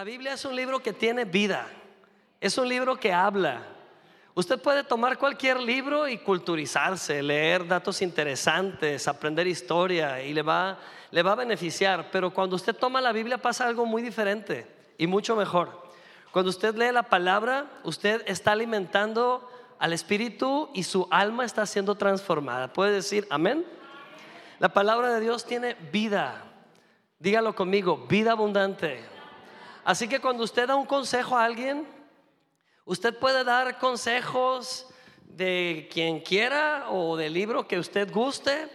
La 0.00 0.04
Biblia 0.04 0.32
es 0.32 0.46
un 0.46 0.56
libro 0.56 0.82
que 0.82 0.94
tiene 0.94 1.26
vida, 1.26 1.66
es 2.40 2.56
un 2.56 2.66
libro 2.66 2.96
que 2.96 3.12
habla. 3.12 3.66
Usted 4.32 4.58
puede 4.58 4.82
tomar 4.82 5.18
cualquier 5.18 5.60
libro 5.60 6.08
y 6.08 6.16
culturizarse, 6.16 7.22
leer 7.22 7.66
datos 7.66 8.00
interesantes, 8.00 9.06
aprender 9.06 9.46
historia 9.46 10.22
y 10.22 10.32
le 10.32 10.40
va, 10.40 10.78
le 11.10 11.22
va 11.22 11.32
a 11.32 11.34
beneficiar. 11.34 12.10
Pero 12.10 12.32
cuando 12.32 12.56
usted 12.56 12.74
toma 12.74 13.02
la 13.02 13.12
Biblia 13.12 13.36
pasa 13.36 13.66
algo 13.66 13.84
muy 13.84 14.00
diferente 14.00 14.66
y 14.96 15.06
mucho 15.06 15.36
mejor. 15.36 15.92
Cuando 16.32 16.48
usted 16.48 16.74
lee 16.76 16.92
la 16.92 17.02
palabra, 17.02 17.66
usted 17.84 18.22
está 18.24 18.52
alimentando 18.52 19.50
al 19.78 19.92
espíritu 19.92 20.70
y 20.72 20.84
su 20.84 21.08
alma 21.10 21.44
está 21.44 21.66
siendo 21.66 21.94
transformada. 21.96 22.72
¿Puede 22.72 22.92
decir 22.92 23.26
amén? 23.28 23.66
La 24.60 24.70
palabra 24.70 25.12
de 25.12 25.20
Dios 25.20 25.44
tiene 25.44 25.74
vida. 25.92 26.42
Dígalo 27.18 27.54
conmigo, 27.54 28.06
vida 28.08 28.32
abundante. 28.32 29.19
Así 29.84 30.08
que 30.08 30.20
cuando 30.20 30.44
usted 30.44 30.68
da 30.68 30.76
un 30.76 30.86
consejo 30.86 31.36
a 31.36 31.44
alguien, 31.44 31.86
usted 32.84 33.16
puede 33.18 33.44
dar 33.44 33.78
consejos 33.78 34.86
de 35.24 35.88
quien 35.92 36.20
quiera 36.20 36.86
o 36.90 37.16
del 37.16 37.32
libro 37.32 37.66
que 37.66 37.78
usted 37.78 38.12
guste, 38.12 38.68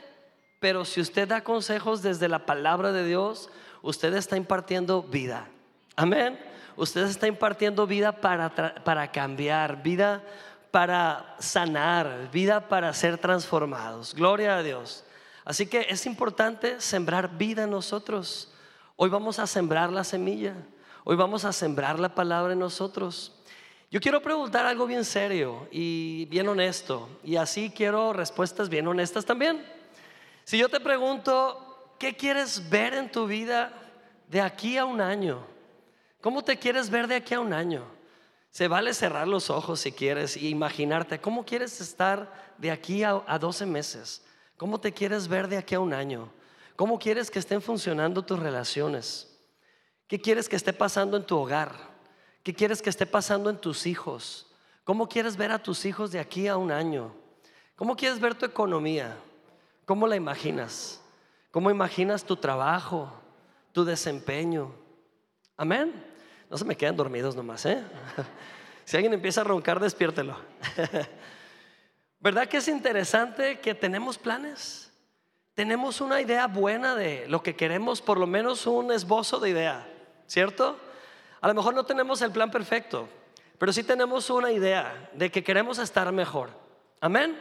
pero 0.60 0.86
si 0.86 1.02
usted 1.02 1.28
da 1.28 1.44
consejos 1.44 2.02
desde 2.02 2.28
la 2.28 2.46
palabra 2.46 2.92
de 2.92 3.06
Dios, 3.06 3.50
usted 3.82 4.14
está 4.16 4.38
impartiendo 4.38 5.04
vida. 5.04 5.48
Amén. 5.96 6.40
Usted 6.78 7.04
está 7.04 7.28
impartiendo 7.28 7.88
vida 7.88 8.12
para, 8.14 8.54
para 8.84 9.12
cambiar, 9.12 9.82
vida 9.82 10.24
para 10.72 11.36
sanar, 11.40 12.30
vida 12.34 12.68
para 12.68 12.94
ser 12.94 13.18
transformados. 13.18 14.14
Gloria 14.14 14.58
a 14.58 14.64
Dios. 14.64 15.06
Así 15.46 15.68
que 15.68 15.86
es 15.90 16.06
importante 16.06 16.82
sembrar 16.82 17.38
vida 17.38 17.64
en 17.64 17.70
nosotros. 17.70 18.52
Hoy 18.98 19.10
vamos 19.10 19.40
a 19.40 19.48
sembrar 19.48 19.92
la 19.92 20.04
semilla. 20.04 20.56
Hoy 21.08 21.16
vamos 21.16 21.46
a 21.46 21.54
sembrar 21.54 22.00
la 22.00 22.16
palabra 22.16 22.54
en 22.54 22.58
nosotros. 22.58 23.32
Yo 23.92 24.02
quiero 24.02 24.24
preguntar 24.24 24.66
algo 24.66 24.88
bien 24.88 25.06
serio 25.06 25.68
y 25.70 26.26
bien 26.32 26.48
honesto, 26.48 27.08
y 27.24 27.36
así 27.36 27.70
quiero 27.70 28.12
respuestas 28.12 28.70
bien 28.70 28.88
honestas 28.88 29.24
también. 29.24 29.64
Si 30.46 30.58
yo 30.58 30.68
te 30.68 30.80
pregunto, 30.80 31.94
¿qué 32.00 32.16
quieres 32.16 32.72
ver 32.72 32.96
en 32.96 33.12
tu 33.12 33.28
vida 33.28 33.72
de 34.30 34.42
aquí 34.42 34.80
a 34.80 34.86
un 34.86 35.00
año? 35.00 35.46
¿Cómo 36.22 36.44
te 36.44 36.58
quieres 36.58 36.90
ver 36.90 37.06
de 37.06 37.18
aquí 37.18 37.36
a 37.36 37.40
un 37.40 37.54
año? 37.54 37.84
Se 38.50 38.68
vale 38.68 38.92
cerrar 38.92 39.28
los 39.28 39.52
ojos 39.52 39.82
si 39.82 39.92
quieres 39.92 40.36
y 40.36 40.50
imaginarte 40.50 41.22
cómo 41.22 41.46
quieres 41.46 41.82
estar 41.82 42.34
de 42.58 42.72
aquí 42.72 43.04
a, 43.04 43.22
a 43.28 43.38
12 43.38 43.68
meses. 43.68 44.26
¿Cómo 44.58 44.80
te 44.80 44.92
quieres 44.92 45.28
ver 45.28 45.50
de 45.50 45.58
aquí 45.58 45.76
a 45.76 45.80
un 45.80 45.94
año? 45.94 46.32
¿Cómo 46.76 46.98
quieres 46.98 47.30
que 47.30 47.38
estén 47.38 47.62
funcionando 47.62 48.26
tus 48.26 48.40
relaciones? 48.40 49.35
¿Qué 50.08 50.20
quieres 50.22 50.48
que 50.48 50.56
esté 50.56 50.74
pasando 50.74 51.18
en 51.18 51.24
tu 51.24 51.38
hogar? 51.38 51.74
¿Qué 52.44 52.54
quieres 52.54 52.82
que 52.82 52.90
esté 52.90 53.06
pasando 53.06 53.50
en 53.50 53.58
tus 53.58 53.88
hijos? 53.88 54.48
¿Cómo 54.84 55.10
quieres 55.10 55.36
ver 55.36 55.52
a 55.52 55.58
tus 55.62 55.84
hijos 55.86 56.12
de 56.12 56.20
aquí 56.20 56.48
a 56.48 56.58
un 56.58 56.72
año? 56.72 57.12
¿Cómo 57.76 57.96
quieres 57.96 58.20
ver 58.20 58.36
tu 58.36 58.46
economía? 58.46 59.18
¿Cómo 59.86 60.08
la 60.08 60.16
imaginas? 60.16 61.02
¿Cómo 61.50 61.72
imaginas 61.72 62.24
tu 62.24 62.36
trabajo, 62.36 63.12
tu 63.72 63.84
desempeño? 63.84 64.72
Amén. 65.58 65.92
No 66.50 66.58
se 66.58 66.66
me 66.66 66.78
quedan 66.78 66.96
dormidos 66.96 67.36
nomás, 67.36 67.66
¿eh? 67.66 67.84
Si 68.86 68.96
alguien 68.96 69.14
empieza 69.14 69.42
a 69.42 69.44
roncar, 69.44 69.80
despiértelo. 69.80 70.38
¿Verdad 72.20 72.48
que 72.48 72.58
es 72.58 72.68
interesante 72.68 73.60
que 73.60 73.74
tenemos 73.74 74.20
planes? 74.20 74.92
Tenemos 75.56 76.02
una 76.02 76.22
idea 76.22 76.46
buena 76.46 76.94
de 76.94 77.28
lo 77.28 77.42
que 77.42 77.56
queremos, 77.56 78.00
por 78.00 78.20
lo 78.20 78.28
menos 78.28 78.68
un 78.68 78.92
esbozo 78.92 79.40
de 79.40 79.50
idea. 79.50 79.88
¿Cierto? 80.28 80.80
A 81.42 81.48
lo 81.48 81.54
mejor 81.54 81.74
no 81.74 81.86
tenemos 81.86 82.22
el 82.22 82.32
plan 82.32 82.50
perfecto, 82.50 83.08
pero 83.58 83.72
sí 83.72 83.84
tenemos 83.84 84.30
una 84.30 84.52
idea 84.52 85.10
de 85.14 85.32
que 85.32 85.44
queremos 85.44 85.78
estar 85.78 86.12
mejor. 86.12 86.50
Amén. 87.02 87.38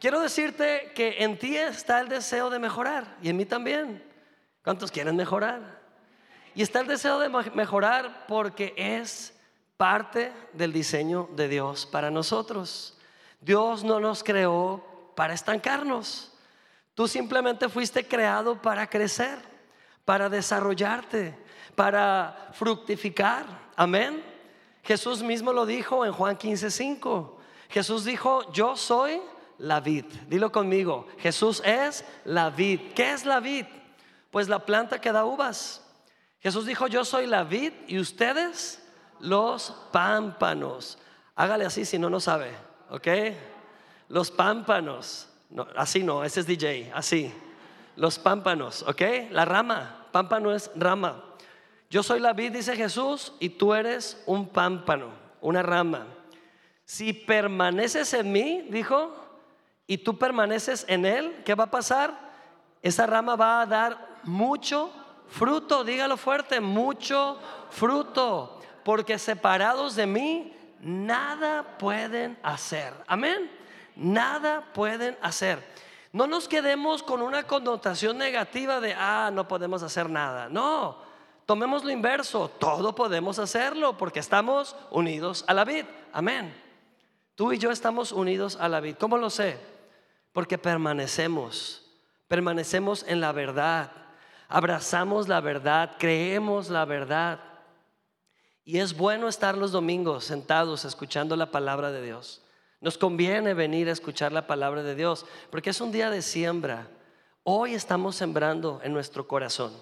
Quiero 0.00 0.20
decirte 0.20 0.92
que 0.94 1.16
en 1.22 1.38
ti 1.38 1.56
está 1.56 2.00
el 2.00 2.08
deseo 2.08 2.50
de 2.50 2.58
mejorar 2.58 3.16
y 3.22 3.28
en 3.30 3.36
mí 3.36 3.46
también. 3.46 4.02
¿Cuántos 4.62 4.90
quieren 4.90 5.16
mejorar? 5.16 5.80
Y 6.54 6.62
está 6.62 6.80
el 6.80 6.86
deseo 6.86 7.18
de 7.18 7.28
mejorar 7.28 8.26
porque 8.26 8.74
es 8.76 9.32
parte 9.76 10.32
del 10.52 10.72
diseño 10.72 11.28
de 11.36 11.48
Dios 11.48 11.86
para 11.86 12.10
nosotros. 12.10 12.98
Dios 13.40 13.84
no 13.84 14.00
nos 14.00 14.24
creó 14.24 15.12
para 15.14 15.34
estancarnos. 15.34 16.32
Tú 16.94 17.06
simplemente 17.06 17.68
fuiste 17.68 18.06
creado 18.06 18.60
para 18.60 18.88
crecer, 18.88 19.38
para 20.04 20.28
desarrollarte, 20.28 21.36
para 21.76 22.48
fructificar. 22.52 23.44
Amén. 23.76 24.24
Jesús 24.82 25.22
mismo 25.22 25.52
lo 25.52 25.66
dijo 25.66 26.04
en 26.04 26.12
Juan 26.12 26.36
15:5. 26.36 27.36
Jesús 27.68 28.04
dijo, 28.04 28.50
yo 28.52 28.76
soy 28.76 29.20
la 29.58 29.80
vid. 29.80 30.04
Dilo 30.28 30.50
conmigo, 30.50 31.06
Jesús 31.18 31.62
es 31.64 32.04
la 32.24 32.50
vid. 32.50 32.80
¿Qué 32.94 33.12
es 33.12 33.24
la 33.24 33.40
vid? 33.40 33.66
Pues 34.30 34.48
la 34.48 34.60
planta 34.60 35.00
que 35.00 35.12
da 35.12 35.24
uvas. 35.24 35.82
Jesús 36.40 36.66
dijo, 36.66 36.86
yo 36.86 37.04
soy 37.04 37.26
la 37.26 37.44
vid 37.44 37.72
y 37.86 37.98
ustedes 37.98 38.82
los 39.20 39.74
pámpanos. 39.92 40.98
Hágale 41.34 41.66
así 41.66 41.84
si 41.84 41.98
no, 41.98 42.08
no 42.08 42.20
sabe, 42.20 42.52
¿ok? 42.90 43.08
Los 44.08 44.30
pámpanos. 44.30 45.28
No, 45.50 45.66
así 45.76 46.02
no, 46.02 46.24
ese 46.24 46.40
es 46.40 46.46
DJ, 46.46 46.92
así. 46.94 47.32
Los 47.96 48.18
pámpanos, 48.18 48.82
¿ok? 48.82 49.02
La 49.30 49.44
rama, 49.44 50.06
pámpano 50.12 50.54
es 50.54 50.70
rama. 50.74 51.22
Yo 51.88 52.02
soy 52.02 52.20
la 52.20 52.32
vid, 52.32 52.52
dice 52.52 52.76
Jesús, 52.76 53.32
y 53.38 53.50
tú 53.50 53.74
eres 53.74 54.22
un 54.26 54.48
pámpano, 54.48 55.10
una 55.40 55.62
rama. 55.62 56.06
Si 56.84 57.12
permaneces 57.12 58.12
en 58.14 58.32
mí, 58.32 58.66
dijo, 58.70 59.14
y 59.86 59.98
tú 59.98 60.18
permaneces 60.18 60.84
en 60.88 61.06
él, 61.06 61.42
¿qué 61.44 61.54
va 61.54 61.64
a 61.64 61.70
pasar? 61.70 62.18
Esa 62.82 63.06
rama 63.06 63.36
va 63.36 63.60
a 63.60 63.66
dar 63.66 64.20
mucho 64.24 64.92
fruto, 65.28 65.84
dígalo 65.84 66.16
fuerte, 66.16 66.60
mucho 66.60 67.38
fruto, 67.70 68.60
porque 68.84 69.18
separados 69.18 69.96
de 69.96 70.06
mí, 70.06 70.52
nada 70.80 71.78
pueden 71.78 72.38
hacer. 72.42 72.92
Amén. 73.06 73.50
Nada 73.96 74.72
pueden 74.74 75.16
hacer. 75.22 75.58
No 76.12 76.26
nos 76.26 76.48
quedemos 76.48 77.02
con 77.02 77.22
una 77.22 77.44
connotación 77.44 78.18
negativa 78.18 78.80
de, 78.80 78.94
ah, 78.94 79.30
no 79.32 79.48
podemos 79.48 79.82
hacer 79.82 80.08
nada. 80.08 80.48
No, 80.48 80.98
Tomemos 81.46 81.84
lo 81.84 81.90
inverso, 81.90 82.48
todo 82.58 82.92
podemos 82.94 83.38
hacerlo 83.38 83.96
porque 83.96 84.18
estamos 84.18 84.74
unidos 84.90 85.44
a 85.46 85.54
la 85.54 85.64
vid. 85.64 85.84
Amén. 86.12 86.52
Tú 87.36 87.52
y 87.52 87.58
yo 87.58 87.70
estamos 87.70 88.10
unidos 88.10 88.58
a 88.60 88.68
la 88.68 88.80
vid. 88.80 88.96
¿Cómo 88.96 89.16
lo 89.16 89.30
sé? 89.30 89.56
Porque 90.32 90.58
permanecemos, 90.58 91.86
permanecemos 92.26 93.04
en 93.06 93.20
la 93.20 93.30
verdad, 93.30 93.92
abrazamos 94.48 95.28
la 95.28 95.40
verdad, 95.40 95.92
creemos 95.98 96.68
la 96.68 96.84
verdad. 96.84 97.38
Y 98.64 98.78
es 98.80 98.96
bueno 98.96 99.28
estar 99.28 99.56
los 99.56 99.70
domingos 99.70 100.24
sentados 100.24 100.84
escuchando 100.84 101.36
la 101.36 101.52
palabra 101.52 101.92
de 101.92 102.02
Dios. 102.02 102.42
Nos 102.80 102.98
conviene 102.98 103.54
venir 103.54 103.88
a 103.88 103.92
escuchar 103.92 104.32
la 104.32 104.48
palabra 104.48 104.82
de 104.82 104.96
Dios 104.96 105.24
porque 105.50 105.70
es 105.70 105.80
un 105.80 105.92
día 105.92 106.10
de 106.10 106.22
siembra. 106.22 106.88
Hoy 107.44 107.74
estamos 107.74 108.16
sembrando 108.16 108.80
en 108.82 108.92
nuestro 108.92 109.28
corazón. 109.28 109.72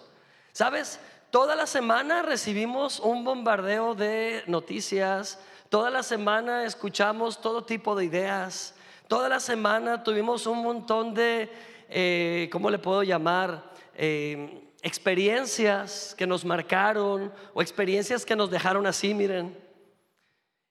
¿Sabes? 0.52 1.00
Toda 1.34 1.56
la 1.56 1.66
semana 1.66 2.22
recibimos 2.22 3.00
un 3.00 3.24
bombardeo 3.24 3.96
de 3.96 4.44
noticias, 4.46 5.40
toda 5.68 5.90
la 5.90 6.04
semana 6.04 6.62
escuchamos 6.62 7.40
todo 7.40 7.64
tipo 7.64 7.96
de 7.96 8.04
ideas, 8.04 8.76
toda 9.08 9.28
la 9.28 9.40
semana 9.40 10.04
tuvimos 10.04 10.46
un 10.46 10.62
montón 10.62 11.12
de, 11.12 11.50
eh, 11.88 12.48
¿cómo 12.52 12.70
le 12.70 12.78
puedo 12.78 13.02
llamar? 13.02 13.72
Eh, 13.96 14.70
experiencias 14.80 16.14
que 16.16 16.24
nos 16.24 16.44
marcaron 16.44 17.32
o 17.52 17.62
experiencias 17.62 18.24
que 18.24 18.36
nos 18.36 18.48
dejaron 18.48 18.86
así, 18.86 19.12
miren. 19.12 19.58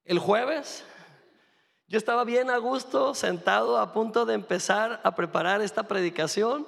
El 0.06 0.18
jueves 0.18 0.86
yo 1.90 1.98
estaba 1.98 2.24
bien 2.24 2.50
a 2.50 2.56
gusto, 2.56 3.14
sentado 3.16 3.78
a 3.80 3.92
punto 3.92 4.26
de 4.26 4.36
empezar 4.36 5.02
a 5.04 5.14
preparar 5.14 5.62
esta 5.62 5.84
predicación. 5.90 6.66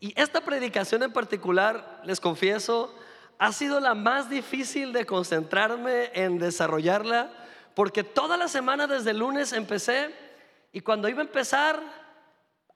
Y 0.00 0.18
esta 0.18 0.40
predicación 0.40 1.02
en 1.02 1.12
particular, 1.12 2.00
les 2.04 2.20
confieso, 2.20 2.94
ha 3.38 3.52
sido 3.52 3.80
la 3.80 3.94
más 3.94 4.30
difícil 4.30 4.92
de 4.92 5.06
concentrarme 5.06 6.10
en 6.14 6.38
desarrollarla, 6.38 7.30
porque 7.74 8.04
toda 8.04 8.36
la 8.36 8.48
semana 8.48 8.86
desde 8.86 9.12
lunes 9.12 9.52
empecé 9.52 10.14
y 10.72 10.80
cuando 10.80 11.08
iba 11.08 11.20
a 11.20 11.24
empezar, 11.24 11.80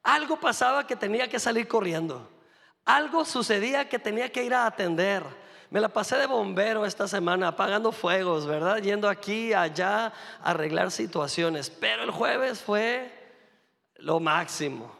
algo 0.02 0.38
pasaba 0.38 0.86
que 0.86 0.96
tenía 0.96 1.28
que 1.28 1.38
salir 1.38 1.68
corriendo. 1.68 2.30
Algo 2.84 3.24
sucedía 3.24 3.88
que 3.88 3.98
tenía 3.98 4.32
que 4.32 4.44
ir 4.44 4.54
a 4.54 4.66
atender. 4.66 5.22
Me 5.70 5.80
la 5.80 5.88
pasé 5.88 6.16
de 6.16 6.26
bombero 6.26 6.86
esta 6.86 7.06
semana, 7.06 7.48
apagando 7.48 7.92
fuegos, 7.92 8.46
¿verdad? 8.46 8.78
Yendo 8.78 9.08
aquí, 9.08 9.52
allá, 9.52 10.06
a 10.06 10.12
arreglar 10.42 10.90
situaciones. 10.90 11.68
Pero 11.68 12.04
el 12.04 12.10
jueves 12.10 12.60
fue 12.60 13.12
lo 13.96 14.18
máximo. 14.20 14.97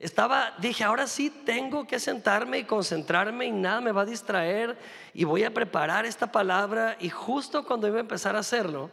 Estaba, 0.00 0.54
dije, 0.58 0.82
ahora 0.82 1.06
sí 1.06 1.28
tengo 1.28 1.86
que 1.86 2.00
sentarme 2.00 2.58
y 2.58 2.64
concentrarme 2.64 3.44
y 3.44 3.52
nada 3.52 3.82
me 3.82 3.92
va 3.92 4.02
a 4.02 4.06
distraer 4.06 4.78
y 5.12 5.24
voy 5.24 5.44
a 5.44 5.52
preparar 5.52 6.06
esta 6.06 6.32
palabra. 6.32 6.96
Y 7.00 7.10
justo 7.10 7.66
cuando 7.66 7.86
iba 7.86 7.98
a 7.98 8.00
empezar 8.00 8.34
a 8.34 8.38
hacerlo, 8.38 8.90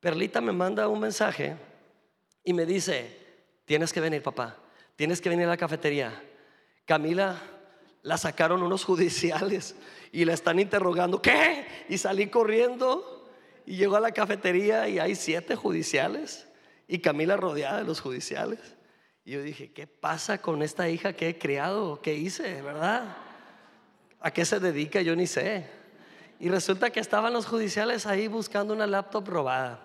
Perlita 0.00 0.40
me 0.40 0.52
manda 0.52 0.88
un 0.88 1.00
mensaje 1.00 1.54
y 2.42 2.54
me 2.54 2.64
dice, 2.64 3.14
tienes 3.66 3.92
que 3.92 4.00
venir 4.00 4.22
papá, 4.22 4.56
tienes 4.96 5.20
que 5.20 5.28
venir 5.28 5.44
a 5.46 5.50
la 5.50 5.56
cafetería. 5.58 6.22
Camila 6.86 7.38
la 8.00 8.16
sacaron 8.16 8.62
unos 8.62 8.84
judiciales 8.86 9.76
y 10.12 10.24
la 10.24 10.32
están 10.32 10.58
interrogando, 10.58 11.20
¿qué? 11.20 11.66
Y 11.90 11.98
salí 11.98 12.28
corriendo 12.28 13.28
y 13.66 13.76
llegó 13.76 13.96
a 13.96 14.00
la 14.00 14.12
cafetería 14.12 14.88
y 14.88 14.98
hay 14.98 15.14
siete 15.14 15.56
judiciales 15.56 16.48
y 16.88 17.00
Camila 17.00 17.36
rodeada 17.36 17.78
de 17.78 17.84
los 17.84 18.00
judiciales. 18.00 18.76
Y 19.24 19.32
yo 19.32 19.42
dije, 19.42 19.72
¿qué 19.72 19.86
pasa 19.86 20.38
con 20.38 20.62
esta 20.62 20.88
hija 20.88 21.12
que 21.12 21.28
he 21.28 21.38
criado? 21.38 22.00
¿Qué 22.02 22.14
hice, 22.14 22.60
verdad? 22.62 23.16
¿A 24.20 24.30
qué 24.30 24.44
se 24.44 24.58
dedica? 24.58 25.00
Yo 25.00 25.14
ni 25.14 25.26
sé. 25.26 25.68
Y 26.40 26.48
resulta 26.48 26.90
que 26.90 26.98
estaban 26.98 27.32
los 27.32 27.46
judiciales 27.46 28.04
ahí 28.06 28.26
buscando 28.26 28.74
una 28.74 28.86
laptop 28.86 29.28
robada. 29.28 29.80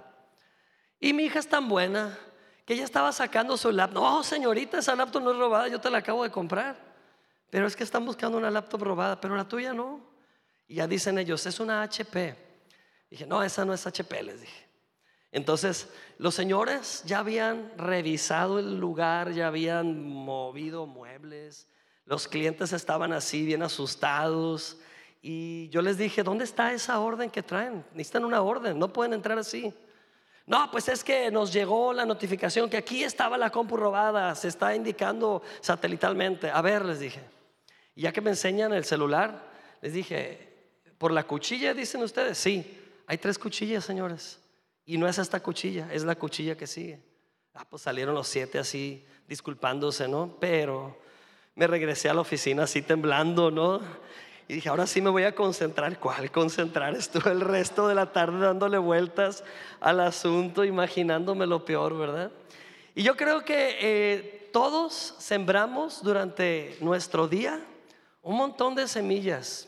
Y 1.00 1.14
mi 1.14 1.26
hija 1.26 1.38
es 1.38 1.48
tan 1.48 1.68
buena 1.68 2.18
que 2.66 2.74
ella 2.74 2.84
estaba 2.84 3.12
sacando 3.12 3.58
su 3.58 3.72
laptop. 3.72 4.04
No, 4.04 4.24
señorita, 4.24 4.80
esa 4.80 4.96
laptop 4.96 5.22
no 5.22 5.32
es 5.32 5.38
robada, 5.38 5.68
yo 5.68 5.80
te 5.80 5.92
la 5.92 6.00
acabo 6.00 6.24
de 6.24 6.32
comprar. 6.32 6.76
Pero 7.52 7.68
es 7.68 7.76
que 7.76 7.84
están 7.84 8.06
buscando 8.06 8.38
una 8.38 8.50
laptop 8.50 8.82
robada, 8.82 9.22
pero 9.22 9.36
la 9.36 9.48
tuya 9.48 9.72
no. 9.72 10.02
Y 10.68 10.76
ya 10.76 10.88
dicen 10.88 11.18
ellos, 11.20 11.46
es 11.46 11.60
una 11.60 11.84
HP. 11.84 12.36
Dije, 13.10 13.26
no, 13.26 13.42
esa 13.42 13.64
no 13.64 13.74
es 13.74 13.86
HP, 13.86 14.24
les 14.24 14.42
dije. 14.42 14.67
Entonces, 15.32 15.90
los 16.18 16.36
señores 16.36 17.04
ya 17.06 17.20
habían 17.20 17.72
revisado 17.78 18.60
el 18.60 18.80
lugar, 18.80 19.34
ya 19.34 19.48
habían 19.48 20.08
movido 20.08 20.86
muebles, 20.86 21.68
los 22.06 22.28
clientes 22.28 22.72
estaban 22.72 23.12
así 23.12 23.46
bien 23.46 23.62
asustados 23.62 24.78
y 25.22 25.68
yo 25.70 25.82
les 25.82 25.98
dije, 25.98 26.24
¿dónde 26.24 26.46
está 26.46 26.72
esa 26.72 27.00
orden 27.00 27.30
que 27.30 27.44
traen? 27.44 27.84
Necesitan 27.92 28.24
una 28.24 28.42
orden, 28.42 28.80
no 28.80 28.94
pueden 28.94 29.14
entrar 29.14 29.38
así. 29.38 29.74
No, 30.46 30.72
pues 30.72 30.88
es 30.88 31.04
que 31.04 31.30
nos 31.30 31.52
llegó 31.52 31.92
la 31.92 32.06
notificación 32.06 32.70
que 32.70 32.78
aquí 32.78 33.04
estaba 33.04 33.38
la 33.38 33.50
compu 33.50 33.76
robada, 33.76 34.34
se 34.36 34.48
está 34.48 34.74
indicando 34.74 35.42
satelitalmente. 35.60 36.50
A 36.50 36.62
ver, 36.62 36.86
les 36.86 37.02
dije. 37.02 37.20
Y 37.94 38.04
ya 38.04 38.14
que 38.14 38.22
me 38.22 38.30
enseñan 38.30 38.72
el 38.72 38.86
celular, 38.86 39.44
les 39.82 39.92
dije, 39.92 40.72
¿por 40.98 41.12
la 41.12 41.28
cuchilla 41.28 41.74
dicen 41.74 42.02
ustedes? 42.02 42.38
Sí, 42.38 42.80
hay 43.06 43.18
tres 43.18 43.38
cuchillas, 43.38 43.84
señores. 43.84 44.40
Y 44.90 44.98
no 44.98 45.06
es 45.06 45.18
esta 45.18 45.42
cuchilla, 45.42 45.90
es 45.92 46.06
la 46.06 46.16
cuchilla 46.16 46.56
que 46.56 46.66
sigue. 46.66 47.02
Ah, 47.54 47.66
pues 47.70 47.82
salieron 47.82 48.16
los 48.16 48.26
siete 48.26 48.58
así, 48.58 49.06
disculpándose, 49.28 50.08
¿no? 50.08 50.38
Pero 50.40 50.98
me 51.56 51.68
regresé 51.68 52.08
a 52.08 52.14
la 52.14 52.22
oficina 52.22 52.64
así 52.64 52.82
temblando, 52.82 53.52
¿no? 53.52 53.82
Y 54.48 54.54
dije, 54.54 54.70
ahora 54.70 54.88
sí 54.88 55.02
me 55.02 55.10
voy 55.10 55.24
a 55.24 55.36
concentrar. 55.36 56.00
¿Cuál 56.00 56.32
concentrar? 56.32 56.96
Estuve 56.96 57.32
el 57.32 57.42
resto 57.42 57.90
de 57.90 57.96
la 57.96 58.14
tarde 58.14 58.40
dándole 58.40 58.78
vueltas 58.78 59.44
al 59.82 60.00
asunto, 60.00 60.64
imaginándome 60.64 61.46
lo 61.48 61.66
peor, 61.66 61.98
¿verdad? 61.98 62.32
Y 62.96 63.04
yo 63.04 63.18
creo 63.18 63.44
que 63.44 63.78
eh, 63.82 64.50
todos 64.54 65.16
sembramos 65.18 66.02
durante 66.02 66.78
nuestro 66.80 67.28
día 67.28 67.60
un 68.22 68.38
montón 68.38 68.74
de 68.74 68.88
semillas. 68.88 69.68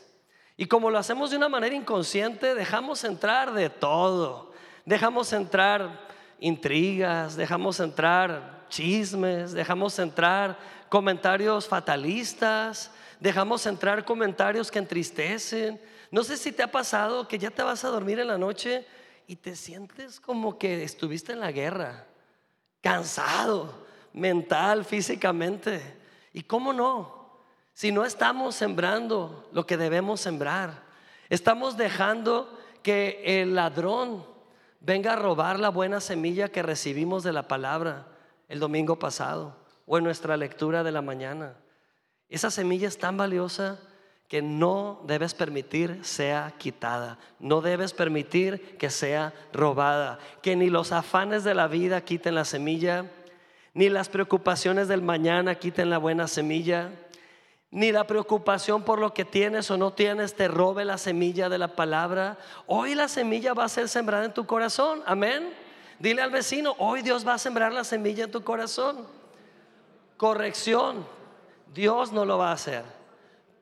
Y 0.56 0.64
como 0.64 0.90
lo 0.90 0.96
hacemos 0.96 1.30
de 1.30 1.36
una 1.36 1.50
manera 1.50 1.74
inconsciente, 1.74 2.54
dejamos 2.54 3.04
entrar 3.04 3.52
de 3.52 3.68
todo 3.68 4.49
dejamos 4.84 5.32
entrar 5.32 6.08
intrigas, 6.38 7.36
dejamos 7.36 7.80
entrar 7.80 8.66
chismes, 8.68 9.52
dejamos 9.52 9.98
entrar 9.98 10.58
comentarios 10.88 11.68
fatalistas, 11.68 12.90
dejamos 13.18 13.66
entrar 13.66 14.04
comentarios 14.04 14.70
que 14.70 14.78
entristecen. 14.78 15.80
No 16.10 16.24
sé 16.24 16.36
si 16.36 16.52
te 16.52 16.62
ha 16.62 16.70
pasado 16.70 17.28
que 17.28 17.38
ya 17.38 17.50
te 17.50 17.62
vas 17.62 17.84
a 17.84 17.88
dormir 17.88 18.18
en 18.18 18.28
la 18.28 18.38
noche 18.38 18.86
y 19.26 19.36
te 19.36 19.54
sientes 19.54 20.18
como 20.18 20.58
que 20.58 20.82
estuviste 20.82 21.32
en 21.32 21.40
la 21.40 21.52
guerra, 21.52 22.06
cansado, 22.80 23.86
mental, 24.12 24.84
físicamente. 24.84 25.98
¿Y 26.32 26.42
cómo 26.42 26.72
no? 26.72 27.20
Si 27.74 27.92
no 27.92 28.04
estamos 28.04 28.54
sembrando 28.54 29.48
lo 29.52 29.66
que 29.66 29.76
debemos 29.76 30.20
sembrar, 30.20 30.82
estamos 31.28 31.76
dejando 31.76 32.58
que 32.82 33.22
el 33.24 33.54
ladrón 33.54 34.24
venga 34.80 35.12
a 35.12 35.16
robar 35.16 35.60
la 35.60 35.68
buena 35.68 36.00
semilla 36.00 36.48
que 36.48 36.62
recibimos 36.62 37.22
de 37.22 37.32
la 37.32 37.46
palabra 37.46 38.06
el 38.48 38.58
domingo 38.58 38.98
pasado 38.98 39.56
o 39.86 39.98
en 39.98 40.04
nuestra 40.04 40.36
lectura 40.36 40.82
de 40.82 40.92
la 40.92 41.02
mañana. 41.02 41.54
Esa 42.28 42.50
semilla 42.50 42.88
es 42.88 42.98
tan 42.98 43.16
valiosa 43.16 43.78
que 44.28 44.42
no 44.42 45.02
debes 45.06 45.34
permitir 45.34 46.04
sea 46.04 46.54
quitada, 46.56 47.18
no 47.40 47.60
debes 47.60 47.92
permitir 47.92 48.78
que 48.78 48.88
sea 48.88 49.32
robada, 49.52 50.20
que 50.40 50.54
ni 50.54 50.70
los 50.70 50.92
afanes 50.92 51.42
de 51.42 51.54
la 51.54 51.66
vida 51.66 52.00
quiten 52.02 52.36
la 52.36 52.44
semilla, 52.44 53.06
ni 53.74 53.88
las 53.88 54.08
preocupaciones 54.08 54.86
del 54.86 55.02
mañana 55.02 55.56
quiten 55.56 55.90
la 55.90 55.98
buena 55.98 56.28
semilla 56.28 56.92
ni 57.70 57.92
la 57.92 58.06
preocupación 58.06 58.82
por 58.82 58.98
lo 58.98 59.14
que 59.14 59.24
tienes 59.24 59.70
o 59.70 59.76
no 59.76 59.92
tienes 59.92 60.34
te 60.34 60.48
robe 60.48 60.84
la 60.84 60.98
semilla 60.98 61.48
de 61.48 61.58
la 61.58 61.76
palabra. 61.76 62.36
Hoy 62.66 62.94
la 62.94 63.06
semilla 63.06 63.54
va 63.54 63.64
a 63.64 63.68
ser 63.68 63.88
sembrada 63.88 64.24
en 64.24 64.34
tu 64.34 64.46
corazón. 64.46 65.02
Amén. 65.06 65.52
Dile 65.98 66.22
al 66.22 66.30
vecino, 66.30 66.74
hoy 66.78 67.02
Dios 67.02 67.26
va 67.26 67.34
a 67.34 67.38
sembrar 67.38 67.72
la 67.72 67.84
semilla 67.84 68.24
en 68.24 68.30
tu 68.30 68.42
corazón. 68.42 69.06
Corrección, 70.16 71.06
Dios 71.72 72.12
no 72.12 72.24
lo 72.24 72.38
va 72.38 72.50
a 72.50 72.54
hacer. 72.54 72.84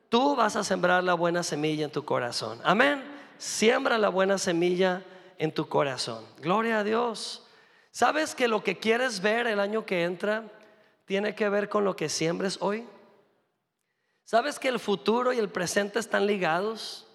Tú 0.09 0.35
vas 0.35 0.57
a 0.57 0.65
sembrar 0.65 1.05
la 1.05 1.15
buena 1.15 1.43
semilla 1.43 1.85
en 1.85 1.91
tu 1.91 2.05
corazón. 2.05 2.59
Amén. 2.65 3.03
Siembra 3.37 3.99
la 3.99 4.09
buena 4.09 4.39
semilla 4.39 5.03
en 5.37 5.53
tu 5.53 5.69
corazón. 5.69 6.25
Gloria 6.41 6.79
a 6.79 6.85
Dios. 6.85 7.45
¿Sabes 7.91 8.35
que 8.35 8.49
lo 8.49 8.65
que 8.65 8.79
quieres 8.79 9.21
ver 9.21 9.47
el 9.47 9.61
año 9.61 9.85
que 9.85 10.05
entra 10.05 10.45
tiene 11.05 11.35
que 11.35 11.49
ver 11.49 11.69
con 11.69 11.85
lo 11.85 11.95
que 11.95 12.09
siembres 12.09 12.59
hoy? 12.61 12.87
¿Sabes 14.29 14.59
que 14.59 14.69
el 14.69 14.79
futuro 14.79 15.33
y 15.33 15.39
el 15.39 15.49
presente 15.49 15.99
están 15.99 16.27
ligados? 16.27 17.07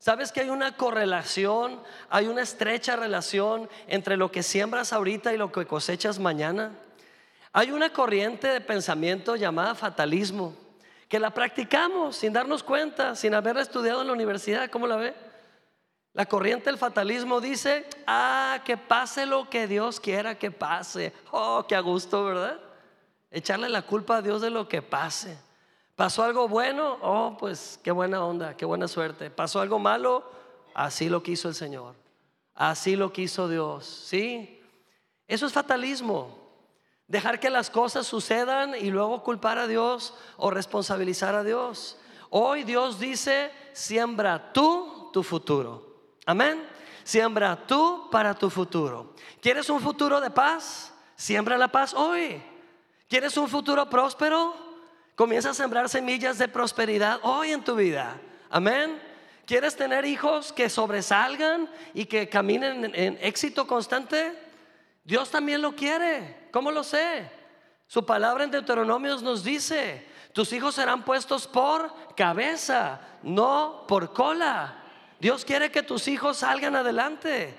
¿Sabes 0.00 0.32
que 0.32 0.40
hay 0.40 0.50
una 0.50 0.76
correlación, 0.76 1.80
hay 2.08 2.26
una 2.26 2.42
estrecha 2.42 2.96
relación 2.96 3.70
entre 3.86 4.16
lo 4.16 4.32
que 4.32 4.42
siembras 4.42 4.92
ahorita 4.92 5.32
y 5.32 5.36
lo 5.36 5.52
que 5.52 5.64
cosechas 5.64 6.18
mañana? 6.18 6.72
Hay 7.52 7.70
una 7.70 7.92
corriente 7.92 8.48
de 8.48 8.60
pensamiento 8.60 9.36
llamada 9.36 9.76
fatalismo, 9.76 10.52
que 11.08 11.20
la 11.20 11.30
practicamos 11.30 12.16
sin 12.16 12.32
darnos 12.32 12.64
cuenta, 12.64 13.14
sin 13.14 13.32
haberla 13.32 13.62
estudiado 13.62 14.00
en 14.00 14.08
la 14.08 14.12
universidad. 14.12 14.70
¿Cómo 14.70 14.88
la 14.88 14.96
ve? 14.96 15.14
La 16.14 16.26
corriente 16.26 16.64
del 16.64 16.78
fatalismo 16.78 17.40
dice, 17.40 17.86
ah, 18.08 18.60
que 18.64 18.76
pase 18.76 19.24
lo 19.24 19.48
que 19.48 19.68
Dios 19.68 20.00
quiera 20.00 20.36
que 20.36 20.50
pase. 20.50 21.12
Oh, 21.30 21.64
qué 21.68 21.76
a 21.76 21.80
gusto, 21.80 22.24
¿verdad? 22.24 22.58
Echarle 23.30 23.68
la 23.68 23.82
culpa 23.82 24.16
a 24.16 24.22
Dios 24.22 24.42
de 24.42 24.50
lo 24.50 24.68
que 24.68 24.82
pase. 24.82 25.38
¿Pasó 25.96 26.22
algo 26.22 26.48
bueno? 26.48 26.98
Oh, 27.02 27.36
pues 27.38 27.78
qué 27.82 27.90
buena 27.90 28.24
onda, 28.24 28.56
qué 28.56 28.64
buena 28.64 28.88
suerte. 28.88 29.30
¿Pasó 29.30 29.60
algo 29.60 29.78
malo? 29.78 30.24
Así 30.74 31.08
lo 31.08 31.22
quiso 31.22 31.48
el 31.48 31.54
Señor. 31.54 31.94
Así 32.54 32.96
lo 32.96 33.12
quiso 33.12 33.48
Dios. 33.48 33.86
¿Sí? 33.86 34.60
Eso 35.26 35.46
es 35.46 35.52
fatalismo. 35.52 36.38
Dejar 37.06 37.40
que 37.40 37.50
las 37.50 37.70
cosas 37.70 38.06
sucedan 38.06 38.74
y 38.74 38.90
luego 38.90 39.22
culpar 39.22 39.58
a 39.58 39.66
Dios 39.66 40.14
o 40.36 40.50
responsabilizar 40.50 41.34
a 41.34 41.42
Dios. 41.42 41.98
Hoy 42.30 42.62
Dios 42.62 43.00
dice, 43.00 43.50
siembra 43.72 44.52
tú 44.52 45.10
tu 45.12 45.22
futuro. 45.22 46.14
Amén. 46.24 46.64
Siembra 47.02 47.66
tú 47.66 48.08
para 48.10 48.34
tu 48.34 48.48
futuro. 48.48 49.14
¿Quieres 49.40 49.68
un 49.68 49.80
futuro 49.80 50.20
de 50.20 50.30
paz? 50.30 50.94
Siembra 51.16 51.58
la 51.58 51.68
paz 51.68 51.92
hoy. 51.94 52.40
¿Quieres 53.08 53.36
un 53.36 53.48
futuro 53.48 53.90
próspero? 53.90 54.69
Comienza 55.20 55.50
a 55.50 55.54
sembrar 55.54 55.86
semillas 55.90 56.38
de 56.38 56.48
prosperidad 56.48 57.20
hoy 57.22 57.52
en 57.52 57.62
tu 57.62 57.76
vida. 57.76 58.18
Amén. 58.48 58.98
¿Quieres 59.44 59.76
tener 59.76 60.06
hijos 60.06 60.50
que 60.50 60.70
sobresalgan 60.70 61.68
y 61.92 62.06
que 62.06 62.30
caminen 62.30 62.90
en, 62.94 63.18
éxito 63.20 63.66
constante? 63.66 64.32
Dios 65.04 65.30
también 65.30 65.60
lo 65.60 65.76
quiere. 65.76 66.48
¿Cómo 66.50 66.72
lo 66.72 66.82
sé? 66.82 67.30
Su 67.86 68.06
palabra 68.06 68.44
en 68.44 68.50
Deuteronomios 68.50 69.22
nos 69.22 69.44
dice, 69.44 70.06
tus 70.32 70.54
hijos 70.54 70.76
serán 70.76 71.04
puestos 71.04 71.46
por 71.46 72.14
cabeza, 72.14 73.02
no 73.22 73.84
por 73.86 74.14
cola. 74.14 74.84
Dios 75.20 75.44
quiere 75.44 75.70
que 75.70 75.82
tus 75.82 76.08
hijos 76.08 76.38
salgan 76.38 76.76
adelante. 76.76 77.54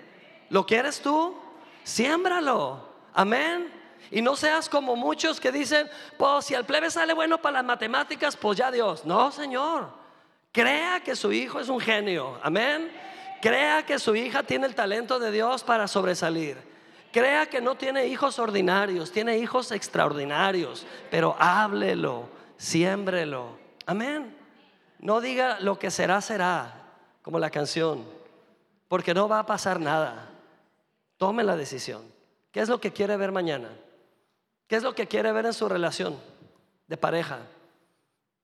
¿Lo 0.50 0.66
quieres 0.66 1.00
tú? 1.00 1.38
Siémbralo. 1.84 2.90
Amén. 3.14 3.81
Y 4.10 4.22
no 4.22 4.36
seas 4.36 4.68
como 4.68 4.96
muchos 4.96 5.40
que 5.40 5.52
dicen, 5.52 5.90
pues 6.18 6.46
si 6.46 6.56
al 6.56 6.66
plebe 6.66 6.90
sale 6.90 7.14
bueno 7.14 7.38
para 7.40 7.60
las 7.60 7.66
matemáticas, 7.66 8.36
pues 8.36 8.58
ya 8.58 8.72
Dios. 8.72 9.06
No, 9.06 9.32
Señor. 9.32 9.90
Crea 10.52 11.00
que 11.02 11.16
su 11.16 11.32
hijo 11.32 11.60
es 11.60 11.70
un 11.70 11.80
genio. 11.80 12.40
Amén. 12.44 12.92
Crea 13.42 13.86
que 13.86 14.00
su 14.00 14.16
hija 14.16 14.44
tiene 14.44 14.68
el 14.68 14.76
talento 14.76 15.18
de 15.18 15.32
Dios 15.32 15.64
para 15.64 15.88
sobresalir. 15.88 16.58
Crea 17.12 17.46
que 17.46 17.60
no 17.60 17.76
tiene 17.76 18.08
hijos 18.08 18.40
ordinarios, 18.40 19.12
tiene 19.12 19.38
hijos 19.38 19.72
extraordinarios, 19.72 20.86
pero 21.10 21.36
háblelo, 21.40 22.30
siémbrelo. 22.58 23.58
Amén. 23.86 24.38
No 25.00 25.20
diga 25.20 25.60
lo 25.60 25.78
que 25.78 25.92
será, 25.92 26.22
será, 26.22 26.74
como 27.22 27.40
la 27.40 27.50
canción, 27.50 28.06
porque 28.88 29.14
no 29.14 29.28
va 29.28 29.40
a 29.40 29.46
pasar 29.46 29.80
nada. 29.80 30.30
Tome 31.18 31.44
la 31.44 31.58
decisión. 31.58 32.04
¿Qué 32.52 32.62
es 32.62 32.70
lo 32.70 32.80
que 32.80 32.94
quiere 32.94 33.18
ver 33.18 33.32
mañana? 33.32 33.70
¿Qué 34.72 34.78
es 34.78 34.84
lo 34.84 34.96
que 34.96 35.06
quiere 35.06 35.34
ver 35.34 35.46
en 35.46 35.52
su 35.52 35.68
relación 35.68 36.18
de 36.88 36.96
pareja? 36.96 37.40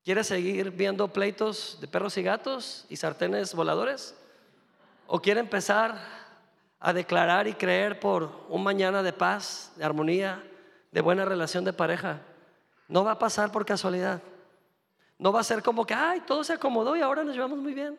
¿Quiere 0.03 0.25
seguir 0.25 0.71
viendo 0.71 1.07
pleitos 1.07 1.77
de 1.79 1.87
perros 1.87 2.17
y 2.17 2.21
gatos 2.21 2.85
y 2.89 2.97
sartenes 2.97 3.55
voladores? 3.55 4.13
¿O 5.05 5.21
quiere 5.21 5.39
empezar 5.39 5.97
a 6.81 6.91
declarar 6.91 7.47
y 7.47 7.53
creer 7.53 8.01
por 8.01 8.45
un 8.49 8.61
mañana 8.61 9.01
de 9.03 9.13
paz, 9.13 9.71
de 9.77 9.85
armonía, 9.85 10.43
de 10.91 10.99
buena 10.99 11.23
relación 11.23 11.63
de 11.63 11.71
pareja? 11.71 12.19
No 12.89 13.05
va 13.05 13.13
a 13.13 13.19
pasar 13.19 13.49
por 13.49 13.65
casualidad. 13.65 14.21
No 15.17 15.31
va 15.31 15.39
a 15.39 15.45
ser 15.45 15.63
como 15.63 15.85
que, 15.85 15.93
ay, 15.93 16.19
todo 16.27 16.43
se 16.43 16.51
acomodó 16.51 16.97
y 16.97 16.99
ahora 16.99 17.23
nos 17.23 17.35
llevamos 17.35 17.59
muy 17.59 17.73
bien. 17.73 17.97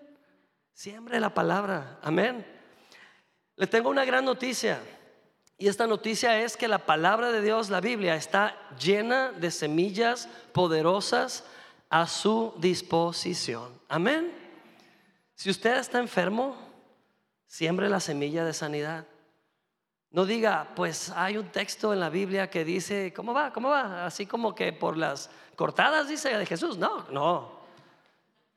Siempre 0.75 1.19
la 1.19 1.33
palabra. 1.33 1.99
Amén. 2.03 2.45
Le 3.57 3.67
tengo 3.67 3.89
una 3.89 4.05
gran 4.05 4.27
noticia. 4.27 4.83
Y 5.61 5.67
esta 5.67 5.89
noticia 5.89 6.41
es 6.41 6.57
que 6.57 6.69
la 6.69 6.87
palabra 6.87 7.33
de 7.33 7.43
Dios, 7.43 7.69
la 7.69 7.81
Biblia, 7.81 8.15
está 8.15 8.57
llena 8.79 9.33
de 9.33 9.51
semillas 9.51 10.29
poderosas 10.53 11.45
a 11.91 12.07
su 12.07 12.55
disposición. 12.59 13.81
Amén. 13.89 14.33
Si 15.35 15.51
usted 15.51 15.77
está 15.79 15.99
enfermo, 15.99 16.57
siembre 17.49 17.89
la 17.89 17.99
semilla 17.99 18.45
de 18.45 18.53
sanidad. 18.53 19.05
No 20.13 20.25
diga, 20.25 20.69
pues 20.77 21.11
hay 21.11 21.37
un 21.37 21.49
texto 21.49 21.93
en 21.93 21.99
la 21.99 22.09
Biblia 22.09 22.49
que 22.49 22.65
dice, 22.65 23.13
¿cómo 23.13 23.35
va? 23.35 23.53
¿Cómo 23.53 23.71
va? 23.71 24.07
Así 24.07 24.27
como 24.27 24.55
que 24.55 24.73
por 24.73 24.97
las 24.97 25.29
cortadas 25.57 26.09
dice 26.09 26.37
de 26.37 26.47
Jesús. 26.47 26.79
No, 26.79 27.05
no. 27.11 27.59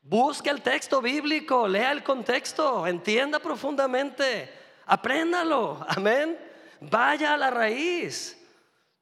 Busque 0.04 0.52
el 0.52 0.62
texto 0.62 1.02
bíblico, 1.02 1.68
lea 1.68 1.92
el 1.92 2.04
contexto, 2.04 2.86
entienda 2.86 3.40
profundamente, 3.40 4.54
apréndalo. 4.86 5.84
Amén. 5.88 6.51
Vaya 6.82 7.34
a 7.34 7.38
la 7.38 7.52
raíz. 7.52 8.38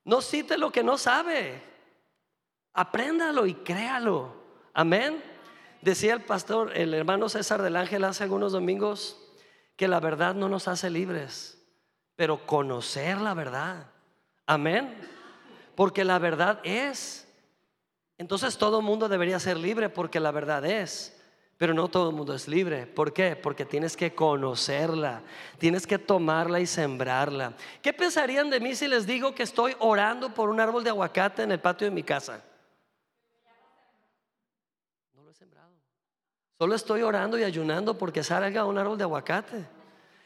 No 0.03 0.21
cite 0.21 0.57
lo 0.57 0.71
que 0.71 0.83
no 0.83 0.97
sabe. 0.97 1.63
Apréndalo 2.73 3.45
y 3.45 3.55
créalo. 3.55 4.33
Amén. 4.73 5.23
Decía 5.81 6.13
el 6.13 6.23
pastor, 6.23 6.75
el 6.75 6.93
hermano 6.93 7.29
César 7.29 7.61
del 7.61 7.77
Ángel 7.77 8.03
hace 8.03 8.23
algunos 8.23 8.51
domingos, 8.51 9.17
que 9.77 9.87
la 9.87 10.01
verdad 10.01 10.35
no 10.35 10.49
nos 10.49 10.67
hace 10.67 10.89
libres, 10.89 11.57
pero 12.15 12.45
conocer 12.45 13.19
la 13.21 13.33
verdad. 13.33 13.87
Amén. 14.45 14.97
Porque 15.75 16.03
la 16.03 16.19
verdad 16.19 16.59
es. 16.63 17.27
Entonces 18.17 18.57
todo 18.57 18.81
mundo 18.81 19.07
debería 19.07 19.39
ser 19.39 19.55
libre 19.55 19.87
porque 19.87 20.19
la 20.19 20.31
verdad 20.31 20.65
es. 20.65 21.18
Pero 21.59 21.73
no 21.73 21.89
todo 21.89 22.09
el 22.09 22.15
mundo 22.15 22.33
es 22.33 22.47
libre. 22.47 22.87
¿Por 22.87 23.11
qué? 23.11 23.35
Porque 23.35 23.65
tienes 23.65 23.97
que 23.97 24.15
conocerla, 24.15 25.23
tienes 25.57 25.85
que 25.85 25.99
tomarla 25.99 26.61
y 26.61 26.65
sembrarla. 26.65 27.51
¿Qué 27.81 27.91
pensarían 27.91 28.49
de 28.49 28.61
mí 28.61 28.75
si 28.75 28.87
les 28.87 29.05
digo 29.05 29.35
que 29.35 29.43
estoy 29.43 29.75
orando 29.79 30.33
por 30.33 30.49
un 30.49 30.61
árbol 30.61 30.85
de 30.85 30.91
aguacate 30.91 31.43
en 31.43 31.51
el 31.51 31.59
patio 31.59 31.83
de 31.83 31.91
mi 31.91 32.01
casa? 32.01 32.41
No 35.13 35.21
lo 35.21 35.31
he 35.31 35.33
sembrado. 35.33 35.73
Solo 36.57 36.75
estoy 36.75 37.01
orando 37.01 37.37
y 37.37 37.43
ayunando 37.43 37.97
porque 37.97 38.23
salga 38.23 38.63
un 38.63 38.77
árbol 38.77 38.97
de 38.97 39.03
aguacate. 39.03 39.65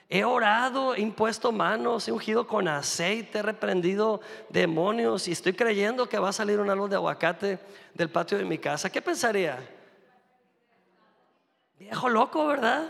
He 0.09 0.23
orado, 0.23 0.93
he 0.93 1.01
impuesto 1.01 1.51
manos, 1.51 2.07
he 2.07 2.11
ungido 2.11 2.45
con 2.45 2.67
aceite, 2.67 3.39
he 3.39 3.41
reprendido 3.41 4.21
demonios 4.49 5.27
y 5.27 5.31
estoy 5.31 5.53
creyendo 5.53 6.07
que 6.07 6.19
va 6.19 6.29
a 6.29 6.33
salir 6.33 6.59
un 6.59 6.69
árbol 6.69 6.91
de 6.91 6.97
aguacate 6.97 7.57
del 7.95 8.11
patio 8.11 8.37
de 8.37 8.45
mi 8.45 8.59
casa. 8.59 8.91
¿Qué 8.91 9.01
pensaría? 9.01 9.57
Viejo 11.80 12.10
loco, 12.10 12.48
¿verdad? 12.48 12.86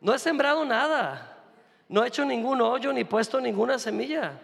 No 0.00 0.14
he 0.14 0.18
sembrado 0.18 0.64
nada. 0.64 1.38
No 1.88 2.04
he 2.04 2.08
hecho 2.08 2.24
ningún 2.24 2.60
hoyo 2.60 2.92
ni 2.92 3.04
puesto 3.04 3.40
ninguna 3.40 3.78
semilla. 3.78 4.40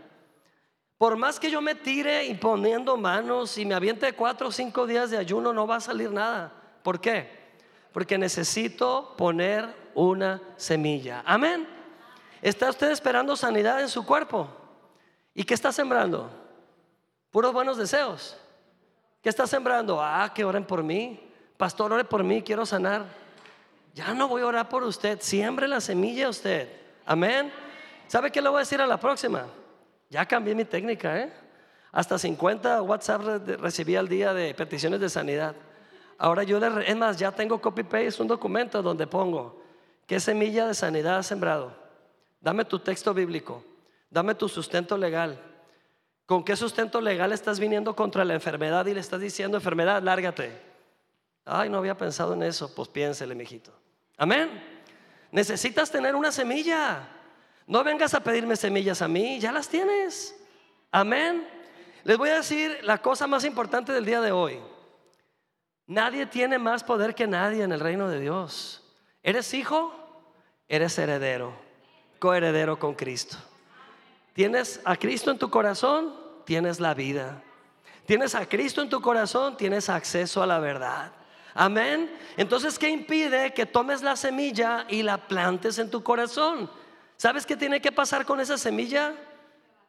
Por 0.99 1.17
más 1.17 1.41
que 1.41 1.51
yo 1.51 1.63
me 1.63 1.75
tire 1.75 2.27
imponiendo 2.27 2.97
manos 2.97 3.57
y 3.57 3.65
me 3.65 3.75
aviente 3.75 4.13
cuatro 4.13 4.49
o 4.49 4.53
cinco 4.53 4.87
días 4.87 5.11
de 5.11 5.17
ayuno, 5.17 5.53
no 5.53 5.67
va 5.67 5.77
a 5.77 5.81
salir 5.81 6.11
nada. 6.11 6.53
¿Por 6.83 7.01
qué? 7.01 7.29
Porque 7.93 8.19
necesito 8.19 9.15
poner 9.17 9.75
una 9.95 10.41
semilla. 10.57 11.23
Amén. 11.25 11.67
¿Está 12.43 12.69
usted 12.69 12.91
esperando 12.91 13.37
sanidad 13.37 13.81
en 13.81 13.89
su 13.89 14.05
cuerpo? 14.05 14.49
¿Y 15.35 15.45
qué 15.45 15.55
está 15.55 15.73
sembrando? 15.73 16.31
Puros 17.31 17.53
buenos 17.53 17.77
deseos. 17.77 18.37
¿Qué 19.23 19.29
está 19.29 19.47
sembrando? 19.47 20.03
Ah, 20.03 20.33
que 20.35 20.45
oren 20.45 20.65
por 20.65 20.83
mí. 20.83 21.21
Pastor, 21.57 21.93
ore 21.93 22.05
por 22.05 22.25
mí, 22.25 22.43
quiero 22.43 22.65
sanar. 22.65 23.20
Ya 23.94 24.14
no 24.14 24.28
voy 24.28 24.42
a 24.42 24.47
orar 24.47 24.68
por 24.68 24.82
usted. 24.85 25.20
Siembre 25.20 25.66
la 25.68 25.80
semilla 25.80 26.28
usted. 26.28 26.68
Amén. 27.04 27.52
¿Sabe 28.06 28.30
qué 28.30 28.40
le 28.40 28.49
voy 28.49 28.59
a 28.59 28.61
decir 28.61 28.80
a 28.80 28.87
la 28.87 28.99
próxima? 28.99 29.47
Ya 30.09 30.26
cambié 30.26 30.54
mi 30.54 30.64
técnica, 30.64 31.18
¿eh? 31.18 31.32
Hasta 31.92 32.18
50 32.18 32.82
WhatsApp 32.82 33.23
recibí 33.61 33.97
al 33.97 34.09
día 34.09 34.32
de 34.32 34.54
peticiones 34.54 35.00
de 35.00 35.09
sanidad. 35.09 35.54
Ahora 36.18 36.42
yo, 36.42 36.61
le, 36.61 36.88
es 36.88 36.97
más, 36.97 37.16
ya 37.16 37.32
tengo 37.32 37.61
copy-paste, 37.61 38.23
un 38.23 38.28
documento 38.28 38.82
donde 38.82 39.06
pongo, 39.06 39.61
¿qué 40.06 40.20
semilla 40.20 40.66
de 40.66 40.75
sanidad 40.75 41.18
has 41.18 41.26
sembrado? 41.26 41.73
Dame 42.40 42.64
tu 42.64 42.78
texto 42.78 43.12
bíblico, 43.14 43.64
dame 44.11 44.35
tu 44.35 44.49
sustento 44.49 44.97
legal. 44.97 45.40
¿Con 46.26 46.44
qué 46.44 46.54
sustento 46.54 47.00
legal 47.00 47.32
estás 47.32 47.59
viniendo 47.59 47.97
contra 47.97 48.25
la 48.25 48.35
enfermedad 48.35 48.87
y 48.87 48.94
le 48.94 49.00
estás 49.00 49.20
diciendo, 49.20 49.56
enfermedad, 49.56 50.02
lárgate? 50.02 50.70
Ay, 51.52 51.69
no 51.69 51.78
había 51.78 51.97
pensado 51.97 52.35
en 52.35 52.45
eso. 52.45 52.73
Pues 52.73 52.88
piénsele, 52.88 53.35
mijito. 53.35 53.73
Amén. 54.16 54.49
Necesitas 55.33 55.90
tener 55.90 56.14
una 56.14 56.30
semilla. 56.30 57.09
No 57.66 57.83
vengas 57.83 58.14
a 58.14 58.21
pedirme 58.21 58.54
semillas 58.54 59.02
a 59.02 59.09
mí, 59.09 59.40
ya 59.40 59.50
las 59.50 59.69
tienes. 59.69 60.37
Amén. 60.92 61.49
Les 62.04 62.16
voy 62.16 62.28
a 62.28 62.37
decir 62.37 62.78
la 62.83 62.99
cosa 62.99 63.26
más 63.26 63.45
importante 63.45 63.92
del 63.92 64.04
día 64.04 64.21
de 64.21 64.30
hoy. 64.30 64.61
Nadie 65.88 66.25
tiene 66.25 66.57
más 66.57 66.85
poder 66.85 67.16
que 67.16 67.26
nadie 67.26 67.64
en 67.64 67.73
el 67.73 67.80
reino 67.80 68.09
de 68.09 68.21
Dios. 68.21 68.85
¿Eres 69.21 69.52
hijo? 69.52 69.92
Eres 70.69 70.97
heredero, 70.99 71.52
coheredero 72.21 72.78
con 72.78 72.95
Cristo. 72.95 73.37
¿Tienes 74.35 74.80
a 74.85 74.95
Cristo 74.95 75.33
en 75.33 75.38
tu 75.38 75.50
corazón? 75.50 76.14
Tienes 76.47 76.78
la 76.78 76.95
vida. 76.95 77.42
¿Tienes 78.07 78.37
a 78.37 78.49
Cristo 78.49 78.83
en 78.83 78.88
tu 78.88 79.00
corazón? 79.00 79.57
Tienes 79.57 79.88
acceso 79.88 80.45
a 80.45 80.47
la 80.47 80.61
verdad. 80.61 81.12
Amén. 81.54 82.11
Entonces, 82.37 82.78
¿qué 82.78 82.88
impide 82.88 83.52
que 83.52 83.66
tomes 83.66 84.02
la 84.02 84.16
semilla 84.16 84.87
y 84.88 85.02
la 85.02 85.28
plantes 85.28 85.78
en 85.78 85.90
tu 85.90 86.02
corazón? 86.02 86.71
¿Sabes 87.16 87.45
qué 87.45 87.57
tiene 87.57 87.80
que 87.80 87.92
pasar 87.92 88.25
con 88.25 88.40
esa 88.40 88.57
semilla? 88.57 89.14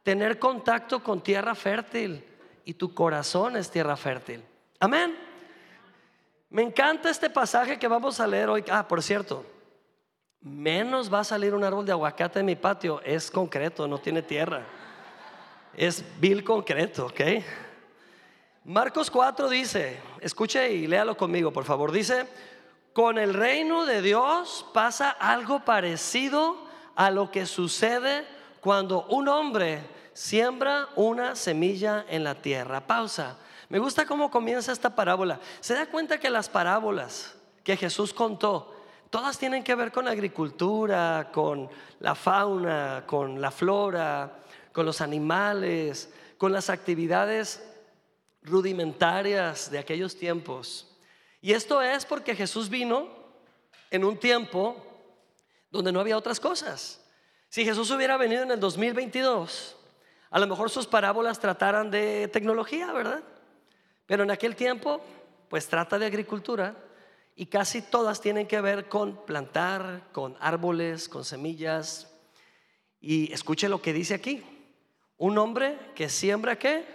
Tener 0.04 0.40
contacto 0.40 1.04
con 1.04 1.22
tierra 1.22 1.56
fértil. 1.56 2.26
Y 2.66 2.74
tu 2.74 2.94
corazón 2.94 3.56
es 3.56 3.70
tierra 3.70 3.96
fértil. 3.96 4.44
Amén. 4.80 5.16
Me 6.50 6.62
encanta 6.62 7.10
este 7.10 7.30
pasaje 7.30 7.80
que 7.80 7.88
vamos 7.88 8.20
a 8.20 8.28
leer 8.28 8.50
hoy. 8.50 8.64
Ah, 8.70 8.88
por 8.88 9.02
cierto, 9.02 9.46
menos 10.42 11.12
va 11.12 11.22
a 11.22 11.24
salir 11.24 11.54
un 11.54 11.64
árbol 11.64 11.86
de 11.86 11.94
aguacate 11.94 12.40
en 12.40 12.46
mi 12.46 12.56
patio. 12.56 13.02
Es 13.04 13.32
concreto, 13.32 13.88
no 13.88 14.00
tiene 14.00 14.22
tierra. 14.22 14.66
Es 15.74 16.04
vil 16.20 16.44
concreto, 16.44 17.06
¿ok? 17.06 17.22
Marcos 18.64 19.10
4 19.10 19.50
dice, 19.50 20.00
escuche 20.20 20.72
y 20.72 20.86
léalo 20.86 21.18
conmigo, 21.18 21.52
por 21.52 21.66
favor. 21.66 21.92
Dice, 21.92 22.28
con 22.94 23.18
el 23.18 23.34
reino 23.34 23.86
de 23.86 24.04
Dios 24.04 24.68
pasa 24.72 25.10
algo 25.10 25.66
parecido 25.66 26.58
a 26.96 27.10
lo 27.10 27.32
que 27.32 27.48
sucede 27.48 28.24
cuando 28.60 29.06
un 29.08 29.28
hombre 29.30 29.82
siembra 30.14 30.90
una 30.96 31.36
semilla 31.36 32.06
en 32.08 32.24
la 32.24 32.36
tierra. 32.36 32.86
Pausa. 32.86 33.36
Me 33.68 33.80
gusta 33.80 34.06
cómo 34.06 34.30
comienza 34.30 34.72
esta 34.72 34.94
parábola. 34.94 35.40
Se 35.60 35.74
da 35.74 35.88
cuenta 35.88 36.20
que 36.20 36.30
las 36.30 36.48
parábolas 36.48 37.34
que 37.64 37.76
Jesús 37.76 38.14
contó, 38.14 38.76
todas 39.10 39.40
tienen 39.40 39.64
que 39.64 39.74
ver 39.74 39.92
con 39.92 40.08
agricultura, 40.08 41.30
con 41.34 41.68
la 42.00 42.14
fauna, 42.14 43.06
con 43.08 43.42
la 43.42 43.50
flora, 43.50 44.34
con 44.72 44.86
los 44.86 45.02
animales, 45.02 46.14
con 46.38 46.54
las 46.54 46.70
actividades 46.70 47.71
rudimentarias 48.44 49.70
de 49.70 49.80
aquellos 49.80 50.16
tiempos. 50.16 50.88
Y 51.42 51.54
esto 51.54 51.82
es 51.82 52.06
porque 52.06 52.36
Jesús 52.36 52.70
vino 52.70 53.10
en 53.90 54.04
un 54.04 54.18
tiempo 54.18 54.76
donde 55.70 55.92
no 55.92 56.00
había 56.00 56.18
otras 56.18 56.40
cosas. 56.40 57.04
Si 57.50 57.66
Jesús 57.66 57.92
hubiera 57.92 58.18
venido 58.18 58.44
en 58.44 58.52
el 58.52 58.60
2022, 58.60 59.76
a 60.30 60.40
lo 60.40 60.48
mejor 60.48 60.70
sus 60.70 60.88
parábolas 60.88 61.40
trataran 61.40 61.92
de 61.92 62.30
tecnología, 62.30 62.92
¿verdad? 62.94 63.24
Pero 64.06 64.24
en 64.24 64.32
aquel 64.32 64.56
tiempo, 64.56 65.02
pues 65.50 65.68
trata 65.68 66.00
de 66.00 66.06
agricultura 66.06 66.76
y 67.36 67.48
casi 67.48 67.82
todas 67.82 68.22
tienen 68.22 68.48
que 68.48 68.62
ver 68.62 68.88
con 68.88 69.26
plantar, 69.26 70.10
con 70.12 70.38
árboles, 70.40 71.10
con 71.10 71.26
semillas. 71.26 72.14
Y 73.00 73.32
escuche 73.34 73.68
lo 73.68 73.82
que 73.82 73.94
dice 73.94 74.14
aquí. 74.14 74.44
Un 75.18 75.38
hombre 75.38 75.78
que 75.96 76.10
siembra 76.10 76.58
qué? 76.58 76.86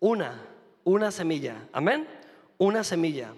Una, 0.00 0.51
una 0.84 1.10
semilla. 1.10 1.68
Amén. 1.72 2.06
Una 2.58 2.84
semilla. 2.84 3.32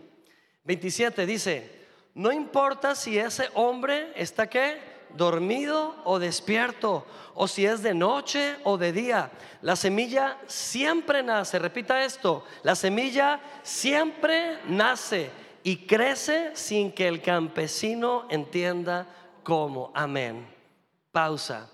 27 0.65 1.27
dice, 1.27 1.87
no 2.15 2.33
importa 2.33 2.95
si 2.95 3.19
ese 3.19 3.49
hombre 3.55 4.13
está 4.17 4.49
qué? 4.49 4.95
Dormido 5.15 5.95
o 6.05 6.19
despierto, 6.19 7.07
o 7.35 7.47
si 7.47 7.67
es 7.67 7.83
de 7.83 7.95
noche 7.95 8.57
o 8.65 8.77
de 8.79 8.93
día. 8.93 9.31
La 9.63 9.77
semilla 9.77 10.39
siempre 10.47 11.23
nace, 11.23 11.59
repita 11.59 12.05
esto, 12.05 12.45
la 12.63 12.75
semilla 12.75 13.41
siempre 13.63 14.59
nace 14.67 15.31
y 15.63 15.87
crece 15.87 16.51
sin 16.55 16.93
que 16.93 17.07
el 17.07 17.23
campesino 17.23 18.27
entienda 18.29 19.07
cómo. 19.43 19.93
Amén. 19.95 20.47
Pausa. 21.13 21.71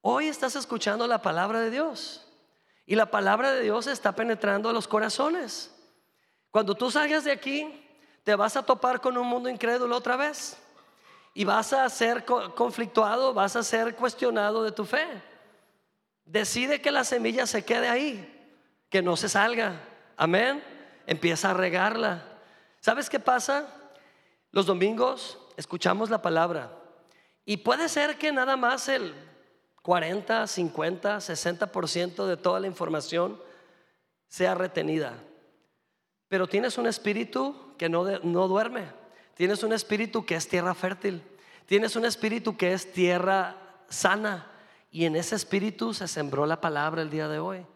Hoy 0.00 0.28
estás 0.28 0.56
escuchando 0.56 1.06
la 1.06 1.20
palabra 1.20 1.60
de 1.60 1.70
Dios 1.70 2.23
y 2.86 2.94
la 2.94 3.06
palabra 3.06 3.52
de 3.52 3.62
Dios 3.62 3.86
está 3.86 4.12
penetrando 4.12 4.68
a 4.68 4.72
los 4.72 4.88
corazones. 4.88 5.74
Cuando 6.50 6.74
tú 6.74 6.90
salgas 6.90 7.24
de 7.24 7.32
aquí, 7.32 7.84
te 8.22 8.34
vas 8.34 8.56
a 8.56 8.62
topar 8.62 9.00
con 9.00 9.16
un 9.16 9.26
mundo 9.26 9.48
incrédulo 9.48 9.96
otra 9.96 10.16
vez 10.16 10.56
y 11.34 11.44
vas 11.44 11.72
a 11.72 11.88
ser 11.88 12.24
conflictuado, 12.24 13.34
vas 13.34 13.56
a 13.56 13.62
ser 13.62 13.96
cuestionado 13.96 14.62
de 14.62 14.72
tu 14.72 14.84
fe. 14.84 15.06
Decide 16.24 16.80
que 16.80 16.90
la 16.90 17.04
semilla 17.04 17.46
se 17.46 17.64
quede 17.64 17.88
ahí, 17.88 18.56
que 18.88 19.02
no 19.02 19.16
se 19.16 19.28
salga. 19.28 19.80
Amén. 20.16 20.62
Empieza 21.06 21.50
a 21.50 21.54
regarla. 21.54 22.22
¿Sabes 22.80 23.10
qué 23.10 23.18
pasa? 23.18 23.66
Los 24.52 24.66
domingos 24.66 25.38
escuchamos 25.56 26.08
la 26.10 26.22
palabra 26.22 26.70
y 27.44 27.58
puede 27.58 27.88
ser 27.88 28.16
que 28.16 28.32
nada 28.32 28.56
más 28.56 28.88
el 28.88 29.14
40, 29.84 30.46
50, 30.46 31.18
60% 31.18 32.24
de 32.24 32.38
toda 32.38 32.58
la 32.58 32.66
información 32.66 33.38
sea 34.28 34.54
retenida. 34.54 35.12
Pero 36.28 36.46
tienes 36.46 36.78
un 36.78 36.86
espíritu 36.86 37.54
que 37.76 37.90
no, 37.90 38.02
no 38.20 38.48
duerme. 38.48 38.86
Tienes 39.34 39.62
un 39.62 39.74
espíritu 39.74 40.24
que 40.24 40.36
es 40.36 40.48
tierra 40.48 40.74
fértil. 40.74 41.20
Tienes 41.66 41.96
un 41.96 42.06
espíritu 42.06 42.56
que 42.56 42.72
es 42.72 42.94
tierra 42.94 43.58
sana. 43.90 44.50
Y 44.90 45.04
en 45.04 45.16
ese 45.16 45.36
espíritu 45.36 45.92
se 45.92 46.08
sembró 46.08 46.46
la 46.46 46.62
palabra 46.62 47.02
el 47.02 47.10
día 47.10 47.28
de 47.28 47.38
hoy. 47.38 47.66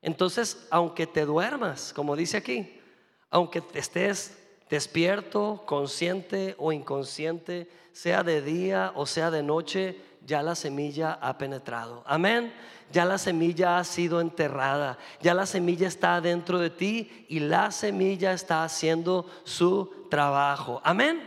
Entonces, 0.00 0.66
aunque 0.70 1.06
te 1.06 1.26
duermas, 1.26 1.92
como 1.92 2.16
dice 2.16 2.38
aquí, 2.38 2.80
aunque 3.28 3.62
estés 3.74 4.38
despierto, 4.70 5.64
consciente 5.66 6.54
o 6.56 6.72
inconsciente, 6.72 7.68
sea 7.92 8.22
de 8.22 8.40
día 8.40 8.90
o 8.94 9.04
sea 9.04 9.30
de 9.30 9.42
noche, 9.42 10.00
ya 10.28 10.42
la 10.42 10.54
semilla 10.54 11.18
ha 11.22 11.38
penetrado. 11.38 12.02
Amén. 12.06 12.52
Ya 12.92 13.06
la 13.06 13.16
semilla 13.16 13.78
ha 13.78 13.84
sido 13.84 14.20
enterrada, 14.20 14.98
ya 15.20 15.34
la 15.34 15.44
semilla 15.44 15.88
está 15.88 16.20
dentro 16.20 16.58
de 16.58 16.70
ti 16.70 17.26
y 17.28 17.40
la 17.40 17.70
semilla 17.70 18.32
está 18.32 18.64
haciendo 18.64 19.26
su 19.44 20.06
trabajo. 20.10 20.80
Amén. 20.84 21.20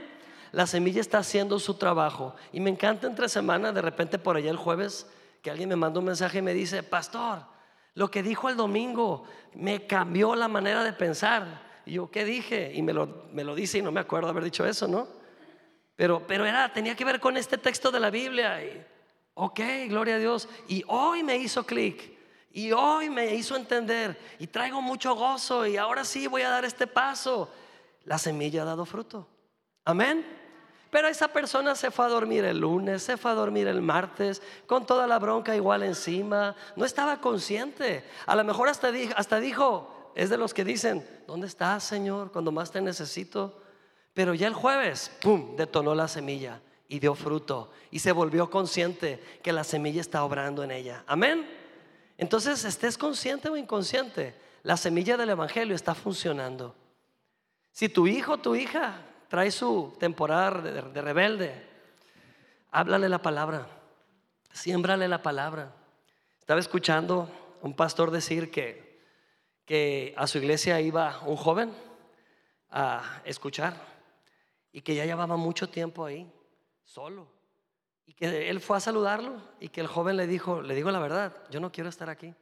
La 0.51 0.67
semilla 0.67 1.01
está 1.01 1.19
haciendo 1.19 1.59
su 1.59 1.75
trabajo. 1.75 2.35
Y 2.51 2.59
me 2.59 2.69
encanta 2.69 3.07
entre 3.07 3.29
semana, 3.29 3.71
de 3.71 3.81
repente 3.81 4.19
por 4.19 4.37
allá 4.37 4.49
el 4.49 4.57
jueves, 4.57 5.07
que 5.41 5.49
alguien 5.49 5.69
me 5.69 5.75
manda 5.75 5.99
un 5.99 6.05
mensaje 6.05 6.39
y 6.39 6.43
me 6.43 6.53
dice, 6.53 6.83
pastor, 6.83 7.43
lo 7.95 8.09
que 8.11 8.21
dijo 8.21 8.49
el 8.49 8.57
domingo 8.57 9.23
me 9.53 9.87
cambió 9.87 10.35
la 10.35 10.47
manera 10.47 10.83
de 10.83 10.93
pensar. 10.93 11.61
Y 11.85 11.93
yo, 11.93 12.11
¿qué 12.11 12.23
dije? 12.25 12.71
Y 12.73 12.81
me 12.81 12.93
lo, 12.93 13.25
me 13.31 13.43
lo 13.43 13.55
dice 13.55 13.79
y 13.79 13.81
no 13.81 13.91
me 13.91 13.99
acuerdo 13.99 14.29
haber 14.29 14.43
dicho 14.43 14.65
eso, 14.65 14.87
¿no? 14.87 15.07
Pero, 15.95 16.25
pero 16.25 16.45
era, 16.45 16.71
tenía 16.73 16.95
que 16.95 17.05
ver 17.05 17.19
con 17.19 17.37
este 17.37 17.57
texto 17.57 17.91
de 17.91 17.99
la 17.99 18.09
Biblia. 18.09 18.63
Y, 18.63 18.90
ok, 19.33 19.59
gloria 19.87 20.15
a 20.15 20.19
Dios. 20.19 20.47
Y 20.67 20.83
hoy 20.87 21.23
me 21.23 21.37
hizo 21.37 21.65
clic. 21.65 22.17
Y 22.51 22.71
hoy 22.71 23.09
me 23.09 23.33
hizo 23.33 23.55
entender. 23.55 24.17
Y 24.39 24.47
traigo 24.47 24.81
mucho 24.81 25.15
gozo. 25.15 25.65
Y 25.65 25.77
ahora 25.77 26.03
sí 26.03 26.27
voy 26.27 26.41
a 26.41 26.49
dar 26.49 26.65
este 26.65 26.87
paso. 26.87 27.49
La 28.05 28.17
semilla 28.17 28.63
ha 28.63 28.65
dado 28.65 28.85
fruto. 28.85 29.27
Amén. 29.85 30.25
Pero 30.89 31.07
esa 31.07 31.29
persona 31.29 31.73
se 31.75 31.89
fue 31.89 32.05
a 32.05 32.09
dormir 32.09 32.43
el 32.43 32.59
lunes, 32.59 33.01
se 33.03 33.15
fue 33.15 33.31
a 33.31 33.33
dormir 33.33 33.67
el 33.67 33.81
martes, 33.81 34.41
con 34.67 34.85
toda 34.85 35.07
la 35.07 35.19
bronca 35.19 35.55
igual 35.55 35.83
encima. 35.83 36.55
No 36.75 36.83
estaba 36.83 37.21
consciente. 37.21 38.03
A 38.25 38.35
lo 38.35 38.43
mejor 38.43 38.67
hasta 38.67 38.91
dijo, 38.91 39.13
hasta 39.15 39.39
dijo 39.39 40.11
es 40.15 40.29
de 40.29 40.37
los 40.37 40.53
que 40.53 40.65
dicen, 40.65 41.07
¿dónde 41.25 41.47
estás, 41.47 41.85
Señor, 41.85 42.33
cuando 42.33 42.51
más 42.51 42.71
te 42.71 42.81
necesito? 42.81 43.61
Pero 44.13 44.33
ya 44.33 44.47
el 44.47 44.53
jueves, 44.53 45.09
¡pum!, 45.21 45.55
detonó 45.55 45.95
la 45.95 46.09
semilla 46.09 46.59
y 46.91 46.99
dio 46.99 47.15
fruto 47.15 47.71
y 47.89 47.99
se 47.99 48.11
volvió 48.11 48.49
consciente 48.49 49.23
que 49.41 49.53
la 49.53 49.63
semilla 49.63 50.01
está 50.01 50.25
obrando 50.25 50.61
en 50.61 50.71
ella. 50.71 51.05
Amén. 51.07 51.49
Entonces, 52.17 52.65
estés 52.65 52.97
consciente 52.97 53.47
o 53.47 53.55
inconsciente, 53.55 54.35
la 54.61 54.75
semilla 54.75 55.15
del 55.15 55.29
Evangelio 55.29 55.73
está 55.73 55.95
funcionando. 55.95 56.75
Si 57.71 57.87
tu 57.87 58.07
hijo 58.07 58.33
o 58.33 58.37
tu 58.39 58.55
hija 58.55 59.05
trae 59.29 59.51
su 59.51 59.95
temporada 59.99 60.59
de, 60.59 60.81
de 60.81 61.01
rebelde, 61.01 61.65
háblale 62.71 63.07
la 63.07 63.21
palabra, 63.21 63.67
siémbrale 64.51 65.07
la 65.07 65.21
palabra. 65.21 65.73
Estaba 66.41 66.59
escuchando 66.59 67.31
un 67.61 67.73
pastor 67.73 68.11
decir 68.11 68.51
que, 68.51 68.99
que 69.63 70.13
a 70.17 70.27
su 70.27 70.39
iglesia 70.39 70.81
iba 70.81 71.21
un 71.25 71.37
joven 71.37 71.71
a 72.69 73.21
escuchar 73.23 73.75
y 74.73 74.81
que 74.81 74.93
ya 74.93 75.05
llevaba 75.05 75.37
mucho 75.37 75.69
tiempo 75.69 76.03
ahí, 76.03 76.29
solo. 76.83 77.27
Y 78.05 78.13
que 78.13 78.49
él 78.49 78.59
fue 78.59 78.77
a 78.77 78.79
saludarlo 78.79 79.41
y 79.59 79.69
que 79.69 79.81
el 79.81 79.87
joven 79.87 80.17
le 80.17 80.27
dijo, 80.27 80.61
le 80.61 80.75
digo 80.75 80.91
la 80.91 80.99
verdad, 80.99 81.35
yo 81.49 81.59
no 81.59 81.71
quiero 81.71 81.89
estar 81.89 82.09
aquí. 82.09 82.33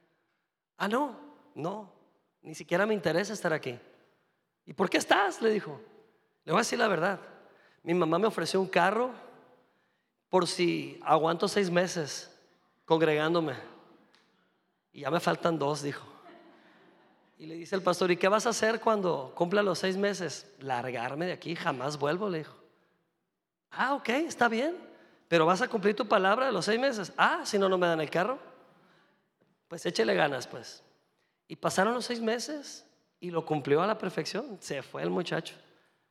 Ah, 0.78 0.88
no, 0.88 1.16
no, 1.56 1.92
ni 2.42 2.56
siquiera 2.56 2.86
me 2.86 2.94
interesa 2.94 3.34
estar 3.34 3.54
aquí. 3.54 3.78
¿Y 4.66 4.74
por 4.74 4.90
qué 4.90 4.98
estás? 4.98 5.42
Le 5.42 5.50
dijo. 5.50 5.80
Le 6.46 6.52
voy 6.52 6.60
a 6.60 6.62
decir 6.62 6.80
la 6.80 6.88
verdad. 6.88 7.20
Mi 7.84 7.94
mamá 7.94 8.20
me 8.20 8.28
ofreció 8.28 8.62
un 8.62 8.68
carro 8.68 9.12
por 10.30 10.48
si 10.48 11.00
aguanto 11.04 11.48
seis 11.48 11.70
meses 11.70 12.36
congregándome. 12.86 13.56
Y 14.92 15.02
ya 15.02 15.12
me 15.12 15.20
faltan 15.20 15.60
dos, 15.60 15.84
dijo. 15.84 16.06
Y 17.38 17.46
le 17.46 17.56
dice 17.56 17.76
el 17.76 17.82
pastor, 17.82 18.12
¿y 18.12 18.18
qué 18.18 18.28
vas 18.28 18.46
a 18.46 18.50
hacer 18.50 18.82
cuando 18.82 19.32
cumpla 19.36 19.64
los 19.64 19.80
seis 19.80 19.96
meses? 19.96 20.52
Largarme 20.60 21.26
de 21.26 21.34
aquí, 21.34 21.56
jamás 21.56 21.98
vuelvo, 21.98 22.30
le 22.30 22.40
dijo. 22.40 22.59
Ah, 23.72 23.94
ok, 23.94 24.10
está 24.10 24.48
bien, 24.48 24.78
pero 25.28 25.46
vas 25.46 25.62
a 25.62 25.68
cumplir 25.68 25.96
tu 25.96 26.08
palabra 26.08 26.48
de 26.48 26.52
los 26.52 26.66
seis 26.66 26.80
meses. 26.80 27.14
Ah, 27.18 27.42
si 27.46 27.58
no, 27.58 27.70
no 27.70 27.78
me 27.78 27.88
dan 27.88 28.02
el 28.02 28.10
carro. 28.10 28.40
Pues 29.68 29.86
échele 29.86 30.16
ganas, 30.16 30.48
pues. 30.48 30.84
Y 31.48 31.56
pasaron 31.56 31.94
los 31.94 32.06
seis 32.06 32.22
meses 32.22 32.86
y 33.20 33.32
lo 33.32 33.46
cumplió 33.46 33.82
a 33.82 33.88
la 33.88 33.98
perfección. 33.98 34.58
Se 34.60 34.82
fue 34.82 35.04
el 35.04 35.10
muchacho. 35.10 35.56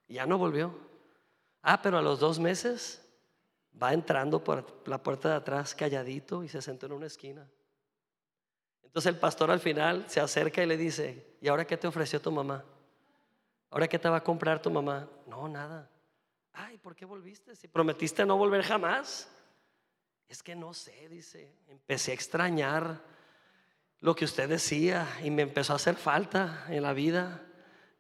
Ya 0.07 0.27
no 0.27 0.39
volvió. 0.39 0.75
Ah, 1.63 1.83
pero 1.83 1.99
a 1.99 2.03
los 2.03 2.21
dos 2.21 2.39
meses 2.39 3.05
va 3.81 3.93
entrando 3.93 4.43
por 4.43 4.83
la 4.87 5.03
puerta 5.03 5.31
de 5.31 5.35
atrás 5.37 5.75
calladito 5.75 6.43
y 6.43 6.49
se 6.49 6.63
sentó 6.63 6.87
en 6.87 6.93
una 6.93 7.07
esquina. 7.07 7.49
Entonces 8.83 9.13
el 9.13 9.19
pastor 9.19 9.51
al 9.51 9.61
final 9.61 10.05
se 10.09 10.21
acerca 10.21 10.63
y 10.63 10.67
le 10.67 10.77
dice, 10.77 11.37
¿y 11.41 11.49
ahora 11.49 11.67
qué 11.67 11.77
te 11.77 11.87
ofreció 11.87 12.21
tu 12.21 12.33
mamá? 12.33 12.65
¿Ahora 13.71 13.87
qué 13.87 13.99
te 13.99 14.09
va 14.09 14.17
a 14.17 14.25
comprar 14.25 14.63
tu 14.63 14.71
mamá? 14.71 15.09
No, 15.27 15.47
nada. 15.47 15.91
Ay, 16.59 16.79
¿por 16.79 16.95
qué 16.95 17.05
volviste? 17.05 17.55
Si 17.57 17.69
prometiste 17.69 18.25
no 18.27 18.37
volver 18.37 18.63
jamás. 18.63 19.29
Es 20.29 20.43
que 20.43 20.55
no 20.55 20.75
sé, 20.75 21.09
dice. 21.09 21.57
Empecé 21.69 22.11
a 22.11 22.15
extrañar 22.15 23.01
lo 24.01 24.15
que 24.15 24.25
usted 24.25 24.49
decía 24.49 25.07
y 25.23 25.31
me 25.31 25.43
empezó 25.43 25.73
a 25.73 25.77
hacer 25.77 25.97
falta 25.97 26.67
en 26.69 26.83
la 26.83 26.93
vida. 26.93 27.43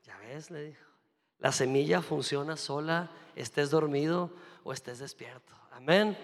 Ya 0.05 0.17
ves, 0.19 0.51
le 0.51 0.63
dijo. 0.65 0.85
La 1.39 1.53
semilla 1.53 2.03
funciona 2.03 2.57
sola, 2.57 3.11
estés 3.37 3.71
dormido 3.71 4.35
o 4.65 4.73
estés 4.73 4.99
despierto. 4.99 5.55
Amén. 5.71 6.17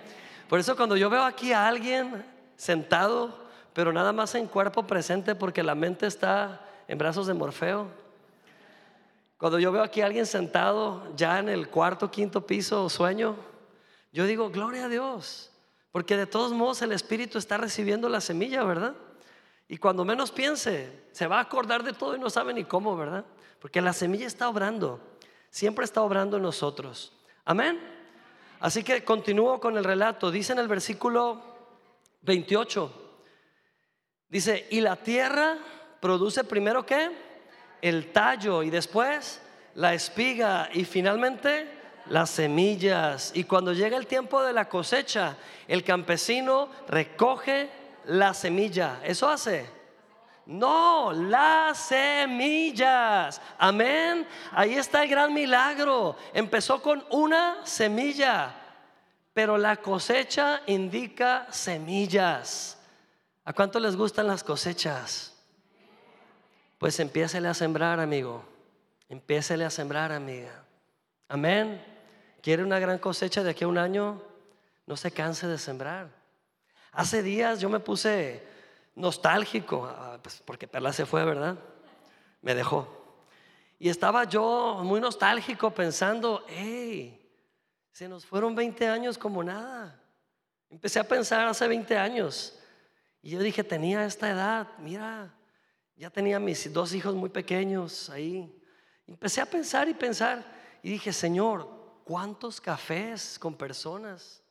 Por 0.49 0.59
eso 0.59 0.77
cuando 0.77 0.97
yo 0.97 1.09
veo 1.09 1.23
aquí 1.23 1.53
a 1.53 1.69
alguien 1.69 2.25
sentado 2.57 3.45
pero 3.75 3.93
nada 3.93 4.13
más 4.13 4.35
en 4.37 4.47
cuerpo 4.47 4.87
presente 4.87 5.35
porque 5.35 5.63
la 5.63 5.75
mente 5.75 6.07
está 6.07 6.65
en 6.87 6.97
brazos 6.97 7.27
de 7.27 7.35
Morfeo. 7.35 7.89
Cuando 9.45 9.59
yo 9.59 9.73
veo 9.73 9.83
aquí 9.83 10.01
a 10.01 10.07
alguien 10.07 10.25
sentado 10.25 11.07
ya 11.17 11.39
en 11.39 11.51
el 11.51 11.69
cuarto, 11.69 12.11
quinto 12.11 12.47
piso, 12.47 12.89
sueño, 12.89 13.37
yo 14.11 14.25
digo, 14.25 14.49
gloria 14.49 14.87
a 14.87 14.89
Dios, 14.89 15.51
porque 15.93 16.17
de 16.17 16.25
todos 16.25 16.53
modos 16.53 16.81
el 16.81 16.93
Espíritu 16.93 17.37
está 17.37 17.59
recibiendo 17.59 18.09
la 18.09 18.23
semilla, 18.23 18.65
¿verdad? 18.65 18.95
Y 19.69 19.77
cuando 19.77 20.03
menos 20.03 20.33
piense, 20.33 21.05
se 21.13 21.27
va 21.27 21.37
a 21.37 21.41
acordar 21.43 21.83
de 21.83 21.93
todo 21.93 22.17
y 22.17 22.19
no 22.19 22.31
sabe 22.31 22.55
ni 22.55 22.65
cómo, 22.65 22.97
¿verdad? 22.97 23.27
Porque 23.61 23.83
la 23.83 23.93
semilla 23.93 24.27
está 24.27 24.49
obrando, 24.49 24.99
siempre 25.51 25.85
está 25.85 26.01
obrando 26.01 26.39
en 26.39 26.43
nosotros. 26.43 27.13
Amén. 27.45 27.79
Así 28.61 28.83
que 28.83 29.05
continúo 29.05 29.61
con 29.61 29.77
el 29.77 29.85
relato. 29.85 30.31
Dice 30.31 30.55
en 30.55 30.59
el 30.61 30.69
versículo 30.69 31.43
28. 32.23 32.91
Dice, 34.31 34.67
y 34.71 34.81
la 34.81 34.97
tierra 34.97 35.59
produce 36.01 36.45
primero 36.45 36.87
qué? 36.87 37.34
El 37.85 38.13
tallo 38.13 38.63
y 38.63 38.71
después 38.71 39.43
la 39.75 39.93
espiga 39.93 40.71
y 40.73 40.87
finalmente 40.87 41.69
Las 42.07 42.31
semillas. 42.31 43.31
Y 43.35 43.45
cuando 43.45 43.75
llega 43.75 43.99
el 43.99 44.07
tiempo 44.07 44.43
de 44.43 44.55
la 44.55 44.71
cosecha, 44.71 45.37
el 45.69 45.85
campesino 45.85 46.71
recoge 46.89 47.69
la 48.07 48.33
semilla. 48.33 49.01
¿Eso 49.05 49.29
hace? 49.29 49.69
No, 50.47 51.13
las 51.13 51.79
semillas. 51.79 53.41
Amén. 53.59 54.27
Ahí 54.53 54.75
está 54.77 55.03
el 55.03 55.11
gran 55.11 55.35
milagro. 55.35 56.17
Empezó 56.33 56.81
con 56.81 57.05
una 57.11 57.67
semilla, 57.67 58.55
pero 59.35 59.59
la 59.59 59.77
cosecha 59.77 60.63
indica 60.67 61.47
semillas. 61.51 62.79
¿A 63.45 63.53
cuánto 63.53 63.79
les 63.79 63.95
gustan 63.95 64.27
las 64.27 64.43
cosechas? 64.43 65.34
Pues 66.85 67.01
empiécele 67.01 67.49
a 67.49 67.55
sembrar, 67.55 67.99
amigo. 67.99 68.45
Empiécele 69.09 69.65
a 69.65 69.71
sembrar, 69.71 70.13
amiga. 70.13 70.67
Amén. 71.29 71.83
¿Quiere 72.43 72.63
una 72.63 72.79
gran 72.79 72.99
cosecha 72.99 73.43
de 73.43 73.53
aquí 73.53 73.65
a 73.65 73.69
un 73.69 73.79
año? 73.79 74.21
No 74.85 74.95
se 74.99 75.11
canse 75.11 75.47
de 75.47 75.57
sembrar. 75.57 76.11
Hace 76.93 77.23
días 77.23 77.59
yo 77.59 77.71
me 77.71 77.81
puse 77.81 78.47
nostálgico, 78.97 79.87
ah, 79.87 80.19
pues, 80.23 80.43
porque 80.45 80.69
Perla 80.69 80.93
se 80.93 81.07
fue, 81.07 81.25
¿verdad? 81.25 81.57
Me 82.43 82.55
dejó. 82.55 83.17
Y 83.79 83.89
estaba 83.89 84.25
yo 84.25 84.83
muy 84.85 85.01
nostálgico 85.01 85.71
pensando, 85.71 86.45
hey, 86.49 87.19
se 87.93 88.07
nos 88.07 88.27
fueron 88.27 88.55
20 88.55 88.87
años 88.89 89.17
como 89.17 89.43
nada. 89.43 89.99
Empecé 90.69 91.01
a 91.01 91.05
pensar 91.05 91.47
hace 91.47 91.67
20 91.67 91.97
años. 91.97 92.59
Y 93.23 93.31
yo 93.31 93.41
dije, 93.41 93.65
tenía 93.65 94.05
esta 94.05 94.29
edad, 94.29 94.69
mira, 94.81 95.33
ya 95.97 96.11
tenía 96.11 96.41
mis 96.41 96.73
dos 96.73 96.93
hijos 96.95 97.15
muy 97.15 97.29
pequeños 97.29 98.11
ahí. 98.11 98.53
Empecé 99.07 99.41
a 99.41 99.47
pensar 99.47 99.89
y 99.89 99.95
pensar. 99.95 100.45
Y 100.83 100.91
dije, 100.91 101.13
Señor, 101.13 101.69
¿cuántos 102.05 102.61
cafés 102.61 103.39
con 103.39 103.55
personas? 103.55 104.43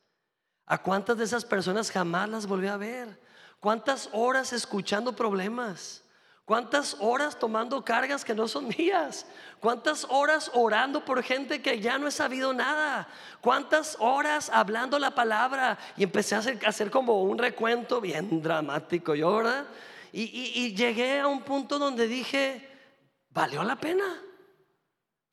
¿A 0.66 0.78
cuántas 0.78 1.18
de 1.18 1.24
esas 1.24 1.44
personas 1.44 1.90
jamás 1.90 2.28
las 2.28 2.46
volví 2.46 2.66
a 2.66 2.76
ver? 2.76 3.20
¿Cuántas 3.60 4.08
horas 4.12 4.52
escuchando 4.52 5.14
problemas? 5.14 6.02
¿Cuántas 6.44 6.96
horas 7.00 7.38
tomando 7.38 7.82
cargas 7.82 8.24
que 8.24 8.34
no 8.34 8.46
son 8.46 8.68
mías? 8.78 9.26
¿Cuántas 9.60 10.06
horas 10.10 10.50
orando 10.54 11.04
por 11.04 11.22
gente 11.22 11.62
que 11.62 11.80
ya 11.80 11.98
no 11.98 12.06
he 12.06 12.10
sabido 12.10 12.52
nada? 12.52 13.08
¿Cuántas 13.40 13.96
horas 13.98 14.50
hablando 14.50 14.98
la 14.98 15.14
palabra? 15.14 15.78
Y 15.96 16.02
empecé 16.02 16.34
a 16.34 16.42
hacer, 16.66 16.90
como 16.90 17.22
un 17.22 17.38
recuento 17.38 18.00
bien 18.00 18.42
dramático, 18.42 19.14
yo, 19.14 19.36
¿verdad? 19.36 19.66
Y, 20.16 20.76
llegué 20.76 21.18
a 21.18 21.26
un 21.26 21.42
punto 21.42 21.76
donde 21.76 22.06
dije, 22.06 22.68
¿valió 23.30 23.64
la 23.64 23.74
pena? 23.74 24.04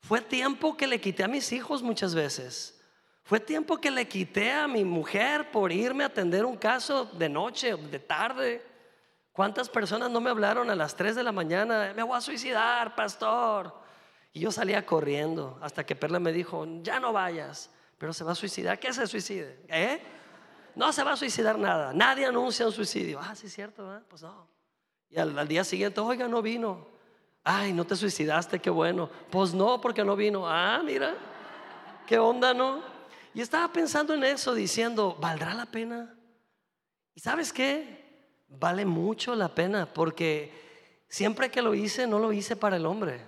Fue 0.00 0.20
tiempo 0.20 0.76
que 0.76 0.88
le 0.88 1.00
quité 1.00 1.22
a 1.22 1.28
mis 1.28 1.52
hijos 1.52 1.82
muchas 1.82 2.16
veces. 2.16 2.82
Fue 3.22 3.38
tiempo 3.38 3.80
que 3.80 3.92
le 3.92 4.08
quité 4.08 4.50
a 4.50 4.66
mi 4.66 4.84
mujer 4.84 5.52
por 5.52 5.70
irme 5.70 6.02
a 6.02 6.08
atender 6.08 6.44
un 6.44 6.56
caso 6.56 7.04
de 7.04 7.28
noche, 7.28 7.76
de 7.76 8.00
tarde. 8.00 8.66
¿Cuántas 9.30 9.68
personas 9.68 10.10
no 10.10 10.20
me 10.20 10.30
hablaron 10.30 10.68
a 10.68 10.74
las 10.74 10.96
3 10.96 11.14
de 11.14 11.22
la 11.22 11.30
mañana? 11.30 11.92
Me 11.94 12.02
voy 12.02 12.16
a 12.16 12.20
suicidar, 12.20 12.96
pastor. 12.96 13.72
Y 14.32 14.40
yo 14.40 14.50
salía 14.50 14.84
corriendo 14.84 15.60
hasta 15.62 15.86
que 15.86 15.94
Perla 15.94 16.18
me 16.18 16.32
dijo, 16.32 16.66
ya 16.82 16.98
no 16.98 17.12
vayas, 17.12 17.70
pero 17.98 18.12
se 18.12 18.24
va 18.24 18.32
a 18.32 18.34
suicidar. 18.34 18.80
¿Qué 18.80 18.92
se 18.92 19.06
suicide? 19.06 19.64
¿Eh? 19.68 20.02
No 20.74 20.92
se 20.92 21.04
va 21.04 21.12
a 21.12 21.16
suicidar 21.16 21.56
nada. 21.56 21.92
Nadie 21.92 22.26
anuncia 22.26 22.66
un 22.66 22.72
suicidio. 22.72 23.20
Ah, 23.22 23.36
sí 23.36 23.46
es 23.46 23.54
cierto, 23.54 24.02
pues 24.08 24.22
no. 24.22 24.51
Y 25.12 25.18
al, 25.18 25.46
día 25.46 25.62
siguiente, 25.62 26.00
oiga, 26.00 26.26
no 26.26 26.40
vino. 26.40 26.86
Ay, 27.44 27.74
no 27.74 27.84
te 27.84 27.94
suicidaste, 27.94 28.58
qué 28.58 28.70
bueno. 28.70 29.10
Pues 29.30 29.52
no, 29.52 29.78
porque 29.78 30.02
no 30.02 30.16
vino. 30.16 30.48
Ah, 30.48 30.80
mira, 30.82 31.14
qué 32.06 32.18
onda, 32.18 32.54
¿no? 32.54 32.82
Y 33.34 33.42
estaba 33.42 33.70
pensando 33.70 34.14
en 34.14 34.24
eso, 34.24 34.54
diciendo, 34.54 35.16
¿valdrá 35.20 35.52
la 35.52 35.66
pena? 35.66 36.14
¿Y 37.14 37.20
sabes 37.20 37.52
qué? 37.52 38.00
Vale 38.48 38.86
mucho 38.86 39.34
la 39.34 39.54
pena, 39.54 39.92
porque 39.92 40.50
siempre 41.08 41.50
que 41.50 41.60
lo 41.60 41.74
hice, 41.74 42.06
no 42.06 42.18
lo 42.18 42.32
hice 42.32 42.56
para 42.56 42.76
el 42.76 42.86
hombre, 42.86 43.20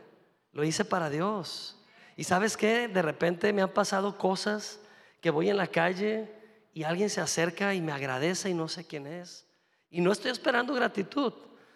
lo 0.52 0.64
hice 0.64 0.86
para 0.86 1.10
Dios. 1.10 1.78
¿Y 2.16 2.24
sabes 2.24 2.56
qué? 2.56 2.88
De 2.88 3.02
repente 3.02 3.52
me 3.52 3.60
han 3.60 3.72
pasado 3.72 4.16
cosas 4.16 4.80
que 5.20 5.30
voy 5.30 5.50
en 5.50 5.58
la 5.58 5.66
calle 5.66 6.32
y 6.72 6.84
alguien 6.84 7.10
se 7.10 7.20
acerca 7.20 7.74
y 7.74 7.82
me 7.82 7.92
agradece 7.92 8.48
y 8.48 8.54
no 8.54 8.68
sé 8.68 8.86
quién 8.86 9.06
es. 9.06 9.46
Y 9.90 10.00
no 10.00 10.12
estoy 10.12 10.30
esperando 10.30 10.74
gratitud, 10.74 11.32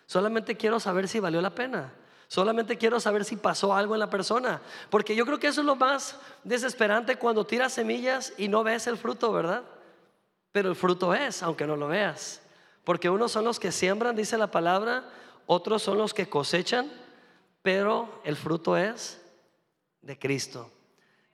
solamente 0.09 0.57
quiero 0.57 0.81
saber 0.81 1.07
si 1.07 1.21
valió 1.21 1.41
la 1.41 1.55
pena. 1.55 1.93
Solamente 2.27 2.77
quiero 2.77 2.99
saber 2.99 3.25
si 3.25 3.37
pasó 3.37 3.75
algo 3.75 3.95
en 3.95 4.01
la 4.01 4.11
persona. 4.11 4.61
Porque 4.91 5.15
yo 5.15 5.25
creo 5.25 5.39
que 5.39 5.47
eso 5.47 5.61
es 5.61 5.67
lo 5.67 5.77
más 5.77 6.19
desesperante 6.45 7.17
cuando 7.17 7.47
tiras 7.47 7.75
semillas 7.75 8.33
y 8.37 8.49
no 8.49 8.65
ves 8.65 8.87
el 8.87 8.97
fruto, 8.97 9.33
¿verdad? 9.33 9.63
Pero 10.51 10.71
el 10.71 10.77
fruto 10.77 11.15
es, 11.15 11.43
aunque 11.43 11.67
no 11.67 11.77
lo 11.77 11.89
veas. 11.89 12.43
Porque 12.85 13.11
unos 13.11 13.33
son 13.33 13.45
los 13.45 13.61
que 13.61 13.71
siembran, 13.71 14.17
dice 14.17 14.39
la 14.39 14.51
palabra, 14.51 15.05
otros 15.47 15.83
son 15.83 15.99
los 15.99 16.15
que 16.15 16.29
cosechan, 16.29 16.91
pero 17.63 18.21
el 18.25 18.37
fruto 18.37 18.77
es 18.77 19.21
de 20.01 20.19
Cristo. 20.19 20.71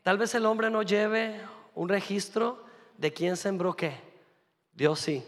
Tal 0.03 0.19
vez 0.19 0.35
el 0.35 0.47
hombre 0.47 0.69
no 0.69 0.83
lleve 0.83 1.41
un 1.75 1.89
registro 1.89 2.65
de 2.99 3.13
quién 3.13 3.37
sembró 3.37 3.75
qué. 3.75 4.01
Dios 4.73 5.01
sí. 5.01 5.25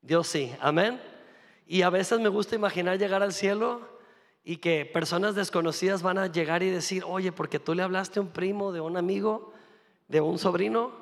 Dios 0.00 0.26
sí. 0.26 0.54
Amén. 0.60 1.00
Y 1.66 1.82
a 1.82 1.90
veces 1.90 2.20
me 2.20 2.28
gusta 2.28 2.54
imaginar 2.54 2.98
llegar 2.98 3.22
al 3.22 3.32
cielo 3.32 3.80
y 4.44 4.58
que 4.58 4.86
personas 4.86 5.34
desconocidas 5.34 6.02
van 6.02 6.18
a 6.18 6.28
llegar 6.28 6.62
y 6.62 6.70
decir, 6.70 7.02
oye, 7.04 7.32
porque 7.32 7.58
tú 7.58 7.74
le 7.74 7.82
hablaste 7.82 8.20
a 8.20 8.22
un 8.22 8.28
primo, 8.28 8.70
de 8.70 8.80
un 8.80 8.96
amigo, 8.96 9.52
de 10.06 10.20
un 10.20 10.38
sobrino, 10.38 10.92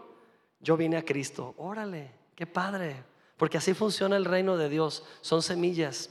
yo 0.61 0.79
vine 0.79 0.97
a 0.97 1.05
Cristo. 1.05 1.55
Órale, 1.59 2.11
qué 2.35 2.47
padre, 2.47 3.03
porque 3.37 3.59
así 3.59 3.75
funciona 3.75 4.17
el 4.17 4.25
reino 4.25 4.57
de 4.57 4.71
Dios, 4.71 5.05
son 5.21 5.43
semillas. 5.43 6.09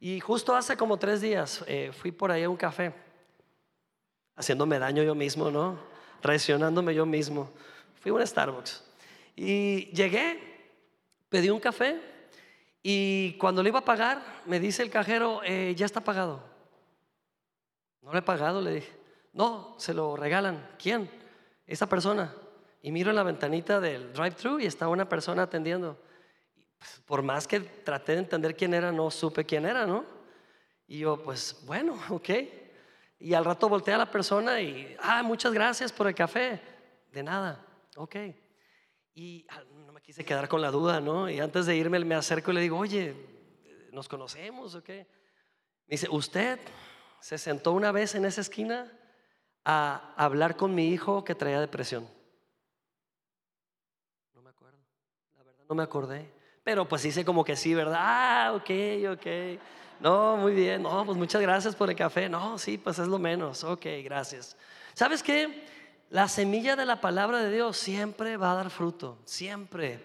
Y 0.00 0.20
justo 0.20 0.54
hace 0.54 0.76
como 0.76 0.96
tres 0.96 1.20
días 1.20 1.64
eh, 1.66 1.90
fui 1.92 2.12
por 2.12 2.30
ahí 2.30 2.44
a 2.44 2.48
un 2.48 2.56
café, 2.56 2.94
haciéndome 4.36 4.78
daño 4.78 5.02
yo 5.02 5.16
mismo, 5.16 5.50
¿no? 5.50 5.76
Traicionándome 6.20 6.94
yo 6.94 7.04
mismo. 7.04 7.50
Fui 8.00 8.10
a 8.10 8.14
un 8.14 8.24
Starbucks 8.24 8.84
y 9.34 9.86
llegué, 9.90 10.40
pedí 11.28 11.50
un 11.50 11.58
café 11.58 12.00
y 12.82 13.36
cuando 13.38 13.62
le 13.62 13.70
iba 13.70 13.80
a 13.80 13.84
pagar, 13.84 14.42
me 14.46 14.60
dice 14.60 14.82
el 14.82 14.90
cajero, 14.90 15.40
eh, 15.44 15.74
ya 15.76 15.86
está 15.86 16.00
pagado. 16.00 16.42
No 18.02 18.12
le 18.12 18.20
he 18.20 18.22
pagado, 18.22 18.60
le 18.60 18.74
dije. 18.74 18.92
No, 19.32 19.74
se 19.78 19.94
lo 19.94 20.16
regalan. 20.16 20.68
¿Quién? 20.78 21.10
Esa 21.66 21.88
persona. 21.88 22.34
Y 22.82 22.92
miro 22.92 23.10
en 23.10 23.16
la 23.16 23.22
ventanita 23.22 23.80
del 23.80 24.12
drive-thru 24.12 24.60
y 24.60 24.66
está 24.66 24.88
una 24.88 25.08
persona 25.08 25.42
atendiendo. 25.42 25.98
Pues, 26.78 27.02
por 27.04 27.22
más 27.22 27.46
que 27.46 27.60
traté 27.60 28.12
de 28.12 28.18
entender 28.18 28.56
quién 28.56 28.72
era, 28.74 28.92
no 28.92 29.10
supe 29.10 29.44
quién 29.44 29.66
era, 29.66 29.86
¿no? 29.86 30.04
Y 30.86 31.00
yo, 31.00 31.22
pues 31.22 31.60
bueno, 31.66 31.98
ok. 32.10 32.30
Y 33.20 33.34
al 33.34 33.44
rato 33.44 33.68
volteé 33.68 33.94
a 33.94 33.98
la 33.98 34.10
persona 34.10 34.60
y, 34.60 34.96
ah, 35.00 35.22
muchas 35.22 35.52
gracias 35.52 35.92
por 35.92 36.06
el 36.06 36.14
café. 36.14 36.60
De 37.10 37.22
nada, 37.22 37.64
ok. 37.96 38.16
Y 39.18 39.44
no 39.84 39.92
me 39.92 40.00
quise 40.00 40.24
quedar 40.24 40.48
con 40.48 40.60
la 40.62 40.70
duda, 40.70 41.00
¿no? 41.00 41.28
Y 41.28 41.40
antes 41.40 41.66
de 41.66 41.74
irme 41.74 41.98
me 42.04 42.14
acerco 42.14 42.52
y 42.52 42.54
le 42.54 42.60
digo, 42.60 42.78
oye, 42.78 43.16
¿nos 43.90 44.08
conocemos 44.08 44.76
o 44.76 44.84
qué? 44.84 45.08
Me 45.88 45.94
dice, 45.94 46.06
¿usted? 46.08 46.60
se 47.20 47.36
sentó 47.36 47.72
una 47.72 47.90
vez 47.90 48.14
en 48.14 48.24
esa 48.24 48.40
esquina 48.40 48.92
a 49.64 50.14
hablar 50.16 50.56
con 50.56 50.72
mi 50.72 50.90
hijo 50.90 51.24
que 51.24 51.34
traía 51.34 51.60
depresión. 51.60 52.08
No 54.34 54.40
me 54.40 54.50
acuerdo, 54.50 54.78
la 55.36 55.42
verdad 55.42 55.64
no 55.68 55.74
me 55.74 55.82
acordé. 55.82 56.32
Pero 56.62 56.86
pues 56.86 57.04
hice 57.04 57.24
como 57.24 57.42
que 57.42 57.56
sí, 57.56 57.74
¿verdad? 57.74 57.98
Ah, 57.98 58.52
ok, 58.54 58.70
ok. 59.14 59.26
No, 59.98 60.36
muy 60.36 60.54
bien. 60.54 60.84
No, 60.84 61.04
pues 61.04 61.18
muchas 61.18 61.42
gracias 61.42 61.74
por 61.74 61.90
el 61.90 61.96
café. 61.96 62.28
No, 62.28 62.56
sí, 62.56 62.78
pues 62.78 63.00
es 63.00 63.08
lo 63.08 63.18
menos. 63.18 63.64
Ok, 63.64 63.84
gracias. 64.04 64.56
¿Sabes 64.94 65.24
qué? 65.24 65.66
La 66.10 66.26
semilla 66.26 66.74
de 66.74 66.86
la 66.86 67.00
palabra 67.00 67.42
de 67.42 67.52
Dios 67.52 67.76
siempre 67.76 68.36
va 68.38 68.52
a 68.52 68.56
dar 68.56 68.70
fruto, 68.70 69.18
siempre. 69.24 70.00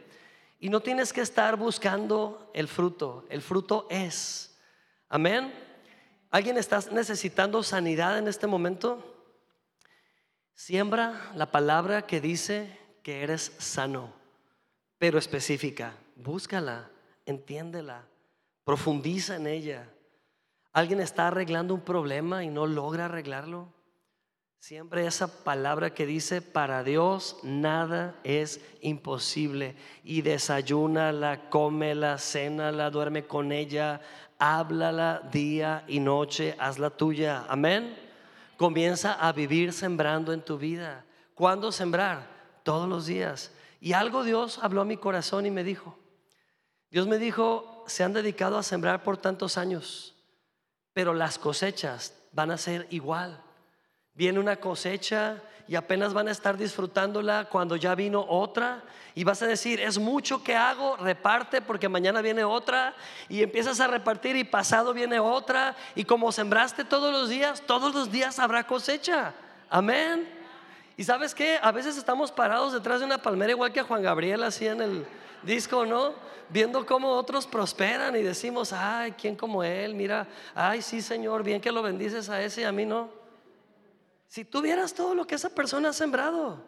Y 0.60 0.70
no 0.70 0.82
tienes 0.82 1.14
que 1.14 1.22
estar 1.22 1.56
buscando 1.56 2.52
el 2.54 2.68
fruto, 2.68 3.26
el 3.30 3.42
fruto 3.42 3.88
es. 3.90 4.58
Amén. 5.08 5.54
¿Alguien 6.30 6.58
está 6.58 6.80
necesitando 6.92 7.64
sanidad 7.64 8.18
en 8.18 8.28
este 8.28 8.48
momento? 8.48 9.14
Siembra 10.56 11.32
la 11.36 11.52
palabra 11.52 12.06
que 12.06 12.20
dice 12.20 12.78
que 13.02 13.24
eres 13.24 13.54
sano, 13.60 14.14
pero 14.98 15.18
específica. 15.18 15.96
Búscala, 16.16 16.90
entiéndela, 17.26 18.04
profundiza 18.64 19.36
en 19.36 19.48
ella. 19.48 19.90
¿Alguien 20.74 21.00
está 21.00 21.28
arreglando 21.28 21.74
un 21.74 21.82
problema 21.82 22.44
y 22.44 22.50
no 22.50 22.68
logra 22.68 23.06
arreglarlo? 23.06 23.72
Siempre 24.64 25.06
esa 25.06 25.44
palabra 25.44 25.94
que 25.94 26.06
dice, 26.06 26.42
para 26.42 26.86
Dios 26.86 27.36
nada 27.44 28.16
es 28.24 28.62
imposible. 28.80 29.76
Y 30.06 30.22
desayúnala, 30.22 31.50
cómela, 31.50 32.18
cénala, 32.18 32.90
duerme 32.90 33.28
con 33.28 33.52
ella, 33.52 34.00
háblala 34.40 35.20
día 35.34 35.84
y 35.90 36.00
noche, 36.00 36.56
hazla 36.60 36.92
tuya. 36.92 37.44
Amén. 37.50 37.94
Comienza 38.56 39.16
a 39.16 39.34
vivir 39.34 39.74
sembrando 39.74 40.32
en 40.32 40.42
tu 40.42 40.58
vida. 40.58 41.04
¿Cuándo 41.36 41.74
sembrar? 41.74 42.26
Todos 42.64 42.88
los 42.88 43.06
días. 43.06 43.52
Y 43.82 43.92
algo 43.92 44.24
Dios 44.24 44.60
habló 44.62 44.80
a 44.80 44.86
mi 44.86 44.96
corazón 44.96 45.46
y 45.46 45.52
me 45.52 45.66
dijo, 45.66 46.00
Dios 46.90 47.06
me 47.06 47.18
dijo, 47.18 47.84
se 47.88 48.06
han 48.06 48.14
dedicado 48.14 48.58
a 48.58 48.64
sembrar 48.64 49.04
por 49.04 49.18
tantos 49.18 49.58
años, 49.58 50.16
pero 50.94 51.14
las 51.14 51.38
cosechas 51.38 52.18
van 52.32 52.50
a 52.50 52.58
ser 52.58 52.88
igual. 52.92 53.43
Viene 54.16 54.40
una 54.40 54.58
cosecha 54.58 55.42
y 55.68 55.76
apenas 55.76 56.14
van 56.14 56.28
a 56.28 56.32
estar 56.32 56.58
disfrutándola 56.58 57.48
cuando 57.50 57.76
ya 57.76 57.96
vino 57.96 58.26
otra. 58.28 58.84
Y 59.16 59.24
vas 59.24 59.42
a 59.42 59.48
decir, 59.48 59.80
es 59.80 59.98
mucho 59.98 60.44
que 60.44 60.56
hago, 60.56 60.98
reparte 60.98 61.62
porque 61.62 61.90
mañana 61.90 62.22
viene 62.22 62.44
otra. 62.44 62.96
Y 63.30 63.42
empiezas 63.42 63.80
a 63.80 63.88
repartir 63.88 64.36
y 64.36 64.44
pasado 64.44 64.94
viene 64.94 65.20
otra. 65.20 65.76
Y 65.96 66.04
como 66.04 66.32
sembraste 66.32 66.84
todos 66.84 67.12
los 67.12 67.30
días, 67.30 67.62
todos 67.66 67.96
los 67.96 68.12
días 68.12 68.40
habrá 68.40 68.66
cosecha. 68.66 69.34
Amén. 69.70 70.28
Y 70.96 71.04
sabes 71.04 71.34
qué, 71.34 71.58
a 71.62 71.72
veces 71.72 71.98
estamos 71.98 72.32
parados 72.32 72.74
detrás 72.74 73.00
de 73.00 73.06
una 73.06 73.18
palmera 73.18 73.52
igual 73.52 73.72
que 73.72 73.82
Juan 73.82 74.04
Gabriel 74.04 74.44
hacía 74.44 74.74
en 74.74 74.82
el 74.82 75.06
disco, 75.42 75.86
¿no? 75.86 76.14
Viendo 76.50 76.86
cómo 76.86 77.10
otros 77.10 77.48
prosperan 77.48 78.16
y 78.16 78.22
decimos, 78.22 78.74
ay, 78.74 79.14
¿quién 79.14 79.36
como 79.36 79.64
él? 79.64 79.96
Mira, 79.96 80.28
ay, 80.54 80.84
sí, 80.84 81.02
Señor, 81.02 81.42
bien 81.42 81.62
que 81.62 81.72
lo 81.72 81.82
bendices 81.82 82.30
a 82.30 82.42
ese 82.44 82.62
y 82.62 82.66
a 82.66 82.72
mí 82.72 82.86
no. 82.86 83.23
Si 84.34 84.44
tú 84.44 84.64
vieras 84.64 84.96
todo 84.96 85.14
lo 85.14 85.28
que 85.28 85.36
esa 85.36 85.52
persona 85.52 85.90
ha 85.90 85.94
sembrado, 85.94 86.66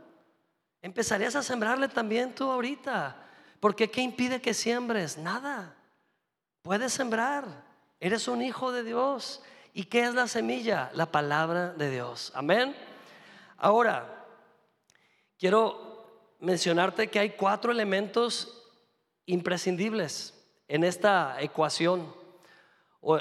empezarías 0.83 1.35
a 1.35 1.41
sembrarle 1.41 1.87
también 1.87 2.35
tú 2.35 2.51
ahorita. 2.51 3.19
Porque 3.59 3.89
¿qué 3.89 4.01
impide 4.01 4.39
que 4.39 4.53
siembres? 4.53 5.17
Nada. 5.17 5.75
Puedes 6.61 6.93
sembrar. 6.93 7.65
Eres 7.99 8.27
un 8.27 8.43
hijo 8.43 8.71
de 8.71 8.83
Dios. 8.83 9.41
¿Y 9.73 9.85
qué 9.85 10.03
es 10.03 10.13
la 10.13 10.27
semilla? 10.27 10.91
La 10.93 11.07
palabra 11.07 11.73
de 11.73 11.89
Dios. 11.89 12.31
Amén. 12.35 12.75
Ahora, 13.57 14.27
quiero 15.39 16.35
mencionarte 16.39 17.09
que 17.09 17.17
hay 17.17 17.31
cuatro 17.31 17.71
elementos 17.71 18.61
imprescindibles 19.25 20.35
en 20.67 20.83
esta 20.83 21.41
ecuación 21.41 22.13
o 23.01 23.17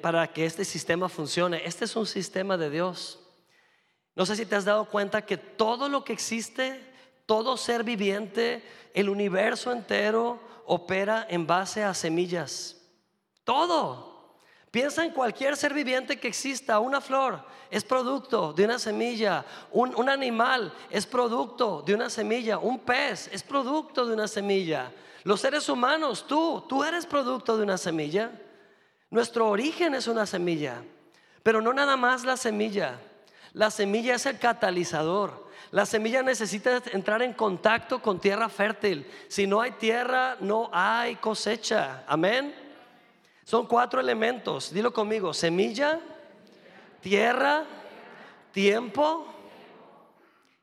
para 0.00 0.28
que 0.32 0.46
este 0.46 0.64
sistema 0.64 1.08
funcione. 1.08 1.62
Este 1.66 1.86
es 1.86 1.96
un 1.96 2.06
sistema 2.06 2.56
de 2.56 2.70
Dios. 2.70 3.19
No 4.14 4.26
sé 4.26 4.36
si 4.36 4.46
te 4.46 4.56
has 4.56 4.64
dado 4.64 4.86
cuenta 4.86 5.24
que 5.24 5.36
todo 5.36 5.88
lo 5.88 6.04
que 6.04 6.12
existe, 6.12 6.80
todo 7.26 7.56
ser 7.56 7.84
viviente, 7.84 8.62
el 8.94 9.08
universo 9.08 9.72
entero 9.72 10.40
opera 10.66 11.26
en 11.28 11.46
base 11.46 11.82
a 11.82 11.94
semillas. 11.94 12.76
Todo. 13.44 14.38
Piensa 14.70 15.04
en 15.04 15.10
cualquier 15.10 15.56
ser 15.56 15.74
viviente 15.74 16.18
que 16.18 16.28
exista. 16.28 16.78
Una 16.78 17.00
flor 17.00 17.44
es 17.70 17.82
producto 17.82 18.52
de 18.52 18.64
una 18.64 18.78
semilla. 18.78 19.44
Un, 19.72 19.94
un, 19.96 20.08
animal 20.08 20.72
es 20.90 21.06
producto 21.06 21.82
de 21.82 21.94
una 21.94 22.08
semilla. 22.08 22.58
Un 22.58 22.78
pez 22.80 23.28
es 23.32 23.42
producto 23.42 24.06
de 24.06 24.14
una 24.14 24.28
semilla. 24.28 24.92
Los 25.24 25.40
seres 25.40 25.68
humanos, 25.68 26.24
tú, 26.26 26.64
tú 26.68 26.84
eres 26.84 27.04
producto 27.04 27.56
de 27.56 27.64
una 27.64 27.78
semilla. 27.78 28.30
Nuestro 29.10 29.48
origen 29.48 29.94
es 29.94 30.06
una 30.06 30.24
semilla. 30.24 30.82
Pero 31.42 31.60
no 31.60 31.72
nada 31.72 31.96
más 31.96 32.24
la 32.24 32.36
semilla. 32.36 33.00
La 33.52 33.70
semilla 33.70 34.14
es 34.14 34.26
el 34.26 34.38
catalizador. 34.38 35.48
La 35.70 35.86
semilla 35.86 36.22
necesita 36.22 36.82
entrar 36.92 37.22
en 37.22 37.32
contacto 37.32 38.02
con 38.02 38.20
tierra 38.20 38.48
fértil. 38.48 39.06
Si 39.28 39.46
no 39.46 39.60
hay 39.60 39.72
tierra, 39.72 40.36
no 40.40 40.68
hay 40.72 41.16
cosecha. 41.16 42.04
Amén. 42.06 42.54
Son 43.44 43.66
cuatro 43.66 44.00
elementos. 44.00 44.72
Dilo 44.72 44.92
conmigo. 44.92 45.32
Semilla, 45.32 46.00
tierra, 47.00 47.64
tiempo. 48.52 49.26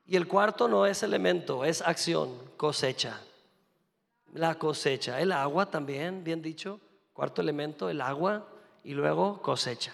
Y 0.05 0.15
el 0.15 0.27
cuarto 0.27 0.67
no 0.67 0.85
es 0.85 1.03
elemento, 1.03 1.65
es 1.65 1.81
acción, 1.81 2.37
cosecha. 2.55 3.19
La 4.33 4.55
cosecha. 4.55 5.19
El 5.19 5.31
agua 5.31 5.69
también, 5.69 6.23
bien 6.23 6.41
dicho. 6.41 6.79
Cuarto 7.13 7.41
elemento, 7.41 7.89
el 7.89 8.01
agua. 8.01 8.47
Y 8.83 8.93
luego 8.93 9.41
cosecha. 9.41 9.93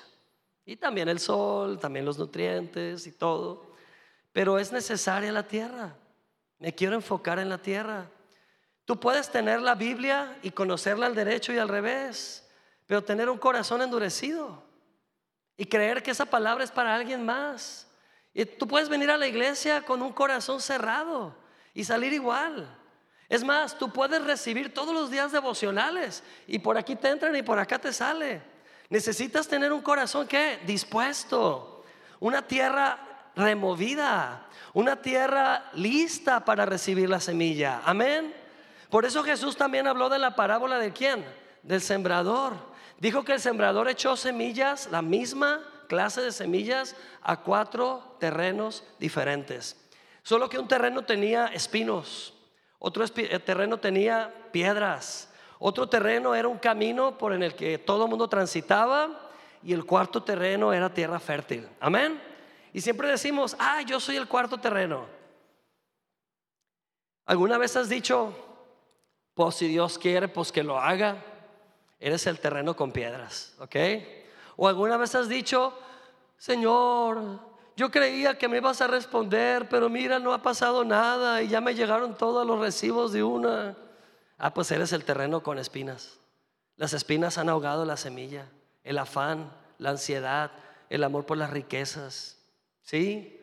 Y 0.66 0.78
también 0.78 1.10
el 1.10 1.20
sol, 1.20 1.80
también 1.80 2.06
los 2.06 2.18
nutrientes 2.18 3.06
y 3.08 3.12
todo. 3.12 3.74
Pero 4.32 4.60
es 4.60 4.72
necesaria 4.72 5.32
la 5.32 5.48
tierra. 5.48 5.96
Me 6.60 6.74
quiero 6.74 6.96
enfocar 6.96 7.40
en 7.40 7.50
la 7.50 7.58
tierra. 7.58 8.10
Tú 8.86 9.00
puedes 9.00 9.30
tener 9.30 9.62
la 9.62 9.76
Biblia 9.76 10.38
y 10.42 10.52
conocerla 10.52 11.06
al 11.06 11.16
derecho 11.16 11.54
y 11.54 11.58
al 11.58 11.70
revés, 11.70 12.50
pero 12.86 13.04
tener 13.04 13.30
un 13.30 13.38
corazón 13.38 13.82
endurecido 13.82 14.64
y 15.56 15.66
creer 15.66 16.04
que 16.04 16.12
esa 16.12 16.26
palabra 16.26 16.64
es 16.64 16.72
para 16.72 16.96
alguien 16.96 17.26
más. 17.26 17.88
Y 18.34 18.46
tú 18.46 18.68
puedes 18.68 18.90
venir 18.90 19.12
a 19.12 19.18
la 19.18 19.28
iglesia 19.28 19.84
con 19.86 20.02
un 20.02 20.12
corazón 20.12 20.60
cerrado 20.60 21.36
y 21.74 21.84
salir 21.84 22.12
igual. 22.14 22.68
Es 23.30 23.44
más, 23.44 23.78
tú 23.78 23.92
puedes 23.92 24.24
recibir 24.24 24.74
todos 24.74 24.94
los 24.94 25.10
días 25.10 25.32
devocionales 25.32 26.24
y 26.48 26.60
por 26.60 26.78
aquí 26.78 26.96
te 26.96 27.10
entran 27.10 27.36
y 27.36 27.42
por 27.42 27.60
acá 27.60 27.80
te 27.80 27.94
sale. 27.94 28.53
Necesitas 28.90 29.48
tener 29.48 29.72
un 29.72 29.82
corazón 29.82 30.28
que 30.28 30.60
dispuesto, 30.66 31.84
una 32.20 32.42
tierra 32.48 33.30
removida, 33.36 34.48
una 34.74 35.02
tierra 35.02 35.70
lista 35.74 36.46
para 36.46 36.66
recibir 36.66 37.10
la 37.10 37.20
semilla. 37.20 37.82
Amén. 37.86 38.34
Por 38.90 39.06
eso 39.06 39.24
Jesús 39.24 39.58
también 39.58 39.88
habló 39.88 40.10
de 40.10 40.20
la 40.20 40.36
parábola 40.36 40.78
de 40.78 40.94
quién? 40.94 41.26
Del 41.64 41.82
sembrador. 41.82 42.54
Dijo 43.00 43.24
que 43.24 43.34
el 43.34 43.40
sembrador 43.40 43.90
echó 43.90 44.16
semillas, 44.16 44.88
la 44.92 45.02
misma 45.02 45.62
clase 45.88 46.22
de 46.22 46.32
semillas, 46.32 46.96
a 47.22 47.38
cuatro 47.42 48.16
terrenos 48.20 48.84
diferentes. 49.00 49.78
Solo 50.24 50.48
que 50.48 50.60
un 50.60 50.68
terreno 50.68 51.04
tenía 51.04 51.48
espinos, 51.48 52.34
otro 52.80 53.04
eh, 53.04 53.40
terreno 53.40 53.78
tenía 53.78 54.34
piedras, 54.52 55.30
otro 55.66 55.88
terreno 55.88 56.36
era 56.36 56.50
un 56.50 56.58
camino 56.58 57.18
por 57.18 57.32
en 57.32 57.42
el 57.42 57.56
que 57.56 57.78
todo 57.78 58.04
el 58.04 58.10
mundo 58.10 58.28
transitaba 58.28 59.32
y 59.64 59.72
el 59.72 59.86
cuarto 59.86 60.22
terreno 60.22 60.74
era 60.74 60.94
tierra 60.94 61.22
fértil. 61.22 61.66
Amén. 61.80 62.22
Y 62.74 62.82
siempre 62.82 63.08
decimos, 63.08 63.56
ah, 63.58 63.82
yo 63.82 64.02
soy 64.02 64.18
el 64.18 64.28
cuarto 64.28 64.58
terreno. 64.58 65.06
¿Alguna 67.26 67.58
vez 67.58 67.78
has 67.78 67.88
dicho, 67.88 68.36
pues 69.34 69.56
si 69.56 69.70
Dios 69.70 69.98
quiere, 69.98 70.28
pues 70.28 70.52
que 70.52 70.64
lo 70.64 70.78
haga? 70.78 71.16
Eres 71.98 72.28
el 72.28 72.42
terreno 72.42 72.76
con 72.76 72.92
piedras, 72.92 73.56
¿ok? 73.60 73.76
O 74.58 74.68
alguna 74.68 74.98
vez 74.98 75.16
has 75.16 75.30
dicho, 75.30 75.74
Señor, 76.36 77.40
yo 77.78 77.90
creía 77.90 78.38
que 78.38 78.50
me 78.50 78.58
ibas 78.58 78.82
a 78.82 78.88
responder, 78.88 79.70
pero 79.70 79.88
mira, 79.88 80.20
no 80.20 80.34
ha 80.34 80.42
pasado 80.42 80.84
nada 80.84 81.42
y 81.42 81.48
ya 81.48 81.62
me 81.62 81.74
llegaron 81.74 82.18
todos 82.18 82.46
los 82.46 82.60
recibos 82.60 83.14
de 83.14 83.24
una. 83.24 83.78
Ah, 84.38 84.54
pues 84.54 84.72
eres 84.72 84.94
el 84.94 85.06
terreno 85.06 85.44
con 85.44 85.60
espinas. 85.60 86.20
Las 86.76 86.94
espinas 86.94 87.38
han 87.38 87.50
ahogado 87.50 87.86
la 87.86 87.98
semilla, 87.98 88.48
el 88.84 88.98
afán, 88.98 89.52
la 89.78 89.92
ansiedad, 89.92 90.52
el 90.90 91.04
amor 91.04 91.26
por 91.26 91.38
las 91.38 91.50
riquezas. 91.50 92.38
¿Sí? 92.82 93.40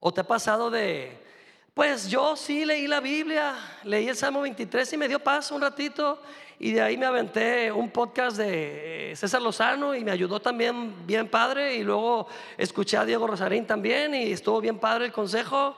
¿O 0.00 0.12
te 0.12 0.22
ha 0.22 0.24
pasado 0.24 0.70
de, 0.70 1.20
pues 1.74 2.08
yo 2.08 2.34
sí 2.34 2.64
leí 2.64 2.86
la 2.86 3.00
Biblia, 3.00 3.54
leí 3.84 4.08
el 4.08 4.16
Salmo 4.16 4.40
23 4.40 4.92
y 4.92 4.96
me 4.96 5.08
dio 5.08 5.20
paz 5.20 5.52
un 5.52 5.60
ratito 5.60 6.20
y 6.58 6.72
de 6.72 6.82
ahí 6.82 6.96
me 6.96 7.06
aventé 7.06 7.70
un 7.70 7.90
podcast 7.90 8.36
de 8.36 9.12
eh, 9.12 9.16
César 9.16 9.40
Lozano 9.40 9.94
y 9.94 10.02
me 10.02 10.10
ayudó 10.10 10.40
también 10.40 11.06
bien 11.06 11.28
padre 11.28 11.76
y 11.76 11.84
luego 11.84 12.26
escuché 12.56 12.96
a 12.96 13.04
Diego 13.04 13.28
Rosarín 13.28 13.66
también 13.66 14.12
y 14.12 14.32
estuvo 14.32 14.60
bien 14.60 14.78
padre 14.78 15.06
el 15.06 15.12
consejo. 15.12 15.76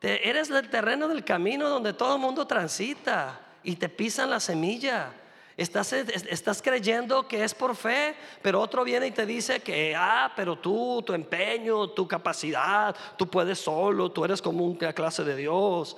eres 0.00 0.50
el 0.50 0.68
terreno 0.68 1.06
del 1.06 1.24
camino 1.24 1.68
donde 1.68 1.92
todo 1.92 2.16
el 2.16 2.20
mundo 2.20 2.46
transita 2.46 3.45
y 3.66 3.76
te 3.76 3.88
pisan 3.88 4.30
la 4.30 4.40
semilla. 4.40 5.12
Estás, 5.56 6.62
creyendo 6.62 7.26
que 7.26 7.42
es 7.42 7.52
por 7.54 7.74
fe, 7.74 8.14
pero 8.42 8.60
otro 8.60 8.84
viene 8.84 9.08
y 9.08 9.10
te 9.10 9.26
dice 9.26 9.60
que, 9.60 9.94
ah, 9.96 10.32
pero 10.36 10.58
tú, 10.58 11.02
tu 11.04 11.14
empeño, 11.14 11.90
tu 11.90 12.06
capacidad, 12.06 12.94
tú 13.16 13.28
puedes 13.28 13.58
solo, 13.58 14.12
tú 14.12 14.24
eres 14.24 14.40
como 14.40 14.64
una 14.64 14.92
clase 14.92 15.24
de 15.24 15.34
Dios. 15.34 15.96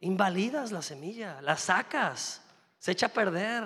Invalidas 0.00 0.70
la 0.70 0.82
semilla, 0.82 1.40
la 1.42 1.56
sacas, 1.56 2.42
se 2.78 2.92
echa 2.92 3.06
a 3.06 3.10
perder. 3.10 3.64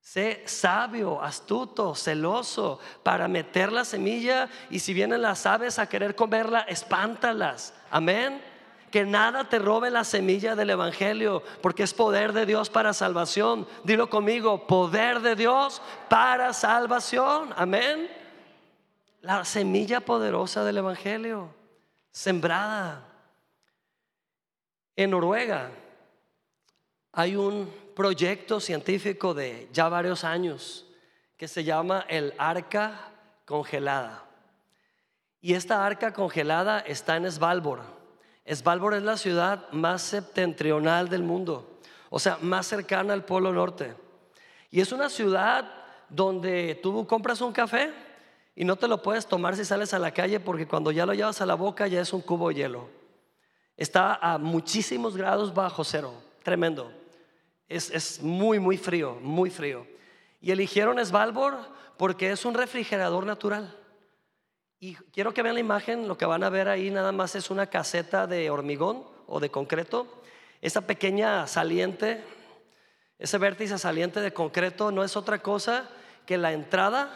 Sé 0.00 0.42
sabio, 0.44 1.22
astuto, 1.22 1.94
celoso 1.94 2.78
para 3.02 3.26
meter 3.26 3.72
la 3.72 3.86
semilla 3.86 4.50
y 4.68 4.80
si 4.80 4.92
vienen 4.92 5.22
las 5.22 5.46
aves 5.46 5.78
a 5.78 5.88
querer 5.88 6.14
comerla, 6.14 6.60
espántalas. 6.60 7.72
Amén 7.90 8.53
que 8.94 9.04
nada 9.04 9.48
te 9.48 9.58
robe 9.58 9.90
la 9.90 10.04
semilla 10.04 10.54
del 10.54 10.70
Evangelio, 10.70 11.42
porque 11.60 11.82
es 11.82 11.92
poder 11.92 12.32
de 12.32 12.46
Dios 12.46 12.70
para 12.70 12.94
salvación. 12.94 13.66
Dilo 13.82 14.08
conmigo, 14.08 14.68
poder 14.68 15.18
de 15.18 15.34
Dios 15.34 15.82
para 16.08 16.52
salvación. 16.52 17.52
Amén. 17.56 18.08
La 19.20 19.44
semilla 19.44 19.98
poderosa 19.98 20.62
del 20.62 20.76
Evangelio, 20.76 21.52
sembrada. 22.12 23.04
En 24.94 25.10
Noruega 25.10 25.72
hay 27.10 27.34
un 27.34 27.68
proyecto 27.96 28.60
científico 28.60 29.34
de 29.34 29.68
ya 29.72 29.88
varios 29.88 30.22
años 30.22 30.86
que 31.36 31.48
se 31.48 31.64
llama 31.64 32.06
el 32.08 32.32
arca 32.38 33.10
congelada. 33.44 34.22
Y 35.40 35.54
esta 35.54 35.84
arca 35.84 36.12
congelada 36.12 36.78
está 36.78 37.16
en 37.16 37.28
Svalbard 37.28 37.93
Svalbard 38.46 38.96
es 38.96 39.02
la 39.02 39.16
ciudad 39.16 39.70
más 39.72 40.02
septentrional 40.02 41.08
del 41.08 41.22
mundo, 41.22 41.78
o 42.10 42.18
sea, 42.18 42.38
más 42.40 42.66
cercana 42.66 43.12
al 43.12 43.24
Polo 43.24 43.52
Norte. 43.52 43.94
Y 44.70 44.80
es 44.80 44.92
una 44.92 45.08
ciudad 45.08 45.70
donde 46.08 46.78
tú 46.82 47.06
compras 47.06 47.40
un 47.40 47.52
café 47.52 47.92
y 48.56 48.64
no 48.64 48.76
te 48.76 48.88
lo 48.88 49.02
puedes 49.02 49.26
tomar 49.26 49.56
si 49.56 49.64
sales 49.64 49.94
a 49.94 49.98
la 49.98 50.12
calle 50.12 50.40
porque 50.40 50.66
cuando 50.66 50.90
ya 50.90 51.06
lo 51.06 51.14
llevas 51.14 51.40
a 51.40 51.46
la 51.46 51.54
boca 51.54 51.86
ya 51.86 52.00
es 52.00 52.12
un 52.12 52.20
cubo 52.20 52.48
de 52.48 52.56
hielo. 52.56 52.88
Está 53.76 54.14
a 54.14 54.38
muchísimos 54.38 55.16
grados 55.16 55.52
bajo 55.52 55.82
cero, 55.82 56.14
tremendo. 56.42 56.92
Es, 57.68 58.22
muy, 58.22 58.60
muy 58.60 58.76
frío, 58.76 59.18
muy 59.20 59.50
frío. 59.50 59.86
Y 60.40 60.52
eligieron 60.52 61.04
Svalbard 61.04 61.66
porque 61.96 62.30
es 62.30 62.44
un 62.44 62.54
refrigerador 62.54 63.26
natural. 63.26 63.76
Y 64.84 64.96
quiero 65.14 65.32
que 65.32 65.40
vean 65.40 65.54
la 65.54 65.60
imagen, 65.60 66.06
lo 66.06 66.18
que 66.18 66.26
van 66.26 66.44
a 66.44 66.50
ver 66.50 66.68
ahí 66.68 66.90
nada 66.90 67.10
más 67.10 67.34
es 67.36 67.48
una 67.48 67.68
caseta 67.68 68.26
de 68.26 68.50
hormigón 68.50 69.02
o 69.26 69.40
de 69.40 69.50
concreto. 69.50 70.06
Esa 70.60 70.82
pequeña 70.82 71.46
saliente, 71.46 72.22
ese 73.18 73.38
vértice 73.38 73.78
saliente 73.78 74.20
de 74.20 74.34
concreto 74.34 74.92
no 74.92 75.02
es 75.02 75.16
otra 75.16 75.38
cosa 75.38 75.88
que 76.26 76.36
la 76.36 76.52
entrada 76.52 77.10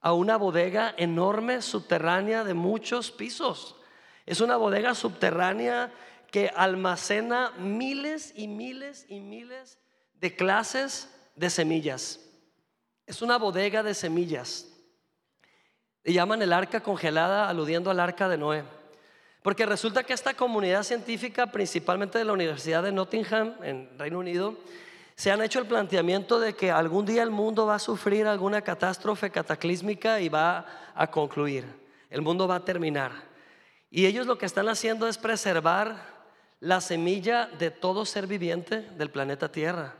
a 0.00 0.12
una 0.12 0.36
bodega 0.36 0.94
enorme 0.96 1.60
subterránea 1.60 2.44
de 2.44 2.54
muchos 2.54 3.10
pisos. 3.10 3.74
Es 4.24 4.40
una 4.40 4.56
bodega 4.56 4.94
subterránea 4.94 5.92
que 6.30 6.52
almacena 6.54 7.50
miles 7.58 8.32
y 8.36 8.46
miles 8.46 9.06
y 9.08 9.18
miles 9.18 9.80
de 10.20 10.36
clases 10.36 11.10
de 11.34 11.50
semillas. 11.50 12.20
Es 13.06 13.22
una 13.22 13.38
bodega 13.38 13.82
de 13.82 13.94
semillas. 13.94 14.68
Le 16.06 16.12
llaman 16.12 16.40
el 16.40 16.52
arca 16.52 16.84
congelada 16.84 17.48
aludiendo 17.48 17.90
al 17.90 17.98
arca 17.98 18.28
de 18.28 18.38
Noé. 18.38 18.62
Porque 19.42 19.66
resulta 19.66 20.04
que 20.04 20.12
esta 20.12 20.34
comunidad 20.34 20.84
científica, 20.84 21.50
principalmente 21.50 22.16
de 22.16 22.24
la 22.24 22.32
Universidad 22.32 22.84
de 22.84 22.92
Nottingham, 22.92 23.54
en 23.64 23.90
Reino 23.98 24.20
Unido, 24.20 24.54
se 25.16 25.32
han 25.32 25.42
hecho 25.42 25.58
el 25.58 25.66
planteamiento 25.66 26.38
de 26.38 26.54
que 26.54 26.70
algún 26.70 27.06
día 27.06 27.24
el 27.24 27.30
mundo 27.30 27.66
va 27.66 27.74
a 27.74 27.80
sufrir 27.80 28.28
alguna 28.28 28.62
catástrofe 28.62 29.30
cataclísmica 29.30 30.20
y 30.20 30.28
va 30.28 30.92
a 30.94 31.10
concluir. 31.10 31.64
El 32.08 32.22
mundo 32.22 32.46
va 32.46 32.54
a 32.54 32.64
terminar. 32.64 33.10
Y 33.90 34.06
ellos 34.06 34.28
lo 34.28 34.38
que 34.38 34.46
están 34.46 34.68
haciendo 34.68 35.08
es 35.08 35.18
preservar 35.18 35.96
la 36.60 36.80
semilla 36.80 37.46
de 37.46 37.72
todo 37.72 38.06
ser 38.06 38.28
viviente 38.28 38.82
del 38.82 39.10
planeta 39.10 39.50
Tierra. 39.50 39.96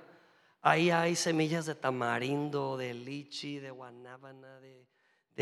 Ahí 0.62 0.92
hay 0.92 1.16
semillas 1.16 1.66
de 1.66 1.74
tamarindo, 1.74 2.76
de 2.76 2.94
lichi, 2.94 3.58
de 3.58 3.72
guanábana, 3.72 4.60
de, 4.60 4.86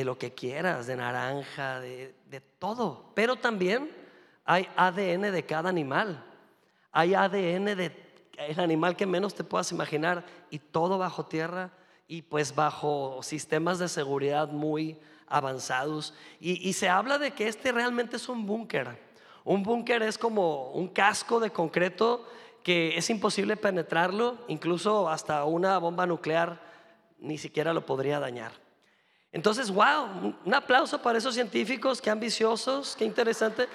lo 0.02 0.18
que 0.18 0.35
quieras, 0.35 0.88
de 0.88 0.96
naranja, 0.96 1.78
de, 1.78 2.14
de 2.26 2.40
todo. 2.40 3.12
Pero 3.14 3.37
también 3.37 3.90
hay 4.44 4.66
ADN 4.76 5.30
de 5.30 5.46
cada 5.46 5.68
animal. 5.68 6.24
Hay 6.90 7.14
ADN 7.14 7.76
de 7.76 8.04
el 8.37 8.59
animal 8.59 8.96
que 8.96 9.07
menos 9.07 9.35
te 9.35 9.44
puedas 9.44 9.70
imaginar 9.70 10.24
y 10.50 10.59
todo 10.59 10.98
bajo 10.98 11.26
tierra 11.26 11.70
y 12.09 12.22
pues 12.22 12.54
bajo 12.54 13.20
sistemas 13.22 13.78
de 13.78 13.88
seguridad 13.88 14.48
muy 14.48 14.98
avanzados. 15.28 16.14
Y, 16.40 16.68
y 16.68 16.72
se 16.72 16.88
habla 16.88 17.18
de 17.18 17.30
que 17.30 17.48
este 17.48 17.72
realmente 17.72 18.16
es 18.16 18.28
un 18.28 18.46
búnker. 18.46 18.98
Un 19.44 19.62
búnker 19.62 20.02
es 20.02 20.18
como 20.18 20.70
un 20.72 20.88
casco 20.88 21.38
de 21.38 21.50
concreto 21.50 22.26
que 22.62 22.96
es 22.96 23.11
imposible 23.11 23.57
penetrarlo, 23.57 24.38
incluso 24.48 25.09
hasta 25.09 25.44
una 25.44 25.78
bomba 25.78 26.07
nuclear 26.07 26.61
ni 27.18 27.38
siquiera 27.38 27.74
lo 27.74 27.85
podría 27.85 28.18
dañar. 28.20 28.63
Entonces, 29.35 29.68
wow, 29.68 30.37
un 30.44 30.55
aplauso 30.55 31.03
para 31.03 31.18
esos 31.18 31.35
científicos, 31.35 32.01
qué 32.01 32.09
ambiciosos, 32.09 32.94
qué 32.97 33.05
interesante. 33.05 33.66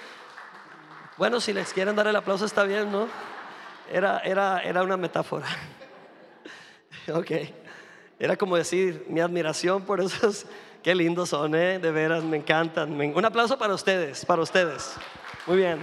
Bueno, 1.18 1.38
si 1.38 1.52
les 1.52 1.70
quieren 1.74 1.94
dar 1.94 2.06
el 2.06 2.16
aplauso 2.16 2.46
está 2.46 2.62
bien, 2.62 2.90
¿no? 2.90 3.06
Era, 3.92 4.20
era, 4.20 4.62
era 4.62 4.82
una 4.82 4.96
metáfora. 4.96 5.46
ok. 7.12 7.30
Era 8.18 8.38
como 8.38 8.56
decir 8.56 9.04
mi 9.10 9.20
admiración 9.20 9.82
por 9.82 10.00
esos, 10.00 10.46
qué 10.82 10.94
lindos 10.94 11.28
son, 11.28 11.54
¿eh? 11.54 11.78
de 11.78 11.90
veras, 11.90 12.24
me 12.24 12.38
encantan. 12.38 12.98
Un 12.98 13.24
aplauso 13.26 13.58
para 13.58 13.74
ustedes, 13.74 14.24
para 14.24 14.40
ustedes. 14.40 14.94
Muy 15.46 15.58
bien. 15.58 15.78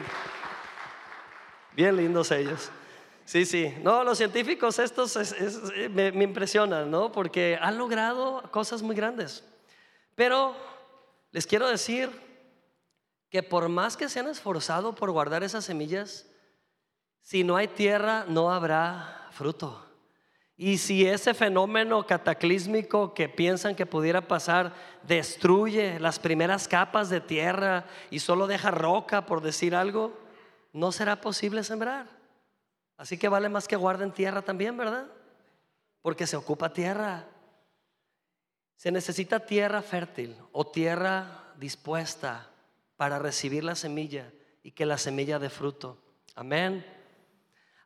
Bien 1.75 1.95
lindos 1.95 2.31
ellos. 2.31 2.71
Sí, 3.25 3.45
sí. 3.45 3.75
No, 3.83 4.03
los 4.03 4.17
científicos 4.17 4.79
estos 4.79 5.15
me, 5.91 6.11
me, 6.13 6.23
impresionan, 6.23 6.89
¿no? 6.89 7.11
Porque 7.11 7.59
han 7.61 7.77
logrado 7.77 8.41
cosas 8.49 8.81
muy 8.81 8.95
grandes. 8.95 9.43
Pero 10.17 10.55
les 11.29 11.45
quiero 11.45 11.67
decir 11.67 12.09
que 13.29 13.43
por 13.43 13.69
más 13.69 13.95
que 13.95 14.09
se 14.09 14.19
han 14.19 14.25
esforzado 14.25 14.95
por 14.95 15.11
guardar 15.11 15.43
esas 15.43 15.63
semillas, 15.63 16.25
si 17.21 17.43
no 17.43 17.55
hay 17.55 17.67
tierra, 17.67 18.25
no 18.27 18.51
habrá 18.51 19.27
fruto. 19.29 19.85
Y 20.55 20.79
si 20.79 21.05
ese 21.05 21.35
fenómeno 21.35 22.07
cataclísmico 22.07 23.13
que 23.13 23.29
piensan 23.29 23.75
que 23.75 23.85
pudiera 23.85 24.27
pasar 24.27 24.73
destruye 25.03 25.99
las 25.99 26.17
primeras 26.17 26.67
capas 26.67 27.11
de 27.11 27.21
tierra 27.21 27.85
y 28.09 28.17
solo 28.17 28.47
deja 28.47 28.71
roca, 28.71 29.27
por 29.27 29.41
decir 29.41 29.75
algo, 29.75 30.17
no 30.73 30.91
será 30.91 31.21
posible 31.21 31.63
sembrar. 31.63 32.07
Así 32.97 33.19
que 33.19 33.29
vale 33.29 33.49
más 33.49 33.67
que 33.67 33.75
guarden 33.75 34.11
tierra 34.11 34.41
también, 34.41 34.75
¿verdad? 34.77 35.05
Porque 36.01 36.25
se 36.25 36.37
ocupa 36.37 36.73
tierra. 36.73 37.27
Se 38.77 38.91
necesita 38.91 39.39
tierra 39.39 39.81
fértil 39.81 40.35
o 40.51 40.67
tierra 40.67 41.51
dispuesta 41.57 42.47
para 42.95 43.17
recibir 43.17 43.63
la 43.63 43.75
semilla 43.75 44.31
y 44.61 44.71
que 44.71 44.85
la 44.85 44.99
semilla 44.99 45.39
dé 45.39 45.49
fruto. 45.49 45.97
Amén. 46.35 46.85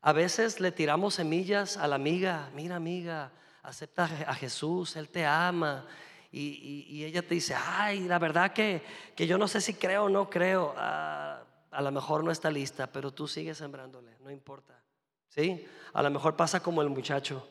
A 0.02 0.12
veces 0.12 0.60
le 0.60 0.74
tiramos 0.74 1.16
semillas 1.16 1.78
a 1.78 1.88
la 1.88 1.96
amiga, 1.96 2.50
mira 2.54 2.76
amiga, 2.76 3.32
acepta 3.64 4.04
a 4.28 4.36
Jesús, 4.36 4.98
Él 4.98 5.08
te 5.08 5.26
ama. 5.26 5.88
Y, 6.34 7.04
ella 7.04 7.22
te 7.22 7.36
dice, 7.36 7.56
ay, 7.56 8.02
la 8.02 8.20
verdad 8.20 8.54
que, 8.54 8.82
que, 9.16 9.28
yo 9.28 9.38
no 9.38 9.48
sé 9.48 9.60
si 9.60 9.74
creo 9.74 10.06
o 10.06 10.10
no 10.10 10.30
creo. 10.30 10.74
Ah, 10.78 11.44
a 11.72 11.82
lo 11.82 11.92
mejor 11.92 12.24
no 12.24 12.32
está 12.32 12.52
lista, 12.52 12.88
pero 12.88 13.12
tú 13.12 13.28
sigues 13.28 13.58
sembrándole, 13.58 14.18
no 14.20 14.30
importa. 14.30 14.82
¿Sí? 15.30 15.66
A 15.94 16.04
lo 16.04 16.10
mejor 16.10 16.36
pasa 16.36 16.62
como 16.62 16.82
el 16.82 16.90
muchacho, 16.90 17.48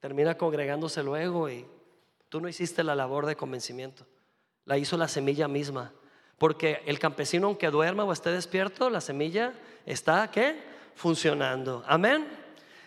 termina 0.00 0.36
congregándose 0.36 1.02
luego 1.02 1.48
y 1.48 1.66
tú 2.32 2.40
no 2.40 2.48
hiciste 2.48 2.82
la 2.82 2.94
labor 2.94 3.26
de 3.26 3.36
convencimiento, 3.36 4.06
la 4.64 4.78
hizo 4.78 4.96
la 4.96 5.06
semilla 5.06 5.48
misma. 5.48 5.92
Porque 6.38 6.82
el 6.86 6.98
campesino, 6.98 7.46
aunque 7.46 7.68
duerma 7.68 8.04
o 8.04 8.12
esté 8.12 8.30
despierto, 8.30 8.88
la 8.88 9.02
semilla 9.02 9.52
está, 9.84 10.30
¿qué? 10.30 10.58
funcionando. 10.94 11.84
Amén. 11.86 12.26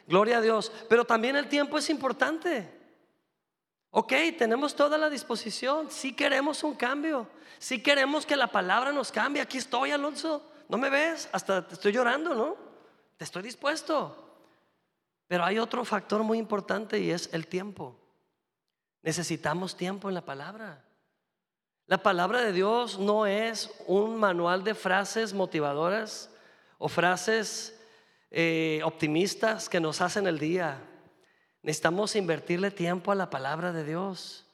Gloria 0.08 0.40
a 0.40 0.42
Dios. 0.42 0.72
Pero 0.90 1.06
también 1.06 1.36
el 1.36 1.48
tiempo 1.48 1.78
es 1.78 1.92
importante. 1.92 2.68
Ok, 3.92 4.14
tenemos 4.36 4.76
toda 4.76 4.98
la 4.98 5.12
disposición. 5.12 5.92
Si 5.92 6.14
queremos 6.14 6.64
un 6.64 6.74
cambio. 6.74 7.28
Si 7.60 7.84
queremos 7.84 8.26
que 8.26 8.36
la 8.36 8.48
palabra 8.48 8.92
nos 8.92 9.12
cambie. 9.12 9.44
Aquí 9.44 9.60
estoy, 9.60 9.92
Alonso. 9.92 10.44
¿No 10.70 10.80
me 10.80 10.90
ves? 10.90 11.30
Hasta 11.32 11.68
te 11.68 11.76
estoy 11.76 11.92
llorando, 11.92 12.34
¿no? 12.34 12.58
Te 13.16 13.26
estoy 13.26 13.44
dispuesto. 13.44 14.40
Pero 15.28 15.46
hay 15.46 15.60
otro 15.60 15.86
factor 15.86 16.24
muy 16.24 16.40
importante 16.40 16.98
y 16.98 17.12
es 17.12 17.30
el 17.32 17.46
tiempo. 17.46 18.00
Necesitamos 19.06 19.78
tiempo 19.78 20.10
en 20.10 20.16
la 20.16 20.26
palabra. 20.26 20.84
La 21.86 22.02
palabra 22.02 22.42
de 22.42 22.52
Dios 22.52 22.98
no 22.98 23.28
es 23.28 23.72
un 23.86 24.16
manual 24.16 24.64
de 24.64 24.74
frases 24.74 25.32
motivadoras 25.32 26.32
o 26.80 26.90
frases 26.90 27.80
eh, 28.32 28.82
optimistas 28.84 29.70
que 29.70 29.80
nos 29.80 30.02
hacen 30.02 30.26
el 30.26 30.40
día. 30.40 30.82
Necesitamos 31.62 32.16
invertirle 32.16 32.72
tiempo 32.72 33.12
a 33.12 33.16
la 33.16 33.30
palabra 33.30 33.72
de 33.72 33.84
Dios. 33.84 34.48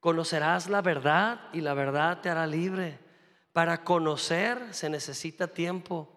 Conocerás 0.00 0.70
la 0.70 0.80
verdad 0.80 1.38
y 1.52 1.60
la 1.60 1.74
verdad 1.74 2.22
te 2.22 2.30
hará 2.30 2.46
libre. 2.46 2.98
Para 3.52 3.84
conocer 3.84 4.72
se 4.72 4.88
necesita 4.88 5.48
tiempo. 5.48 6.08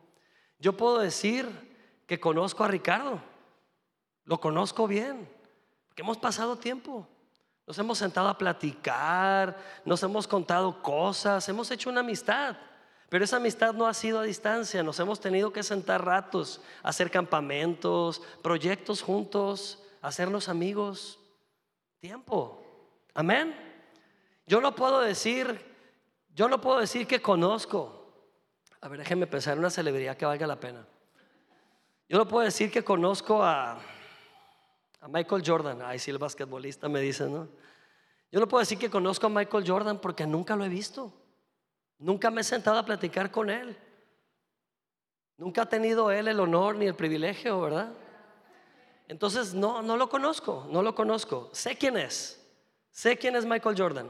Yo 0.57 0.77
puedo 0.77 0.99
decir 0.99 1.49
que 2.07 2.21
conozco 2.21 2.63
a 2.63 2.69
Ricardo. 2.69 3.21
Lo 4.23 4.39
conozco 4.39 4.87
bien. 4.87 5.29
Porque 5.89 6.01
hemos 6.01 6.17
pasado 6.17 6.55
tiempo. 6.57 7.09
Nos 7.65 7.77
hemos 7.79 7.97
sentado 7.97 8.27
a 8.27 8.37
platicar, 8.37 9.57
nos 9.85 10.03
hemos 10.03 10.27
contado 10.27 10.81
cosas, 10.81 11.47
hemos 11.47 11.71
hecho 11.71 11.89
una 11.89 12.01
amistad. 12.01 12.57
Pero 13.09 13.23
esa 13.23 13.37
amistad 13.37 13.73
no 13.73 13.87
ha 13.87 13.93
sido 13.93 14.19
a 14.19 14.23
distancia, 14.23 14.81
nos 14.83 14.99
hemos 14.99 15.19
tenido 15.19 15.53
que 15.53 15.63
sentar 15.63 16.03
ratos, 16.03 16.61
hacer 16.81 17.11
campamentos, 17.11 18.21
proyectos 18.41 19.01
juntos, 19.01 19.81
hacernos 20.01 20.49
amigos. 20.49 21.19
Tiempo. 21.99 22.61
Amén. 23.13 23.55
Yo 24.45 24.59
no 24.59 24.75
puedo 24.75 24.99
decir, 24.99 25.63
yo 26.33 26.49
no 26.49 26.59
puedo 26.59 26.79
decir 26.79 27.07
que 27.07 27.21
conozco. 27.21 28.03
A 28.81 28.89
ver, 28.89 28.99
déjenme 28.99 29.27
pensar 29.27 29.53
en 29.53 29.59
una 29.59 29.69
celebridad 29.69 30.17
que 30.17 30.25
valga 30.25 30.47
la 30.47 30.59
pena. 30.59 30.85
Yo 32.09 32.17
no 32.17 32.27
puedo 32.27 32.43
decir 32.43 32.69
que 32.71 32.83
conozco 32.83 33.41
a, 33.41 33.79
a 35.03 35.09
Michael 35.09 35.43
Jordan. 35.45 35.81
Ay, 35.83 35.99
sí, 35.99 36.11
el 36.11 36.17
basquetbolista 36.17 36.87
me 36.87 37.01
dice, 37.01 37.27
¿no? 37.27 37.49
Yo 38.31 38.39
no 38.39 38.47
puedo 38.47 38.61
decir 38.61 38.77
que 38.77 38.89
conozco 38.89 39.27
a 39.27 39.29
Michael 39.29 39.65
Jordan 39.67 39.99
porque 39.99 40.25
nunca 40.25 40.55
lo 40.55 40.63
he 40.63 40.69
visto. 40.69 41.13
Nunca 41.99 42.31
me 42.31 42.39
he 42.39 42.43
sentado 42.43 42.79
a 42.79 42.85
platicar 42.85 43.29
con 43.29 43.49
él. 43.49 43.77
Nunca 45.37 45.63
ha 45.63 45.65
tenido 45.67 46.09
él 46.09 46.29
el 46.29 46.39
honor 46.39 46.77
ni 46.77 46.85
el 46.85 46.95
privilegio, 46.95 47.59
¿verdad? 47.59 47.91
Entonces, 49.09 49.53
no, 49.53 49.81
no 49.81 49.97
lo 49.97 50.07
conozco, 50.07 50.67
no 50.71 50.81
lo 50.81 50.95
conozco. 50.95 51.49
Sé 51.51 51.77
quién 51.77 51.97
es, 51.97 52.41
sé 52.89 53.17
quién 53.17 53.35
es 53.35 53.45
Michael 53.45 53.75
Jordan, 53.77 54.09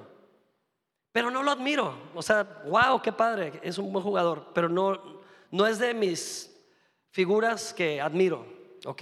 pero 1.12 1.32
no 1.32 1.42
lo 1.42 1.50
admiro. 1.50 1.98
O 2.14 2.22
sea, 2.22 2.44
wow, 2.66 3.02
qué 3.02 3.12
padre, 3.12 3.60
es 3.64 3.80
un 3.80 3.92
buen 3.92 4.06
jugador, 4.06 4.52
pero 4.54 4.70
no, 4.70 5.22
no 5.50 5.66
es 5.66 5.80
de 5.80 5.96
mis 5.96 6.56
figuras 7.10 7.74
que 7.74 8.00
admiro, 8.00 8.46
¿ok? 8.86 9.02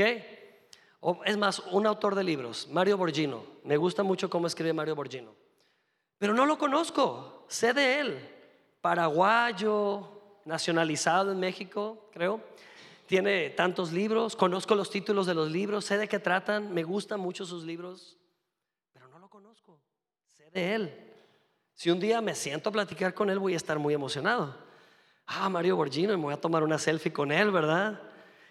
Es 1.26 1.38
más, 1.38 1.60
un 1.72 1.88
autor 1.88 2.14
de 2.14 2.24
libros, 2.24 2.68
Mario 2.70 2.98
Borgino. 2.98 3.44
Me 3.64 3.78
gusta 3.78 4.04
mucho 4.04 4.30
cómo 4.30 4.46
escribe 4.46 4.74
Mario 4.74 4.96
Borgino. 4.96 5.34
Pero 6.20 6.34
no 6.34 6.46
lo 6.46 6.60
conozco, 6.60 7.46
sé 7.48 7.74
de 7.74 8.00
él. 8.00 8.30
Paraguayo, 8.82 10.08
nacionalizado 10.46 11.32
en 11.32 11.40
México, 11.40 12.10
creo. 12.12 12.42
Tiene 13.08 13.50
tantos 13.50 13.92
libros, 13.92 14.36
conozco 14.36 14.76
los 14.76 14.90
títulos 14.90 15.26
de 15.26 15.34
los 15.34 15.52
libros, 15.52 15.86
sé 15.86 15.98
de 15.98 16.08
qué 16.08 16.20
tratan, 16.20 16.74
me 16.74 16.84
gustan 16.84 17.20
mucho 17.20 17.46
sus 17.46 17.64
libros, 17.64 18.18
pero 18.94 19.08
no 19.08 19.20
lo 19.20 19.30
conozco, 19.30 19.82
sé 20.28 20.50
de 20.52 20.76
él. 20.76 21.14
Si 21.74 21.90
un 21.90 22.00
día 22.00 22.22
me 22.22 22.36
siento 22.36 22.70
a 22.70 22.72
platicar 22.72 23.14
con 23.14 23.30
él, 23.30 23.40
voy 23.40 23.54
a 23.54 23.58
estar 23.58 23.80
muy 23.80 23.94
emocionado. 23.94 24.56
Ah, 25.26 25.50
Mario 25.50 25.76
Borgino, 25.76 26.16
me 26.18 26.24
voy 26.24 26.34
a 26.34 26.40
tomar 26.40 26.64
una 26.64 26.78
selfie 26.78 27.12
con 27.12 27.32
él, 27.32 27.52
¿verdad? 27.52 28.02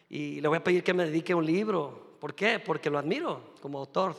Y 0.09 0.41
le 0.41 0.49
voy 0.49 0.59
a 0.59 0.65
pedir 0.65 0.83
que 0.83 0.93
me 0.93 1.05
dedique 1.05 1.35
un 1.35 1.47
libro. 1.47 2.10
¿Por 2.21 2.35
qué? 2.35 2.59
Porque 2.59 2.91
lo 2.91 2.99
admiro 2.99 3.55
como 3.61 3.79
autor. 3.79 4.15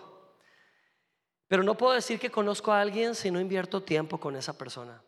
Pero 1.47 1.63
no 1.63 1.77
puedo 1.77 1.93
decir 1.93 2.19
que 2.19 2.31
conozco 2.31 2.71
a 2.71 2.81
alguien 2.81 3.13
si 3.13 3.29
no 3.29 3.39
invierto 3.39 3.83
tiempo 3.83 4.17
con 4.17 4.35
esa 4.35 4.57
persona. 4.57 5.01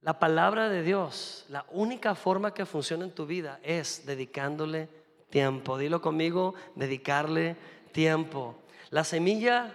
La 0.00 0.18
palabra 0.18 0.68
de 0.68 0.82
Dios, 0.82 1.44
la 1.48 1.66
única 1.70 2.14
forma 2.14 2.54
que 2.54 2.64
funciona 2.64 3.04
en 3.04 3.10
tu 3.10 3.26
vida 3.26 3.58
es 3.62 4.06
dedicándole 4.06 4.88
tiempo. 5.30 5.76
Dilo 5.76 6.00
conmigo, 6.00 6.54
dedicarle 6.76 7.56
tiempo. 7.92 8.56
La 8.90 9.04
semilla 9.04 9.74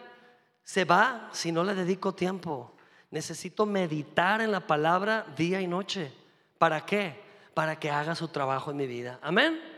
se 0.63 0.85
va 0.85 1.29
si 1.33 1.51
no 1.51 1.63
le 1.63 1.75
dedico 1.75 2.13
tiempo. 2.13 2.71
Necesito 3.11 3.65
meditar 3.65 4.41
en 4.41 4.51
la 4.51 4.65
palabra 4.65 5.27
día 5.35 5.61
y 5.61 5.67
noche. 5.67 6.11
¿Para 6.57 6.85
qué? 6.85 7.21
Para 7.53 7.77
que 7.77 7.91
haga 7.91 8.15
su 8.15 8.29
trabajo 8.29 8.71
en 8.71 8.77
mi 8.77 8.87
vida. 8.87 9.19
Amén. 9.21 9.72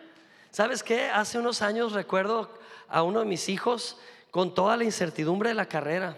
¿Sabes 0.55 0.83
qué? 0.83 1.09
Hace 1.09 1.37
unos 1.37 1.61
años 1.61 1.91
recuerdo 1.91 2.49
a 2.87 3.03
uno 3.03 3.19
de 3.19 3.25
mis 3.25 3.49
hijos 3.49 3.97
con 4.31 4.53
toda 4.53 4.77
la 4.77 4.85
incertidumbre 4.85 5.49
de 5.49 5.55
la 5.55 5.65
carrera, 5.65 6.17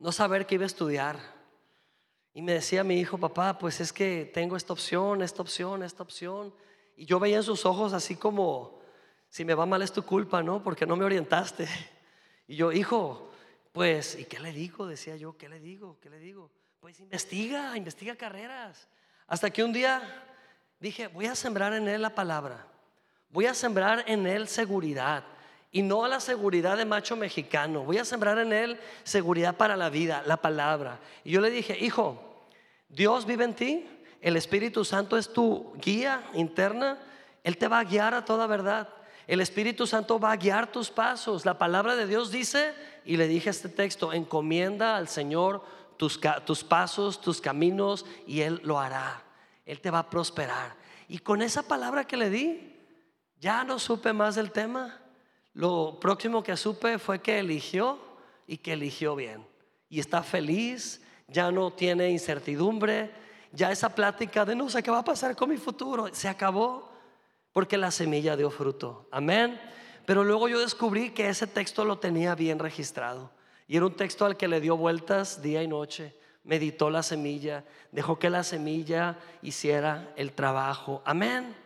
no 0.00 0.10
saber 0.10 0.44
qué 0.44 0.56
iba 0.56 0.64
a 0.64 0.66
estudiar 0.66 1.20
y 2.34 2.42
me 2.42 2.54
decía 2.54 2.82
mi 2.82 2.98
hijo, 2.98 3.18
papá, 3.18 3.58
pues 3.58 3.80
es 3.80 3.92
que 3.92 4.28
tengo 4.34 4.56
esta 4.56 4.72
opción, 4.72 5.22
esta 5.22 5.40
opción, 5.40 5.84
esta 5.84 6.02
opción. 6.02 6.52
Y 6.96 7.06
yo 7.06 7.20
veía 7.20 7.36
en 7.36 7.44
sus 7.44 7.64
ojos 7.64 7.92
así 7.92 8.16
como, 8.16 8.80
si 9.28 9.44
me 9.44 9.54
va 9.54 9.66
mal 9.66 9.82
es 9.82 9.92
tu 9.92 10.02
culpa, 10.02 10.42
¿no? 10.42 10.60
Porque 10.60 10.84
no 10.84 10.96
me 10.96 11.04
orientaste. 11.04 11.68
Y 12.48 12.56
yo, 12.56 12.72
hijo, 12.72 13.30
pues, 13.70 14.18
¿y 14.18 14.24
qué 14.24 14.40
le 14.40 14.50
digo? 14.50 14.88
Decía 14.88 15.14
yo, 15.14 15.38
¿qué 15.38 15.48
le 15.48 15.60
digo? 15.60 15.96
¿Qué 16.00 16.10
le 16.10 16.18
digo? 16.18 16.50
Pues 16.80 16.98
investiga, 16.98 17.76
investiga 17.76 18.16
carreras. 18.16 18.88
Hasta 19.28 19.48
que 19.48 19.62
un 19.62 19.72
día 19.72 20.02
dije, 20.80 21.06
voy 21.06 21.26
a 21.26 21.36
sembrar 21.36 21.72
en 21.72 21.86
él 21.86 22.02
la 22.02 22.16
palabra. 22.16 22.71
Voy 23.32 23.46
a 23.46 23.54
sembrar 23.54 24.04
en 24.06 24.26
él 24.26 24.46
seguridad. 24.46 25.24
Y 25.74 25.80
no 25.80 26.04
a 26.04 26.08
la 26.08 26.20
seguridad 26.20 26.76
de 26.76 26.84
macho 26.84 27.16
mexicano. 27.16 27.82
Voy 27.82 27.96
a 27.96 28.04
sembrar 28.04 28.38
en 28.38 28.52
él 28.52 28.78
seguridad 29.04 29.56
para 29.56 29.74
la 29.74 29.88
vida, 29.88 30.22
la 30.26 30.36
palabra. 30.36 31.00
Y 31.24 31.30
yo 31.30 31.40
le 31.40 31.50
dije, 31.50 31.78
hijo, 31.82 32.22
Dios 32.90 33.24
vive 33.24 33.44
en 33.44 33.54
ti. 33.54 33.88
El 34.20 34.36
Espíritu 34.36 34.84
Santo 34.84 35.16
es 35.16 35.32
tu 35.32 35.72
guía 35.80 36.22
interna. 36.34 36.98
Él 37.42 37.56
te 37.56 37.68
va 37.68 37.78
a 37.78 37.84
guiar 37.84 38.12
a 38.12 38.24
toda 38.24 38.46
verdad. 38.46 38.86
El 39.26 39.40
Espíritu 39.40 39.86
Santo 39.86 40.20
va 40.20 40.32
a 40.32 40.36
guiar 40.36 40.70
tus 40.70 40.90
pasos. 40.90 41.46
La 41.46 41.56
palabra 41.56 41.96
de 41.96 42.06
Dios 42.06 42.30
dice, 42.30 42.74
y 43.06 43.16
le 43.16 43.26
dije 43.26 43.48
este 43.48 43.70
texto, 43.70 44.12
encomienda 44.12 44.96
al 44.96 45.08
Señor 45.08 45.64
tus, 45.96 46.20
tus 46.44 46.62
pasos, 46.62 47.18
tus 47.18 47.40
caminos, 47.40 48.04
y 48.26 48.42
Él 48.42 48.60
lo 48.62 48.78
hará. 48.78 49.22
Él 49.64 49.80
te 49.80 49.90
va 49.90 50.00
a 50.00 50.10
prosperar. 50.10 50.74
Y 51.08 51.18
con 51.18 51.40
esa 51.40 51.62
palabra 51.62 52.04
que 52.04 52.18
le 52.18 52.28
di, 52.28 52.71
ya 53.42 53.64
no 53.64 53.80
supe 53.80 54.12
más 54.12 54.36
del 54.36 54.52
tema. 54.52 55.00
Lo 55.52 55.98
próximo 55.98 56.44
que 56.44 56.56
supe 56.56 57.00
fue 57.00 57.20
que 57.20 57.40
eligió 57.40 57.98
y 58.46 58.58
que 58.58 58.74
eligió 58.74 59.16
bien. 59.16 59.44
Y 59.88 59.98
está 59.98 60.22
feliz, 60.22 61.02
ya 61.26 61.50
no 61.50 61.72
tiene 61.72 62.08
incertidumbre, 62.10 63.10
ya 63.50 63.72
esa 63.72 63.92
plática 63.96 64.44
de 64.44 64.54
no 64.54 64.70
sé 64.70 64.80
qué 64.80 64.92
va 64.92 65.00
a 65.00 65.04
pasar 65.04 65.34
con 65.34 65.50
mi 65.50 65.56
futuro 65.56 66.08
se 66.12 66.28
acabó 66.28 66.88
porque 67.52 67.76
la 67.76 67.90
semilla 67.90 68.36
dio 68.36 68.48
fruto. 68.48 69.08
Amén. 69.10 69.60
Pero 70.06 70.22
luego 70.22 70.48
yo 70.48 70.60
descubrí 70.60 71.10
que 71.10 71.28
ese 71.28 71.48
texto 71.48 71.84
lo 71.84 71.98
tenía 71.98 72.36
bien 72.36 72.60
registrado. 72.60 73.32
Y 73.66 73.76
era 73.76 73.86
un 73.86 73.96
texto 73.96 74.24
al 74.24 74.36
que 74.36 74.46
le 74.46 74.60
dio 74.60 74.76
vueltas 74.76 75.42
día 75.42 75.64
y 75.64 75.66
noche. 75.66 76.16
Meditó 76.44 76.90
la 76.90 77.02
semilla, 77.02 77.64
dejó 77.90 78.20
que 78.20 78.30
la 78.30 78.44
semilla 78.44 79.18
hiciera 79.42 80.12
el 80.14 80.32
trabajo. 80.32 81.02
Amén. 81.04 81.61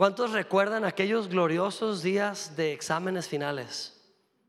¿Cuántos 0.00 0.32
recuerdan 0.32 0.86
aquellos 0.86 1.28
gloriosos 1.28 2.02
días 2.02 2.56
de 2.56 2.72
exámenes 2.72 3.28
finales? 3.28 4.00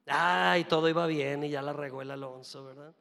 Ay, 0.07 0.63
todo 0.63 0.87
iba 0.87 1.05
bien 1.07 1.43
y 1.43 1.49
ya 1.49 1.61
la 1.61 1.73
regó 1.73 2.01
el 2.01 2.11
Alonso, 2.11 2.63
¿verdad? 2.63 2.93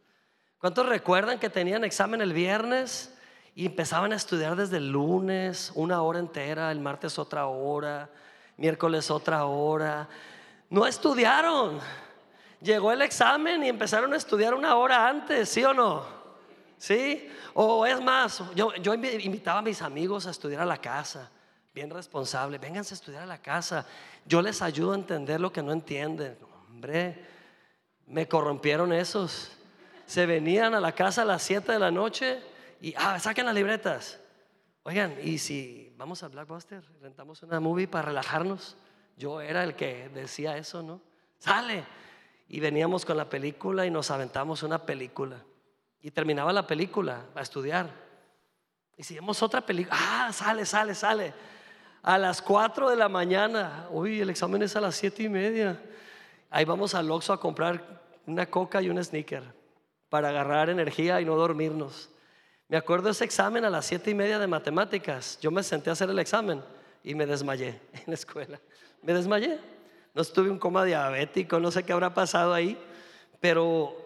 ¿Cuántos 0.59 0.85
recuerdan 0.89 1.39
que 1.39 1.49
tenían 1.49 1.85
examen 1.85 2.21
el 2.21 2.33
viernes 2.33 3.17
y 3.55 3.67
empezaban 3.67 4.13
a 4.13 4.17
estudiar 4.17 4.57
desde 4.57 4.79
el 4.79 4.91
lunes, 4.91 5.71
una 5.77 6.03
hora 6.03 6.19
entera, 6.19 6.73
el 6.73 6.81
martes 6.81 7.21
otra 7.21 7.47
hora, 7.47 8.11
miércoles 8.57 9.13
otra 9.13 9.45
hora? 9.45 10.09
No 10.71 10.89
estudiaron. 10.89 11.79
Llegó 12.61 12.91
el 12.91 13.03
examen 13.03 13.63
y 13.63 13.69
empezaron 13.69 14.13
a 14.13 14.17
estudiar 14.17 14.55
una 14.55 14.75
hora 14.75 15.07
antes, 15.07 15.49
¿sí 15.51 15.63
o 15.63 15.73
no? 15.73 16.05
¿Sí? 16.79 17.31
O 17.55 17.87
es 17.87 18.03
más, 18.03 18.43
yo, 18.57 18.75
yo 18.75 18.93
invitaba 18.95 19.61
a 19.61 19.63
mis 19.63 19.81
amigos 19.83 20.27
a 20.27 20.31
estudiar 20.31 20.63
a 20.63 20.67
la 20.67 20.79
casa 20.79 21.31
bien 21.75 21.91
responsable, 21.91 22.59
vénganse 22.59 22.95
a 22.95 22.97
estudiar 22.97 23.23
a 23.23 23.27
la 23.27 23.41
casa, 23.41 23.87
yo 24.27 24.43
les 24.43 24.61
ayudo 24.63 24.93
a 24.93 24.97
entender 24.97 25.41
lo 25.41 25.53
que 25.53 25.63
no 25.63 25.73
entienden. 25.73 26.37
Hombre, 26.69 27.25
me 28.07 28.27
corrompieron 28.27 28.93
esos. 28.93 29.53
Se 30.07 30.27
venían 30.27 30.75
a 30.75 30.81
la 30.81 30.93
casa 30.93 31.23
a 31.23 31.25
las 31.25 31.43
7 31.43 31.73
de 31.73 31.79
la 31.79 31.91
noche 31.91 32.41
y, 32.81 32.95
ah, 32.97 33.19
saquen 33.21 33.47
las 33.47 33.55
libretas. 33.55 34.19
Oigan, 34.83 35.17
y 35.23 35.39
si 35.39 35.95
vamos 35.97 36.23
a 36.23 36.29
Blackbuster, 36.29 36.83
rentamos 37.01 37.43
una 37.43 37.61
movie 37.61 37.87
para 37.87 38.07
relajarnos. 38.07 38.77
Yo 39.17 39.41
era 39.41 39.63
el 39.63 39.77
que 39.77 40.09
decía 40.09 40.57
eso, 40.57 40.83
¿no? 40.83 41.01
Sale. 41.39 41.85
Y 42.49 42.59
veníamos 42.59 43.05
con 43.05 43.17
la 43.17 43.29
película 43.29 43.87
y 43.87 43.91
nos 43.91 44.11
aventamos 44.11 44.65
una 44.65 44.85
película. 44.85 45.45
Y 46.01 46.11
terminaba 46.11 46.53
la 46.53 46.67
película 46.67 47.27
a 47.35 47.43
estudiar. 47.43 47.91
Y 48.97 49.05
si 49.05 49.15
vemos 49.15 49.41
otra 49.43 49.61
película, 49.61 49.97
ah, 50.01 50.33
sale, 50.33 50.67
sale, 50.67 50.95
sale 50.95 51.33
a 52.03 52.19
las 52.19 52.43
4 52.43 52.91
de 52.91 52.97
la 52.97 53.09
mañana. 53.09 53.87
Uy, 53.91 54.21
el 54.21 54.31
examen 54.31 54.63
es 54.63 54.77
a 54.77 54.81
las 54.81 54.95
7 54.97 55.23
y 55.23 55.29
media. 55.29 55.81
Ahí 56.51 56.65
vamos 56.65 56.95
al 56.95 57.11
Oxxo 57.11 57.33
a 57.33 57.41
comprar 57.41 58.01
una 58.27 58.47
coca 58.47 58.81
y 58.83 58.89
un 58.89 59.03
sneaker 59.03 59.43
para 60.09 60.31
agarrar 60.31 60.71
energía 60.71 61.21
y 61.21 61.25
no 61.25 61.37
dormirnos. 61.37 62.11
Me 62.69 62.77
acuerdo 62.77 63.11
ese 63.11 63.25
examen 63.25 63.65
a 63.65 63.71
las 63.71 63.87
7 63.87 64.11
y 64.11 64.15
media 64.15 64.39
de 64.39 64.47
matemáticas. 64.47 65.39
Yo 65.41 65.51
me 65.51 65.63
senté 65.63 65.91
a 65.91 65.93
hacer 65.95 66.09
el 66.11 66.19
examen 66.19 66.63
y 67.03 67.15
me 67.15 67.27
desmayé 67.27 67.81
en 67.93 68.05
la 68.07 68.15
escuela. 68.15 68.61
Me 69.03 69.13
desmayé. 69.13 69.59
No 70.15 70.23
estuve 70.23 70.51
un 70.51 70.59
coma 70.59 70.85
diabético, 70.85 71.61
no 71.61 71.71
sé 71.71 71.85
qué 71.85 71.93
habrá 71.93 72.13
pasado 72.13 72.53
ahí, 72.53 72.77
pero 73.39 73.97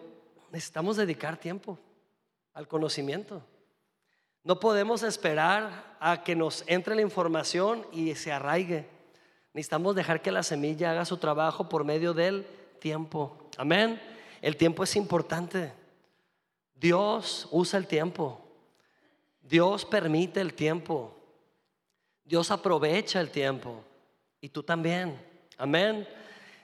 necesitamos 0.51 0.97
dedicar 0.97 1.37
tiempo 1.37 1.79
al 2.53 2.67
conocimiento. 2.67 3.41
No 4.45 4.59
podemos 4.59 5.01
esperar 5.01 5.97
a 5.99 6.23
que 6.23 6.35
nos 6.35 6.63
entre 6.67 6.93
la 6.93 7.01
información 7.01 7.85
y 7.91 8.13
se 8.13 8.31
arraigue. 8.31 8.87
Necesitamos 9.53 9.95
dejar 9.95 10.21
que 10.21 10.31
la 10.31 10.43
semilla 10.43 10.91
haga 10.91 11.03
su 11.03 11.17
trabajo 11.17 11.67
por 11.67 11.83
medio 11.83 12.13
del 12.13 12.45
tiempo. 12.79 13.49
Amén. 13.57 13.99
El 14.43 14.55
tiempo 14.55 14.83
es 14.83 14.95
importante. 14.95 15.73
Dios 16.75 17.47
usa 17.49 17.79
el 17.79 17.87
tiempo. 17.87 18.39
Dios 19.41 19.83
permite 19.83 20.41
el 20.41 20.53
tiempo. 20.53 21.17
Dios 22.23 22.51
aprovecha 22.51 23.19
el 23.21 23.31
tiempo. 23.31 23.83
Y 24.41 24.49
tú 24.49 24.61
también. 24.61 25.19
Amén. 25.57 26.07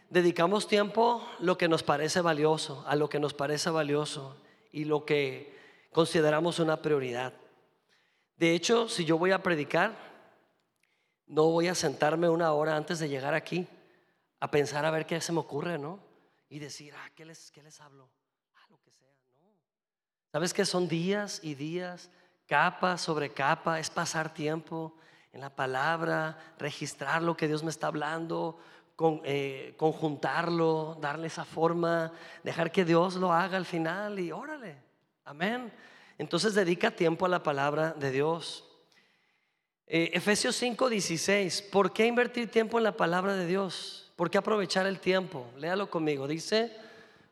Dedicamos 0.08 0.68
tiempo 0.68 1.28
lo 1.40 1.58
que 1.58 1.68
nos 1.68 1.82
parece 1.82 2.22
valioso, 2.22 2.86
a 2.86 2.96
lo 2.96 3.10
que 3.10 3.20
nos 3.20 3.34
parece 3.34 3.72
valioso 3.72 4.36
y 4.72 4.86
lo 4.86 5.04
que 5.04 5.58
consideramos 5.92 6.60
una 6.60 6.84
prioridad. 6.84 7.34
De 8.42 8.56
hecho, 8.56 8.90
si 8.90 9.06
yo 9.06 9.20
voy 9.20 9.30
a 9.30 9.44
predicar, 9.44 9.96
no 11.28 11.52
voy 11.52 11.68
a 11.68 11.76
sentarme 11.76 12.28
una 12.28 12.54
hora 12.54 12.76
antes 12.76 12.98
de 12.98 13.08
llegar 13.08 13.36
aquí 13.36 13.68
a 14.40 14.50
pensar 14.50 14.84
a 14.84 14.90
ver 14.90 15.06
qué 15.06 15.22
se 15.22 15.32
me 15.32 15.38
ocurre, 15.38 15.78
¿no? 15.78 16.00
Y 16.50 16.58
decir, 16.58 16.92
ah, 16.98 17.08
¿qué 17.14 17.24
les, 17.24 17.52
qué 17.52 17.62
les 17.62 17.80
hablo? 17.80 18.10
Ah, 18.56 18.66
lo 18.72 18.80
que 18.80 18.90
sea, 18.90 19.14
no. 19.38 19.46
¿Sabes 20.32 20.56
que 20.56 20.66
son 20.66 20.88
días 20.88 21.40
y 21.44 21.54
días, 21.54 22.10
capa 22.48 22.98
sobre 22.98 23.32
capa? 23.32 23.80
Es 23.80 23.92
pasar 23.92 24.34
tiempo, 24.34 24.96
en 25.34 25.42
la 25.42 25.56
palabra, 25.56 26.56
registrar 26.58 27.22
lo 27.22 27.38
que 27.38 27.48
Dios 27.48 27.62
me 27.62 27.70
está 27.70 27.86
hablando, 27.86 28.58
eh, 29.24 29.76
conjuntarlo, 29.78 30.98
darle 31.00 31.28
esa 31.28 31.46
forma, 31.46 32.12
dejar 32.44 32.72
que 32.72 32.86
Dios 32.86 33.18
lo 33.18 33.34
haga 33.34 33.58
al 33.58 33.68
final 33.68 34.20
y 34.20 34.32
órale, 34.32 34.82
amén. 35.26 35.72
Entonces 36.22 36.54
dedica 36.54 36.92
tiempo 36.92 37.26
a 37.26 37.30
la 37.30 37.42
palabra 37.42 37.96
de 37.98 38.12
Dios. 38.12 38.64
Eh, 39.88 40.12
Efesios 40.14 40.56
5, 40.56 40.88
16, 40.88 41.64
¿por 41.64 41.92
qué 41.92 42.06
invertir 42.06 42.48
tiempo 42.48 42.78
en 42.78 42.84
la 42.84 42.96
palabra 42.96 43.34
de 43.34 43.48
Dios? 43.48 44.12
¿Por 44.16 44.30
qué 44.30 44.38
aprovechar 44.38 44.86
el 44.86 45.00
tiempo? 45.00 45.48
Léalo 45.58 45.90
conmigo, 45.90 46.28
dice, 46.28 46.78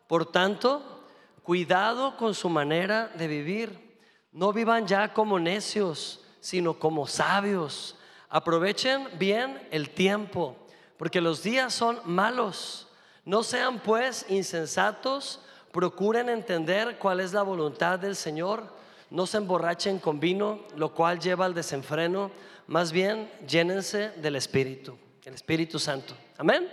por 0.07 0.31
tanto, 0.31 1.03
cuidado 1.43 2.17
con 2.17 2.33
su 2.33 2.49
manera 2.49 3.09
de 3.09 3.27
vivir. 3.27 3.99
No 4.31 4.51
vivan 4.51 4.87
ya 4.87 5.13
como 5.13 5.37
necios, 5.37 6.25
sino 6.39 6.79
como 6.79 7.05
sabios. 7.05 7.95
Aprovechen 8.27 9.07
bien 9.19 9.67
el 9.69 9.91
tiempo 9.91 10.55
porque 10.97 11.21
los 11.21 11.43
días 11.43 11.75
son 11.75 11.99
malos. 12.05 12.87
No 13.23 13.43
sean 13.43 13.81
pues 13.81 14.25
insensatos, 14.29 15.41
procuren 15.71 16.27
entender 16.27 16.97
cuál 16.97 17.19
es 17.19 17.33
la 17.33 17.43
voluntad 17.43 17.99
del 17.99 18.15
Señor. 18.15 18.78
No 19.10 19.26
se 19.26 19.38
emborrachen 19.38 19.99
con 19.99 20.20
vino, 20.20 20.60
lo 20.76 20.93
cual 20.93 21.20
lleva 21.20 21.45
al 21.45 21.53
desenfreno. 21.53 22.32
Más 22.68 22.91
bien, 22.91 23.32
llénense 23.47 24.12
del 24.18 24.36
Espíritu, 24.36 24.97
el 25.26 25.34
Espíritu 25.34 25.80
Santo. 25.80 26.16
Amén. 26.38 26.70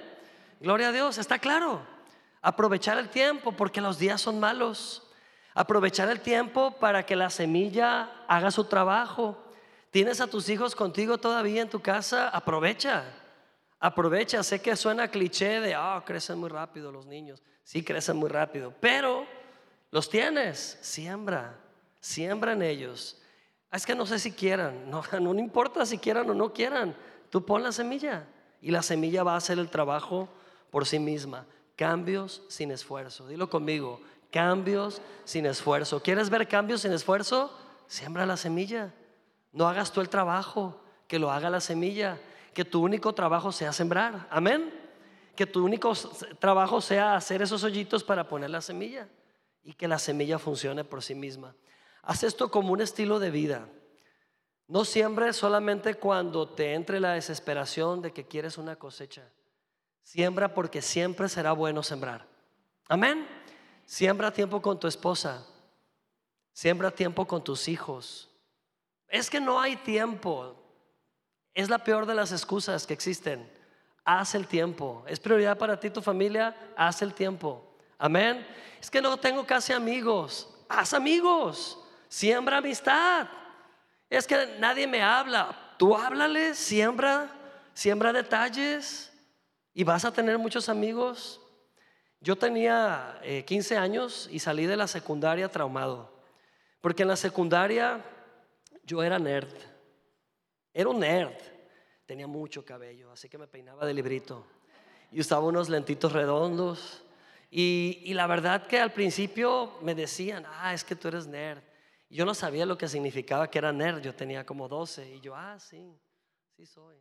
Gloria 0.61 0.89
a 0.89 0.93
Dios, 0.93 1.18
está 1.18 1.39
claro. 1.39 1.80
Aprovechar 2.43 2.99
el 2.99 3.09
tiempo 3.09 3.53
porque 3.53 3.80
los 3.80 3.99
días 3.99 4.20
son 4.20 4.39
malos. 4.39 5.03
Aprovechar 5.55 6.09
el 6.11 6.20
tiempo 6.20 6.72
para 6.78 7.07
que 7.07 7.16
la 7.16 7.30
semilla 7.30 8.11
haga 8.28 8.51
su 8.51 8.64
trabajo. 8.64 9.43
Tienes 9.91 10.20
a 10.20 10.26
tus 10.26 10.49
hijos 10.51 10.76
contigo 10.76 11.16
todavía 11.18 11.62
en 11.62 11.70
tu 11.70 11.80
casa, 11.80 12.28
aprovecha. 12.28 13.05
Aprovecha, 13.80 14.43
sé 14.43 14.61
que 14.61 14.76
suena 14.76 15.09
cliché 15.09 15.61
de, 15.61 15.74
ah, 15.74 16.03
crecen 16.05 16.39
muy 16.39 16.51
rápido 16.51 16.93
los 16.93 17.07
niños. 17.07 17.43
Sí, 17.62 17.82
crecen 17.82 18.16
muy 18.16 18.28
rápido, 18.28 18.74
pero 18.80 19.26
los 19.91 20.09
tienes, 20.09 20.78
siembra, 20.82 21.59
siembra 22.07 22.52
en 22.52 22.62
ellos. 22.62 23.18
Es 23.72 23.84
que 23.84 23.94
no 23.94 24.07
sé 24.07 24.18
si 24.18 24.32
quieran, 24.32 24.90
no, 24.90 25.02
no 25.20 25.38
importa 25.38 25.84
si 25.84 25.98
quieran 25.98 26.30
o 26.30 26.34
no 26.34 26.52
quieran, 26.52 26.94
tú 27.30 27.44
pon 27.44 27.62
la 27.62 27.72
semilla 27.72 28.26
y 28.61 28.70
la 28.70 28.82
semilla 28.82 29.22
va 29.22 29.34
a 29.34 29.38
hacer 29.38 29.59
el 29.59 29.68
trabajo 29.68 30.28
por 30.70 30.86
sí 30.86 30.98
misma. 30.98 31.46
Cambios 31.74 32.42
sin 32.48 32.70
esfuerzo, 32.70 33.28
dilo 33.28 33.50
conmigo, 33.50 34.00
cambios 34.30 35.02
sin 35.24 35.44
esfuerzo. 35.44 36.02
¿Quieres 36.02 36.30
ver 36.30 36.48
cambios 36.48 36.82
sin 36.82 36.92
esfuerzo? 36.92 37.54
Siembra 37.86 38.24
la 38.24 38.36
semilla. 38.36 38.94
No 39.52 39.68
hagas 39.68 39.92
tú 39.92 40.00
el 40.00 40.09
trabajo, 40.09 40.80
que 41.07 41.18
lo 41.18 41.30
haga 41.30 41.50
la 41.50 41.61
semilla 41.61 42.18
que 42.57 42.64
tu 42.64 42.82
único 42.82 43.14
trabajo 43.14 43.52
sea 43.52 43.70
sembrar. 43.70 44.26
Amén. 44.30 44.72
Que 45.36 45.44
tu 45.44 45.62
único 45.62 45.92
trabajo 46.38 46.80
sea 46.80 47.14
hacer 47.14 47.42
esos 47.42 47.62
hoyitos 47.62 48.02
para 48.02 48.26
poner 48.26 48.48
la 48.48 48.62
semilla 48.62 49.07
y 49.62 49.74
que 49.74 49.86
la 49.86 49.98
semilla 49.98 50.38
funcione 50.38 50.82
por 50.82 51.02
sí 51.02 51.14
misma. 51.14 51.54
Haz 52.07 52.22
esto 52.22 52.52
como 52.52 52.72
un 52.72 52.80
estilo 52.80 53.18
de 53.18 53.32
vida. 53.32 53.68
No 54.68 54.84
siembres 54.84 55.34
solamente 55.34 55.94
cuando 55.94 56.48
te 56.48 56.74
entre 56.74 57.00
la 57.00 57.14
desesperación 57.14 58.00
de 58.00 58.12
que 58.12 58.24
quieres 58.24 58.59
una 58.59 58.76
cosecha. 58.76 59.28
Siembra 60.04 60.54
porque 60.54 60.82
siempre 60.82 61.28
será 61.28 61.50
bueno 61.50 61.82
sembrar. 61.82 62.24
Amén. 62.88 63.26
Siembra 63.86 64.32
tiempo 64.32 64.62
con 64.62 64.78
tu 64.78 64.86
esposa. 64.86 65.44
Siembra 66.52 66.92
tiempo 66.92 67.26
con 67.26 67.42
tus 67.42 67.66
hijos. 67.66 68.30
Es 69.09 69.28
que 69.28 69.40
no 69.40 69.61
hay 69.61 69.74
tiempo. 69.74 70.54
Es 71.54 71.68
la 71.68 71.82
peor 71.82 72.07
de 72.07 72.14
las 72.14 72.30
excusas 72.30 72.86
que 72.86 72.94
existen. 72.94 73.50
Haz 74.04 74.36
el 74.36 74.46
tiempo. 74.46 75.04
¿Es 75.09 75.18
prioridad 75.18 75.59
para 75.59 75.80
ti 75.80 75.90
tu 75.90 76.00
familia? 76.00 76.57
Haz 76.76 77.02
el 77.02 77.14
tiempo. 77.14 77.76
Amén. 77.98 78.46
Es 78.80 78.92
que 78.92 79.02
no 79.02 79.16
tengo 79.16 79.44
casi 79.44 79.72
amigos. 79.72 80.48
Haz 80.68 80.94
amigos. 80.94 81.82
Siembra 82.09 82.59
amistad. 82.59 83.28
Es 84.09 84.26
que 84.26 84.57
nadie 84.59 84.86
me 84.86 85.02
habla. 85.02 85.74
Tú 85.78 85.96
háblale, 85.96 86.54
siembra, 86.54 87.30
siembra 87.74 88.12
detalles 88.12 89.12
y 89.74 89.84
vas 89.84 90.04
a 90.04 90.12
tener 90.12 90.38
muchos 90.38 90.68
amigos. 90.68 91.40
Yo 92.20 92.36
tenía 92.36 93.20
15 93.46 93.74
eh, 93.74 93.78
años 93.78 94.28
y 94.30 94.38
salí 94.38 94.66
de 94.66 94.76
la 94.76 94.86
secundaria 94.86 95.50
traumado. 95.50 96.16
Porque 96.80 97.02
en 97.02 97.09
la 97.09 97.16
secundaria 97.16 98.04
yo 98.84 99.02
era 99.02 99.18
nerd. 99.18 99.54
Era 100.72 100.88
un 100.88 101.00
nerd. 101.00 101.34
Tenía 102.07 102.26
mucho 102.26 102.64
cabello, 102.64 103.11
así 103.11 103.28
que 103.28 103.36
me 103.36 103.48
peinaba 103.48 103.84
de 103.84 103.92
librito. 103.92 104.46
Y 105.11 105.20
usaba 105.20 105.46
unos 105.46 105.68
lentitos 105.68 106.12
redondos. 106.12 107.02
Y, 107.50 108.12
la 108.14 108.26
verdad 108.26 108.66
que 108.66 108.78
al 108.78 108.92
principio 108.92 109.72
me 109.82 109.94
decían, 109.94 110.44
ah, 110.46 110.74
es 110.74 110.84
que 110.84 110.96
tú 110.96 111.09
eres 111.09 111.26
nerd. 111.26 111.62
Yo 112.16 112.24
no 112.24 112.32
sabía 112.32 112.64
lo 112.64 112.78
que 112.78 112.88
significaba 112.88 113.50
que 113.50 113.58
era 113.58 113.74
nerd. 113.74 114.00
Yo 114.00 114.14
tenía 114.14 114.46
como 114.46 114.68
12. 114.68 115.16
Y 115.16 115.20
yo, 115.20 115.36
ah, 115.36 115.58
sí, 115.60 115.94
sí 116.56 116.64
soy. 116.64 116.96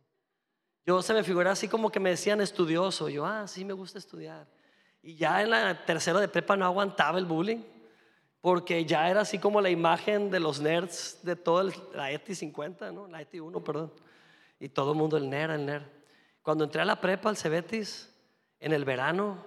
Yo 0.84 1.00
se 1.00 1.14
me 1.14 1.24
figuraba 1.24 1.54
así 1.54 1.68
como 1.68 1.90
que 1.90 1.98
me 1.98 2.10
decían 2.10 2.42
estudioso. 2.42 3.08
Yo, 3.08 3.24
ah, 3.24 3.48
sí, 3.48 3.64
me 3.64 3.72
gusta 3.72 3.98
estudiar. 3.98 4.46
Y 5.02 5.16
ya 5.16 5.40
en 5.40 5.48
la 5.48 5.86
tercera 5.86 6.20
de 6.20 6.28
prepa 6.28 6.54
no 6.54 6.66
aguantaba 6.66 7.18
el 7.18 7.24
bullying 7.24 7.62
porque 8.42 8.84
ya 8.84 9.08
era 9.08 9.22
así 9.22 9.38
como 9.38 9.62
la 9.62 9.70
imagen 9.70 10.30
de 10.30 10.38
los 10.38 10.60
nerds 10.60 11.20
de 11.22 11.34
toda 11.34 11.72
la 11.94 12.12
ETI 12.12 12.34
50, 12.34 12.92
¿no? 12.92 13.08
La 13.08 13.22
ETI 13.22 13.40
1, 13.40 13.64
perdón. 13.64 13.94
Y 14.60 14.68
todo 14.68 14.92
el 14.92 14.98
mundo, 14.98 15.16
el 15.16 15.30
nerd, 15.30 15.52
el 15.52 15.64
nerd. 15.64 15.84
Cuando 16.42 16.64
entré 16.64 16.82
a 16.82 16.84
la 16.84 17.00
prepa, 17.00 17.30
al 17.30 17.38
Cebetis, 17.38 18.14
en 18.60 18.74
el 18.74 18.84
verano, 18.84 19.38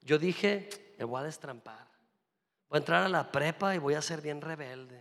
yo 0.00 0.18
dije, 0.18 0.68
me 0.98 1.04
voy 1.04 1.20
a 1.20 1.24
destrampar. 1.24 1.93
Voy 2.74 2.78
a 2.78 2.80
entrar 2.80 3.04
a 3.04 3.08
la 3.08 3.30
prepa 3.30 3.72
y 3.76 3.78
voy 3.78 3.94
a 3.94 4.02
ser 4.02 4.20
bien 4.20 4.40
rebelde. 4.40 5.00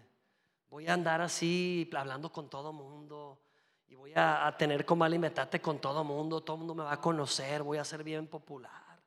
Voy 0.70 0.88
a 0.88 0.94
andar 0.94 1.22
así, 1.22 1.90
hablando 1.98 2.32
con 2.32 2.48
todo 2.48 2.72
mundo. 2.72 3.40
Y 3.88 3.96
voy 3.96 4.14
a, 4.16 4.54
tener 4.60 4.86
como 4.86 5.04
alimentate 5.04 5.60
con 5.60 5.80
todo 5.80 6.04
mundo. 6.04 6.42
Todo 6.42 6.58
mundo 6.58 6.76
me 6.76 6.84
va 6.84 6.94
a 6.94 7.02
conocer. 7.02 7.64
Voy 7.64 7.80
a 7.80 7.84
ser 7.84 8.04
bien 8.04 8.28
popular. 8.28 9.02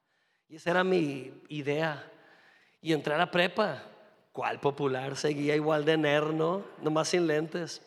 Y 0.49 0.57
esa 0.57 0.73
era 0.73 0.83
mi 0.83 1.33
idea. 1.47 2.11
Y 2.83 2.93
entré 2.93 3.15
a 3.15 3.19
la 3.19 3.31
prepa 3.31 3.85
¿Cuál 4.33 4.59
popular? 4.59 5.15
Seguía 5.15 5.55
igual 5.55 5.85
de 5.85 5.97
nerno, 5.97 6.65
nomás 6.83 7.07
sin 7.07 7.25
lentes. 7.29 7.81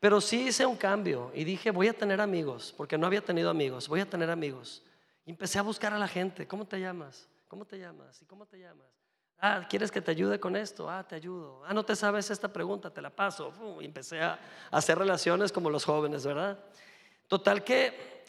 Pero 0.00 0.18
sí 0.22 0.48
hice 0.48 0.64
un 0.64 0.76
cambio 0.76 1.30
y 1.34 1.44
dije, 1.44 1.70
voy 1.70 1.88
a 1.88 1.92
tener 1.92 2.22
amigos, 2.22 2.72
porque 2.74 2.96
no 2.96 3.06
había 3.06 3.20
tenido 3.20 3.50
amigos, 3.50 3.86
voy 3.86 4.00
a 4.00 4.08
tener 4.08 4.30
amigos. 4.30 4.82
Y 5.26 5.30
empecé 5.32 5.58
a 5.58 5.62
buscar 5.62 5.92
a 5.92 5.98
la 5.98 6.08
gente, 6.08 6.48
¿cómo 6.48 6.66
te 6.66 6.80
llamas? 6.80 7.28
¿Cómo 7.48 7.66
te 7.66 7.78
llamas? 7.78 8.22
¿Y 8.22 8.24
cómo 8.24 8.46
te 8.46 8.58
llamas? 8.58 9.01
Ah, 9.44 9.66
¿quieres 9.68 9.90
que 9.90 10.00
te 10.00 10.12
ayude 10.12 10.38
con 10.38 10.54
esto? 10.54 10.88
Ah, 10.88 11.02
te 11.02 11.16
ayudo. 11.16 11.64
Ah, 11.66 11.74
no 11.74 11.84
te 11.84 11.96
sabes 11.96 12.30
esta 12.30 12.52
pregunta, 12.52 12.94
te 12.94 13.02
la 13.02 13.10
paso. 13.10 13.52
empecé 13.80 14.20
a 14.20 14.38
hacer 14.70 14.96
relaciones 14.96 15.50
como 15.50 15.68
los 15.68 15.84
jóvenes, 15.84 16.24
¿verdad? 16.24 16.60
Total 17.26 17.64
que 17.64 18.22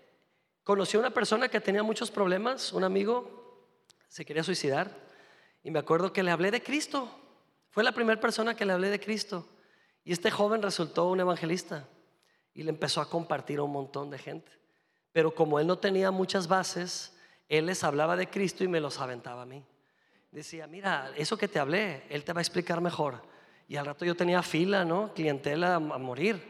conocí 0.64 0.98
a 0.98 1.00
una 1.00 1.12
persona 1.12 1.50
que 1.50 1.62
tenía 1.62 1.84
muchos 1.84 2.10
problemas, 2.10 2.74
un 2.74 2.84
amigo, 2.84 3.70
se 4.08 4.26
quería 4.26 4.44
suicidar. 4.44 4.90
Y 5.62 5.70
me 5.70 5.78
acuerdo 5.78 6.12
que 6.12 6.24
le 6.24 6.32
hablé 6.32 6.50
de 6.50 6.64
Cristo. 6.64 7.08
Fue 7.70 7.84
la 7.84 7.92
primera 7.92 8.20
persona 8.20 8.56
que 8.56 8.66
le 8.66 8.74
hablé 8.74 8.90
de 8.90 9.00
Cristo. 9.00 9.48
Y 10.04 10.14
este 10.14 10.32
joven 10.32 10.64
resultó 10.64 11.08
un 11.10 11.20
evangelista 11.20 11.88
y 12.56 12.64
le 12.64 12.72
empezó 12.72 13.02
a 13.02 13.10
compartir 13.12 13.60
a 13.60 13.64
un 13.64 13.72
montón 13.72 14.10
de 14.10 14.18
gente. 14.18 14.52
Pero 15.12 15.36
como 15.36 15.60
él 15.60 15.68
no 15.68 15.78
tenía 15.78 16.10
muchas 16.10 16.48
bases, 16.48 17.16
él 17.50 17.68
les 17.68 17.84
hablaba 17.84 18.16
de 18.16 18.32
Cristo 18.32 18.64
y 18.64 18.68
me 18.68 18.80
los 18.80 19.00
aventaba 19.00 19.44
a 19.44 19.46
mí. 19.46 19.64
Decía, 20.34 20.68
mira, 20.68 21.12
eso 21.16 21.38
que 21.38 21.48
te 21.48 21.60
hablé, 21.60 22.04
él 22.10 22.24
te 22.24 22.34
va 22.34 22.40
a 22.40 22.42
explicar 22.42 22.82
mejor. 22.82 23.22
Y 23.68 23.78
al 23.78 23.86
rato 23.86 24.04
yo 24.04 24.16
tenía 24.16 24.42
fila, 24.44 24.84
¿no? 24.84 25.14
Clientela 25.14 25.76
a, 25.76 25.80
morir. 25.80 26.44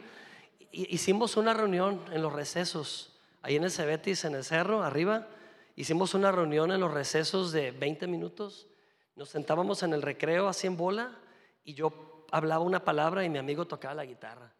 hicimos 0.72 1.38
una 1.38 1.54
reunión 1.54 2.02
en 2.12 2.22
los 2.22 2.34
recesos, 2.34 3.20
ahí 3.42 3.58
en 3.58 3.64
el 3.66 3.72
Cebetis, 3.72 4.26
en 4.26 4.36
el 4.36 4.44
cerro, 4.44 4.84
arriba. 4.84 5.28
Hicimos 5.76 6.14
una 6.14 6.32
reunión 6.32 6.72
en 6.72 6.80
los 6.80 6.94
recesos 6.94 7.52
de 7.52 7.72
20 7.72 8.08
minutos 8.08 8.68
nos 9.16 9.30
sentábamos 9.30 9.84
en 9.84 9.94
el 9.94 10.02
recreo 10.02 10.48
así 10.48 10.68
en 10.68 10.76
bola 10.76 11.16
y 11.64 11.74
yo 11.76 12.26
hablaba 12.32 12.64
una 12.64 12.84
palabra 12.84 13.24
y 13.24 13.30
mi 13.30 13.38
amigo 13.38 13.66
tocaba 13.66 13.94
la 13.94 14.06
guitarra. 14.06 14.52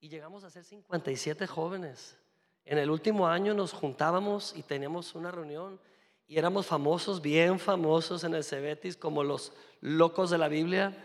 Y 0.00 0.08
llegamos 0.08 0.44
a 0.44 0.50
ser 0.50 0.64
57 0.64 1.46
jóvenes. 1.46 2.16
En 2.64 2.78
el 2.78 2.90
último 2.90 3.26
año 3.28 3.52
nos 3.52 3.72
juntábamos 3.72 4.54
y 4.56 4.62
teníamos 4.62 5.14
una 5.14 5.30
reunión 5.30 5.78
y 6.30 6.38
éramos 6.38 6.64
famosos, 6.64 7.20
bien 7.20 7.58
famosos 7.58 8.24
en 8.24 8.32
el 8.32 8.42
Cebetis 8.42 8.96
como 8.96 9.22
los 9.22 9.52
locos 9.82 10.30
de 10.30 10.38
la 10.38 10.48
Biblia. 10.48 10.96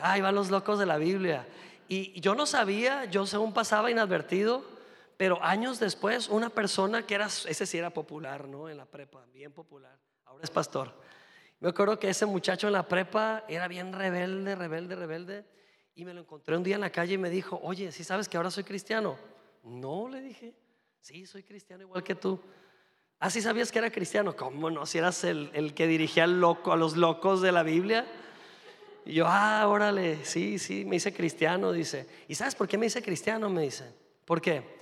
Ahí 0.00 0.20
van 0.20 0.34
los 0.34 0.50
locos 0.50 0.80
de 0.80 0.86
la 0.86 0.96
Biblia. 0.98 1.46
Y 1.86 2.20
yo 2.20 2.34
no 2.34 2.46
sabía, 2.46 3.04
yo 3.04 3.26
según 3.26 3.52
pasaba 3.52 3.92
inadvertido, 3.92 4.64
pero 5.16 5.40
años 5.44 5.78
después 5.78 6.28
una 6.28 6.50
persona 6.50 7.06
que 7.06 7.14
era, 7.14 7.26
ese 7.26 7.64
sí 7.64 7.78
era 7.78 7.90
popular, 7.90 8.48
¿no? 8.48 8.68
En 8.68 8.78
la 8.78 8.86
prepa, 8.86 9.24
bien 9.32 9.52
popular, 9.52 9.96
ahora 10.24 10.42
es 10.42 10.50
pastor 10.50 10.92
me 11.60 11.70
acuerdo 11.70 11.98
que 11.98 12.08
ese 12.08 12.24
muchacho 12.24 12.68
en 12.68 12.72
la 12.72 12.86
prepa 12.86 13.44
era 13.48 13.66
bien 13.66 13.92
rebelde, 13.92 14.54
rebelde, 14.54 14.94
rebelde. 14.94 15.44
Y 15.94 16.04
me 16.04 16.14
lo 16.14 16.20
encontré 16.20 16.56
un 16.56 16.62
día 16.62 16.76
en 16.76 16.80
la 16.80 16.90
calle 16.90 17.14
y 17.14 17.18
me 17.18 17.30
dijo, 17.30 17.58
oye, 17.62 17.90
¿sí 17.90 18.04
sabes 18.04 18.28
que 18.28 18.36
ahora 18.36 18.50
soy 18.50 18.62
cristiano? 18.62 19.18
No, 19.64 20.08
le 20.08 20.20
dije, 20.20 20.54
sí, 21.00 21.26
soy 21.26 21.42
cristiano 21.42 21.82
igual 21.82 22.04
que 22.04 22.14
tú. 22.14 22.40
Ah, 23.20 23.30
sí 23.30 23.42
sabías 23.42 23.72
que 23.72 23.78
era 23.78 23.90
cristiano. 23.90 24.36
¿Cómo 24.36 24.70
no? 24.70 24.86
Si 24.86 24.98
eras 24.98 25.24
el, 25.24 25.50
el 25.52 25.74
que 25.74 25.86
dirigía 25.86 26.24
al 26.24 26.40
loco, 26.40 26.72
a 26.72 26.76
los 26.76 26.96
locos 26.96 27.42
de 27.42 27.50
la 27.50 27.62
Biblia. 27.62 28.06
Y 29.04 29.14
yo, 29.14 29.26
ah, 29.26 29.66
órale, 29.66 30.24
sí, 30.24 30.58
sí, 30.58 30.84
me 30.84 30.96
hice 30.96 31.12
cristiano, 31.12 31.72
dice. 31.72 32.06
¿Y 32.28 32.34
sabes 32.34 32.54
por 32.54 32.68
qué 32.68 32.78
me 32.78 32.86
hice 32.86 33.02
cristiano? 33.02 33.48
Me 33.48 33.62
dice. 33.62 33.92
¿Por 34.24 34.40
qué? 34.40 34.78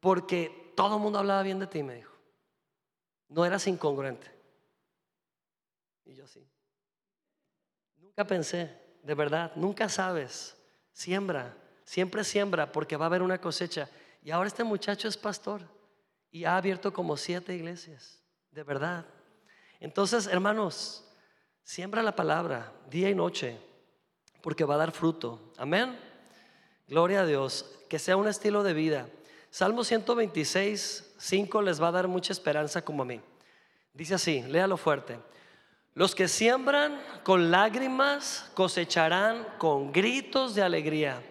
Porque 0.00 0.72
todo 0.74 0.96
el 0.96 1.02
mundo 1.02 1.18
hablaba 1.18 1.42
bien 1.42 1.58
de 1.58 1.66
ti, 1.66 1.82
me 1.82 1.96
dijo. 1.96 2.12
No 3.28 3.44
eras 3.44 3.66
incongruente. 3.66 4.26
Y 6.04 6.14
yo 6.14 6.26
sí. 6.26 6.44
Nunca 7.98 8.26
pensé, 8.26 8.76
de 9.02 9.14
verdad, 9.14 9.52
nunca 9.54 9.88
sabes. 9.88 10.56
Siembra, 10.92 11.56
siempre 11.84 12.24
siembra 12.24 12.72
porque 12.72 12.96
va 12.96 13.04
a 13.04 13.06
haber 13.06 13.22
una 13.22 13.40
cosecha. 13.40 13.88
Y 14.24 14.30
ahora 14.30 14.48
este 14.48 14.64
muchacho 14.64 15.08
es 15.08 15.16
pastor 15.16 15.62
y 16.32 16.44
ha 16.44 16.56
abierto 16.56 16.92
como 16.92 17.16
siete 17.16 17.54
iglesias, 17.54 18.20
de 18.50 18.64
verdad. 18.64 19.06
Entonces, 19.78 20.26
hermanos, 20.26 21.04
Siembra 21.64 22.02
la 22.02 22.16
palabra 22.16 22.72
día 22.90 23.08
y 23.08 23.14
noche, 23.14 23.56
porque 24.40 24.64
va 24.64 24.74
a 24.74 24.78
dar 24.78 24.92
fruto. 24.92 25.52
Amén. 25.56 25.96
Gloria 26.88 27.20
a 27.20 27.26
Dios. 27.26 27.66
Que 27.88 27.98
sea 27.98 28.16
un 28.16 28.26
estilo 28.26 28.62
de 28.62 28.74
vida. 28.74 29.08
Salmo 29.50 29.84
126, 29.84 31.14
5 31.18 31.62
les 31.62 31.80
va 31.80 31.88
a 31.88 31.92
dar 31.92 32.08
mucha 32.08 32.32
esperanza 32.32 32.82
como 32.82 33.02
a 33.02 33.06
mí. 33.06 33.20
Dice 33.94 34.14
así, 34.14 34.42
léalo 34.42 34.76
fuerte. 34.76 35.18
Los 35.94 36.14
que 36.14 36.26
siembran 36.26 37.00
con 37.22 37.50
lágrimas 37.50 38.50
cosecharán 38.54 39.46
con 39.58 39.92
gritos 39.92 40.54
de 40.54 40.62
alegría. 40.62 41.22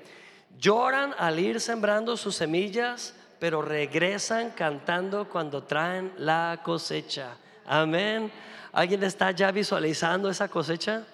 Lloran 0.57 1.13
al 1.17 1.39
ir 1.39 1.59
sembrando 1.59 2.15
sus 2.15 2.35
semillas, 2.35 3.15
pero 3.41 3.63
regresan 3.63 4.51
cantando 4.51 5.27
cuando 5.27 5.63
traen 5.63 6.13
la 6.19 6.61
cosecha. 6.63 7.37
Amén. 7.65 8.31
¿Alguien 8.71 9.03
está 9.03 9.31
ya 9.31 9.51
visualizando 9.51 10.29
esa 10.29 10.47
cosecha? 10.47 11.07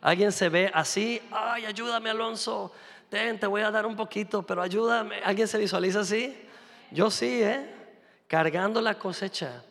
¿Alguien 0.00 0.32
se 0.32 0.48
ve 0.48 0.70
así? 0.72 1.20
Ay, 1.30 1.66
ayúdame 1.66 2.08
Alonso. 2.08 2.72
Ten, 3.10 3.38
te 3.38 3.46
voy 3.46 3.60
a 3.60 3.70
dar 3.70 3.84
un 3.84 3.94
poquito, 3.94 4.42
pero 4.42 4.62
ayúdame. 4.62 5.16
¿Alguien 5.22 5.46
se 5.46 5.58
visualiza 5.58 6.00
así? 6.00 6.34
Yo 6.92 7.10
sí, 7.10 7.42
¿eh? 7.42 7.70
Cargando 8.26 8.80
la 8.80 8.94
cosecha. 8.94 9.62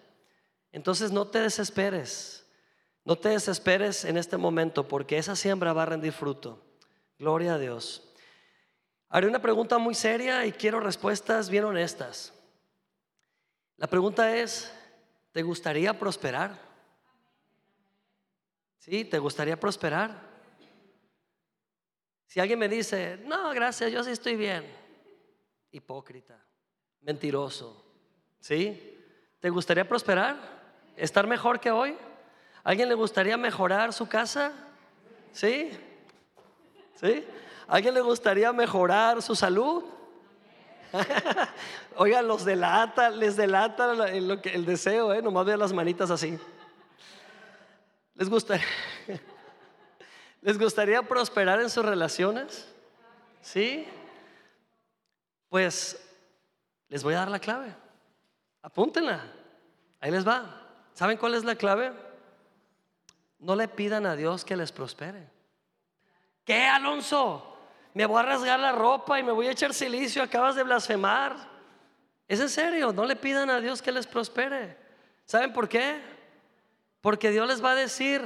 Entonces 0.72 1.12
no 1.12 1.26
te 1.26 1.40
desesperes. 1.40 2.46
No 3.04 3.16
te 3.16 3.30
desesperes 3.30 4.06
en 4.06 4.18
este 4.18 4.38
momento 4.38 4.88
porque 4.88 5.18
esa 5.18 5.36
siembra 5.36 5.74
va 5.74 5.82
a 5.82 5.88
rendir 5.88 6.12
fruto. 6.12 6.64
Gloria 7.18 7.56
a 7.56 7.58
Dios. 7.58 8.04
Haré 9.16 9.28
una 9.28 9.40
pregunta 9.40 9.78
muy 9.78 9.96
seria 9.96 10.46
y 10.46 10.52
quiero 10.52 10.82
respuestas 10.82 11.50
bien 11.50 11.64
honestas. 11.64 12.34
La 13.78 13.88
pregunta 13.88 14.36
es, 14.36 14.70
¿te 15.32 15.42
gustaría 15.42 15.98
prosperar? 15.98 16.60
¿Sí? 18.78 19.06
¿Te 19.06 19.18
gustaría 19.18 19.58
prosperar? 19.58 20.20
Si 22.26 22.42
alguien 22.42 22.60
me 22.60 22.68
dice, 22.68 23.18
no, 23.24 23.52
gracias, 23.52 23.90
yo 23.90 24.04
sí 24.04 24.12
estoy 24.12 24.36
bien. 24.36 24.66
Hipócrita, 25.72 26.38
mentiroso. 27.00 27.86
¿Sí? 28.42 29.00
¿Te 29.40 29.50
gustaría 29.50 29.88
prosperar? 29.88 30.36
¿Estar 30.98 31.26
mejor 31.26 31.62
que 31.62 31.72
hoy? 31.72 31.96
¿Alguien 32.66 32.90
le 32.90 32.96
gustaría 32.96 33.38
mejorar 33.38 33.94
su 33.94 34.10
casa? 34.10 34.52
¿Sí? 35.32 35.72
¿Sí? 36.96 37.24
¿Alguien 37.68 37.94
le 37.94 38.02
gustaría 38.02 38.52
mejorar 38.54 39.22
su 39.22 39.36
salud? 39.36 39.84
Oigan, 41.98 42.28
los 42.28 42.46
delata, 42.46 43.10
les 43.10 43.36
delata 43.36 44.08
el, 44.10 44.40
el 44.44 44.66
deseo, 44.66 45.14
¿eh? 45.14 45.22
Nomás 45.22 45.46
vean 45.46 45.60
las 45.60 45.74
manitas 45.74 46.12
así. 46.12 46.38
¿Les 48.16 48.30
gustaría, 48.30 48.66
¿Les 50.42 50.58
gustaría 50.58 51.02
prosperar 51.02 51.60
en 51.60 51.70
sus 51.70 51.84
relaciones? 51.84 52.68
¿Sí? 53.42 53.88
Pues 55.50 56.02
les 56.88 57.04
voy 57.04 57.14
a 57.14 57.20
dar 57.20 57.30
la 57.30 57.40
clave. 57.40 57.74
Apúntenla. 58.62 59.22
Ahí 60.00 60.12
les 60.12 60.28
va. 60.28 60.62
¿Saben 60.94 61.18
cuál 61.18 61.34
es 61.34 61.44
la 61.44 61.56
clave? 61.56 61.92
No 63.40 63.56
le 63.56 63.68
pidan 63.68 64.06
a 64.06 64.16
Dios 64.16 64.46
que 64.46 64.56
les 64.56 64.72
prospere. 64.72 65.28
¿Qué, 66.46 66.66
Alonso? 66.66 67.55
Me 67.96 68.06
voy 68.06 68.20
a 68.20 68.24
rasgar 68.24 68.60
la 68.60 68.74
ropa 68.74 69.18
y 69.18 69.24
me 69.24 69.32
voy 69.32 69.48
a 69.48 69.52
echar 69.52 69.74
silicio. 69.74 70.22
Acabas 70.22 70.56
de 70.56 70.64
blasfemar. 70.64 71.38
Es 72.28 72.42
en 72.42 72.50
serio. 72.50 72.92
No 72.92 73.06
le 73.06 73.16
pidan 73.16 73.50
a 73.50 73.62
Dios 73.62 73.82
que 73.82 73.94
les 73.94 74.06
prospere. 74.06 74.78
¿Saben 75.24 75.54
por 75.54 75.70
qué? 75.70 76.02
Porque 77.00 77.32
Dios 77.32 77.48
les 77.48 77.64
va 77.64 77.72
a 77.72 77.76
decir, 77.76 78.22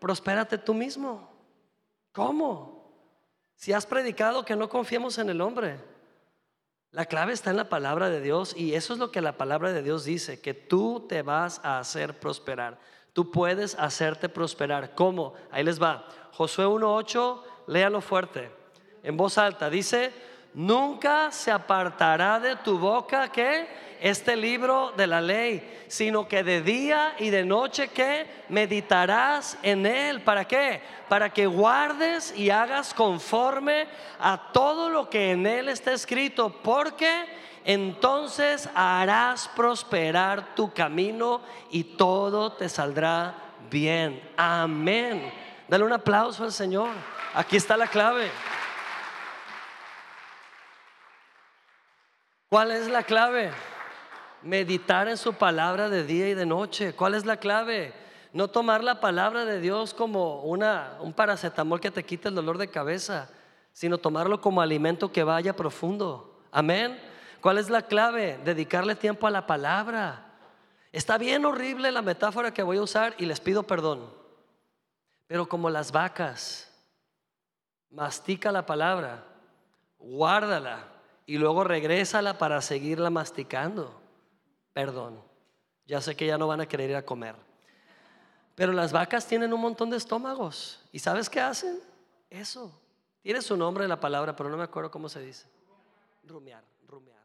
prospérate 0.00 0.56
tú 0.56 0.72
mismo. 0.72 1.30
¿Cómo? 2.12 2.90
Si 3.56 3.74
has 3.74 3.84
predicado 3.84 4.46
que 4.46 4.56
no 4.56 4.70
confiemos 4.70 5.18
en 5.18 5.28
el 5.28 5.42
hombre. 5.42 5.78
La 6.90 7.04
clave 7.04 7.34
está 7.34 7.50
en 7.50 7.58
la 7.58 7.68
palabra 7.68 8.08
de 8.08 8.22
Dios 8.22 8.56
y 8.56 8.74
eso 8.74 8.94
es 8.94 8.98
lo 8.98 9.12
que 9.12 9.20
la 9.20 9.36
palabra 9.36 9.70
de 9.70 9.82
Dios 9.82 10.04
dice, 10.04 10.40
que 10.40 10.54
tú 10.54 11.04
te 11.06 11.20
vas 11.20 11.60
a 11.62 11.78
hacer 11.78 12.18
prosperar. 12.18 12.78
Tú 13.12 13.30
puedes 13.30 13.74
hacerte 13.74 14.30
prosperar. 14.30 14.94
¿Cómo? 14.94 15.34
Ahí 15.50 15.62
les 15.62 15.80
va. 15.80 16.08
Josué 16.32 16.64
1.8, 16.64 17.42
léalo 17.66 18.00
fuerte, 18.00 18.59
en 19.02 19.16
voz 19.16 19.38
alta. 19.38 19.70
Dice, 19.70 20.12
nunca 20.54 21.30
se 21.30 21.50
apartará 21.50 22.40
de 22.40 22.56
tu 22.56 22.78
boca 22.78 23.30
que 23.30 23.66
este 24.00 24.34
libro 24.34 24.92
de 24.96 25.06
la 25.06 25.20
ley, 25.20 25.84
sino 25.88 26.26
que 26.26 26.42
de 26.42 26.62
día 26.62 27.14
y 27.18 27.30
de 27.30 27.44
noche 27.44 27.88
que 27.88 28.26
meditarás 28.48 29.58
en 29.62 29.84
él. 29.84 30.22
¿Para 30.22 30.46
qué? 30.46 30.80
Para 31.08 31.30
que 31.30 31.46
guardes 31.46 32.34
y 32.36 32.50
hagas 32.50 32.94
conforme 32.94 33.86
a 34.18 34.50
todo 34.52 34.88
lo 34.88 35.10
que 35.10 35.32
en 35.32 35.46
él 35.46 35.68
está 35.68 35.92
escrito, 35.92 36.50
porque 36.62 37.26
entonces 37.64 38.68
harás 38.74 39.48
prosperar 39.48 40.54
tu 40.54 40.72
camino 40.72 41.42
y 41.70 41.84
todo 41.84 42.52
te 42.52 42.68
saldrá 42.68 43.34
bien. 43.70 44.20
Amén. 44.36 45.30
Dale 45.68 45.84
un 45.84 45.92
aplauso 45.92 46.44
al 46.44 46.52
Señor. 46.52 46.88
Aquí 47.34 47.56
está 47.56 47.76
la 47.76 47.86
clave. 47.86 48.30
¿Cuál 52.50 52.72
es 52.72 52.88
la 52.88 53.04
clave? 53.04 53.52
Meditar 54.42 55.06
en 55.06 55.16
su 55.16 55.34
palabra 55.34 55.88
de 55.88 56.02
día 56.02 56.28
y 56.28 56.34
de 56.34 56.46
noche. 56.46 56.94
¿Cuál 56.94 57.14
es 57.14 57.24
la 57.24 57.36
clave? 57.36 57.94
No 58.32 58.48
tomar 58.48 58.82
la 58.82 58.98
palabra 58.98 59.44
de 59.44 59.60
Dios 59.60 59.94
como 59.94 60.42
una, 60.42 60.96
un 60.98 61.12
paracetamol 61.12 61.80
que 61.80 61.92
te 61.92 62.04
quite 62.04 62.26
el 62.26 62.34
dolor 62.34 62.58
de 62.58 62.68
cabeza, 62.68 63.30
sino 63.72 63.98
tomarlo 63.98 64.40
como 64.40 64.60
alimento 64.60 65.12
que 65.12 65.22
vaya 65.22 65.54
profundo. 65.54 66.42
Amén. 66.50 67.00
¿Cuál 67.40 67.58
es 67.58 67.70
la 67.70 67.82
clave? 67.82 68.40
Dedicarle 68.44 68.96
tiempo 68.96 69.28
a 69.28 69.30
la 69.30 69.46
palabra. 69.46 70.32
Está 70.90 71.18
bien 71.18 71.44
horrible 71.44 71.92
la 71.92 72.02
metáfora 72.02 72.52
que 72.52 72.64
voy 72.64 72.78
a 72.78 72.82
usar 72.82 73.14
y 73.18 73.26
les 73.26 73.38
pido 73.38 73.62
perdón. 73.62 74.12
Pero 75.28 75.48
como 75.48 75.70
las 75.70 75.92
vacas, 75.92 76.68
mastica 77.90 78.50
la 78.50 78.66
palabra, 78.66 79.22
guárdala 80.00 80.89
y 81.30 81.38
luego 81.38 81.62
regrésala 81.62 82.38
para 82.38 82.60
seguirla 82.60 83.08
masticando 83.08 84.00
perdón. 84.72 85.22
Ya 85.86 86.00
sé 86.00 86.16
que 86.16 86.26
ya 86.26 86.36
no 86.36 86.48
van 86.48 86.60
a 86.60 86.66
querer 86.66 86.90
ir 86.90 86.96
a 86.96 87.04
comer. 87.04 87.36
Pero 88.56 88.72
las 88.72 88.90
vacas 88.90 89.28
tienen 89.28 89.52
un 89.52 89.60
montón 89.60 89.90
de 89.90 89.96
estómagos. 89.96 90.80
¿Y 90.90 90.98
sabes 90.98 91.30
qué 91.30 91.38
hacen? 91.38 91.78
Eso. 92.28 92.76
Tiene 93.22 93.42
su 93.42 93.56
nombre 93.56 93.86
la 93.86 94.00
palabra, 94.00 94.34
pero 94.34 94.50
no 94.50 94.56
me 94.56 94.64
acuerdo 94.64 94.90
cómo 94.90 95.08
se 95.08 95.20
dice. 95.20 95.46
Rumiar, 96.24 96.64
rumiar. 96.88 97.22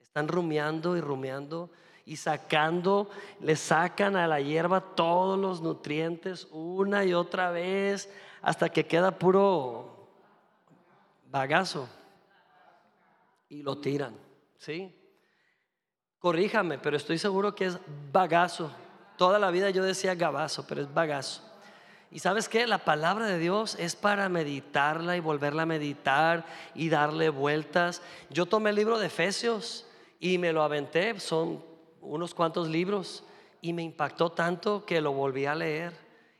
Están 0.00 0.28
rumiando 0.28 0.96
y 0.96 1.00
rumiando 1.00 1.68
y 2.04 2.16
sacando, 2.16 3.10
le 3.40 3.56
sacan 3.56 4.14
a 4.14 4.28
la 4.28 4.40
hierba 4.40 4.80
todos 4.80 5.36
los 5.36 5.60
nutrientes 5.60 6.46
una 6.52 7.04
y 7.04 7.12
otra 7.12 7.50
vez 7.50 8.08
hasta 8.40 8.68
que 8.68 8.86
queda 8.86 9.18
puro 9.18 10.08
bagazo 11.30 11.88
y 13.48 13.62
lo 13.62 13.78
tiran, 13.78 14.16
¿sí? 14.58 14.94
Corríjame, 16.18 16.78
pero 16.78 16.96
estoy 16.96 17.18
seguro 17.18 17.54
que 17.54 17.66
es 17.66 17.78
bagazo. 18.12 18.70
Toda 19.16 19.38
la 19.38 19.50
vida 19.50 19.70
yo 19.70 19.82
decía 19.84 20.14
gabazo, 20.14 20.66
pero 20.66 20.82
es 20.82 20.92
bagazo. 20.92 21.42
Y 22.10 22.20
sabes 22.20 22.48
qué? 22.48 22.66
La 22.66 22.78
palabra 22.78 23.26
de 23.26 23.38
Dios 23.38 23.76
es 23.78 23.94
para 23.94 24.28
meditarla 24.28 25.16
y 25.16 25.20
volverla 25.20 25.62
a 25.62 25.66
meditar 25.66 26.46
y 26.74 26.88
darle 26.88 27.28
vueltas. 27.28 28.02
Yo 28.30 28.46
tomé 28.46 28.70
el 28.70 28.76
libro 28.76 28.98
de 28.98 29.06
Efesios 29.06 29.86
y 30.18 30.38
me 30.38 30.52
lo 30.52 30.62
aventé, 30.62 31.18
son 31.20 31.64
unos 32.00 32.34
cuantos 32.34 32.68
libros, 32.68 33.24
y 33.60 33.72
me 33.72 33.82
impactó 33.82 34.32
tanto 34.32 34.84
que 34.86 35.00
lo 35.00 35.12
volví 35.12 35.46
a 35.46 35.54
leer. 35.54 35.92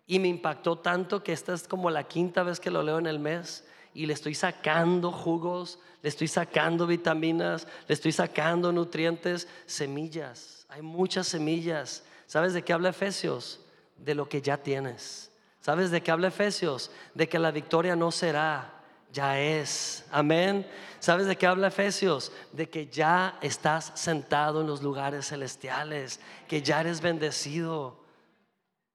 Y 0.07 0.19
me 0.19 0.29
impactó 0.29 0.79
tanto 0.79 1.23
que 1.23 1.33
esta 1.33 1.53
es 1.53 1.69
como 1.69 1.91
la 1.91 2.05
quinta 2.05 2.43
vez 2.43 2.61
que 2.61 2.71
lo 2.71 2.83
leo 2.83 2.99
en 2.99 3.07
el 3.07 3.19
mes 3.19 3.69
y 3.99 4.07
le 4.07 4.13
estoy 4.13 4.37
sacando 4.37 5.11
jugos, 5.11 5.81
le 6.03 6.09
estoy 6.09 6.29
sacando 6.29 6.87
vitaminas, 6.87 7.67
le 7.89 7.95
estoy 7.95 8.13
sacando 8.13 8.71
nutrientes, 8.71 9.49
semillas. 9.67 10.65
Hay 10.69 10.83
muchas 10.83 11.27
semillas. 11.27 12.05
¿Sabes 12.25 12.53
de 12.53 12.63
qué 12.63 12.73
habla 12.73 12.91
Efesios? 12.91 13.59
De 13.97 14.15
lo 14.15 14.29
que 14.29 14.41
ya 14.41 14.57
tienes. 14.57 15.33
¿Sabes 15.61 15.91
de 15.91 16.01
qué 16.01 16.13
habla 16.13 16.29
Efesios? 16.29 16.93
De 17.13 17.29
que 17.29 17.41
la 17.41 17.51
victoria 17.51 17.97
no 17.97 18.13
será, 18.13 18.73
ya 19.13 19.41
es. 19.41 20.05
Amén. 20.13 20.65
¿Sabes 21.01 21.27
de 21.27 21.35
qué 21.35 21.49
habla 21.49 21.67
Efesios? 21.67 22.31
De 22.53 22.71
que 22.71 22.87
ya 22.87 23.37
estás 23.43 23.91
sentado 23.97 24.61
en 24.61 24.69
los 24.69 24.81
lugares 24.81 25.27
celestiales, 25.27 26.21
que 26.47 26.63
ya 26.63 26.83
eres 26.83 27.01
bendecido. 27.01 28.05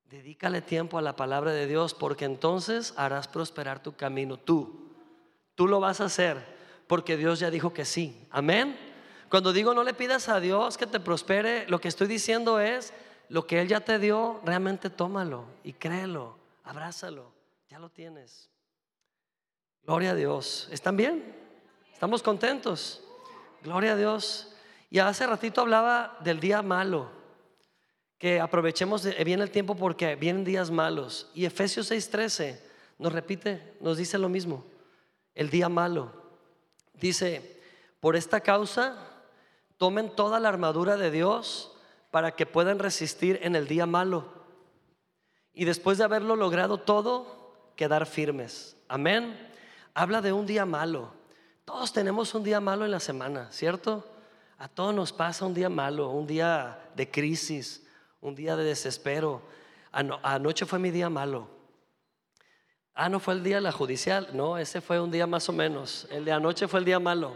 Dedícale 0.09 0.61
tiempo 0.61 0.97
a 0.97 1.01
la 1.01 1.17
palabra 1.17 1.51
de 1.51 1.67
Dios 1.67 1.93
porque 1.93 2.23
entonces 2.23 2.93
harás 2.95 3.27
prosperar 3.27 3.83
tu 3.83 3.97
camino 3.97 4.37
tú. 4.37 4.92
Tú 5.55 5.67
lo 5.67 5.79
vas 5.79 6.01
a 6.01 6.05
hacer 6.05 6.37
porque 6.87 7.17
Dios 7.17 7.39
ya 7.39 7.49
dijo 7.49 7.73
que 7.73 7.85
sí. 7.85 8.27
Amén. 8.31 8.77
Cuando 9.29 9.53
digo 9.53 9.73
no 9.73 9.83
le 9.83 9.93
pidas 9.93 10.29
a 10.29 10.39
Dios 10.39 10.77
que 10.77 10.85
te 10.85 10.99
prospere, 10.99 11.67
lo 11.67 11.79
que 11.79 11.87
estoy 11.87 12.07
diciendo 12.07 12.59
es 12.59 12.93
lo 13.29 13.47
que 13.47 13.61
Él 13.61 13.67
ya 13.67 13.79
te 13.79 13.97
dio, 13.99 14.39
realmente 14.45 14.89
tómalo 14.89 15.45
y 15.63 15.73
créelo, 15.73 16.37
abrázalo, 16.63 17.31
ya 17.69 17.79
lo 17.79 17.89
tienes. 17.89 18.49
Gloria 19.85 20.11
a 20.11 20.15
Dios. 20.15 20.67
¿Están 20.71 20.95
bien? 20.95 21.35
¿Estamos 21.91 22.21
contentos? 22.21 23.01
Gloria 23.63 23.93
a 23.93 23.95
Dios. 23.95 24.53
Y 24.89 24.99
hace 24.99 25.25
ratito 25.25 25.61
hablaba 25.61 26.17
del 26.19 26.39
día 26.39 26.61
malo, 26.61 27.09
que 28.19 28.39
aprovechemos 28.39 29.03
bien 29.25 29.41
el 29.41 29.49
tiempo 29.49 29.75
porque 29.75 30.15
vienen 30.15 30.43
días 30.43 30.69
malos. 30.69 31.31
Y 31.33 31.45
Efesios 31.45 31.89
6:13 31.89 32.59
nos 32.99 33.11
repite, 33.11 33.75
nos 33.81 33.97
dice 33.97 34.17
lo 34.17 34.29
mismo, 34.29 34.63
el 35.35 35.49
día 35.49 35.69
malo. 35.69 36.11
Dice, 36.93 37.61
por 37.99 38.15
esta 38.15 38.41
causa, 38.41 38.95
tomen 39.77 40.15
toda 40.15 40.39
la 40.39 40.49
armadura 40.49 40.97
de 40.97 41.11
Dios 41.11 41.75
para 42.11 42.35
que 42.35 42.45
puedan 42.45 42.79
resistir 42.79 43.39
en 43.43 43.55
el 43.55 43.67
día 43.67 43.85
malo. 43.85 44.25
Y 45.53 45.65
después 45.65 45.97
de 45.97 46.03
haberlo 46.03 46.35
logrado 46.35 46.79
todo, 46.79 47.71
quedar 47.75 48.05
firmes. 48.05 48.75
Amén. 48.87 49.37
Habla 49.93 50.21
de 50.21 50.33
un 50.33 50.45
día 50.45 50.65
malo. 50.65 51.13
Todos 51.65 51.93
tenemos 51.93 52.33
un 52.35 52.43
día 52.43 52.59
malo 52.59 52.85
en 52.85 52.91
la 52.91 52.99
semana, 52.99 53.51
¿cierto? 53.51 54.05
A 54.57 54.67
todos 54.67 54.93
nos 54.93 55.13
pasa 55.13 55.45
un 55.45 55.53
día 55.53 55.69
malo, 55.69 56.09
un 56.09 56.27
día 56.27 56.89
de 56.95 57.09
crisis, 57.09 57.85
un 58.21 58.35
día 58.35 58.55
de 58.55 58.63
desespero. 58.63 59.41
anoche 59.91 60.65
fue 60.65 60.79
mi 60.79 60.91
día 60.91 61.09
malo. 61.09 61.52
Ah, 62.95 63.09
no 63.09 63.19
fue 63.19 63.33
el 63.33 63.43
día 63.43 63.55
de 63.55 63.61
la 63.61 63.71
judicial. 63.71 64.29
No, 64.33 64.57
ese 64.57 64.79
fue 64.81 64.99
un 64.99 65.11
día 65.11 65.25
más 65.25 65.49
o 65.49 65.53
menos. 65.53 66.07
El 66.11 66.25
de 66.25 66.31
anoche 66.31 66.67
fue 66.67 66.79
el 66.79 66.85
día 66.85 66.99
malo. 66.99 67.35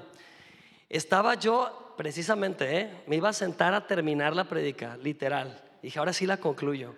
Estaba 0.88 1.36
yo, 1.36 1.94
precisamente, 1.98 2.80
¿eh? 2.80 3.04
me 3.08 3.16
iba 3.16 3.30
a 3.30 3.34
sentar 3.34 3.74
a 3.74 3.88
terminar 3.88 4.36
la 4.36 4.48
predica, 4.48 4.96
literal. 4.98 5.64
Dije, 5.82 6.00
ahora 6.00 6.14
sí 6.14 6.26
la 6.26 6.38
concluyo. 6.38 6.96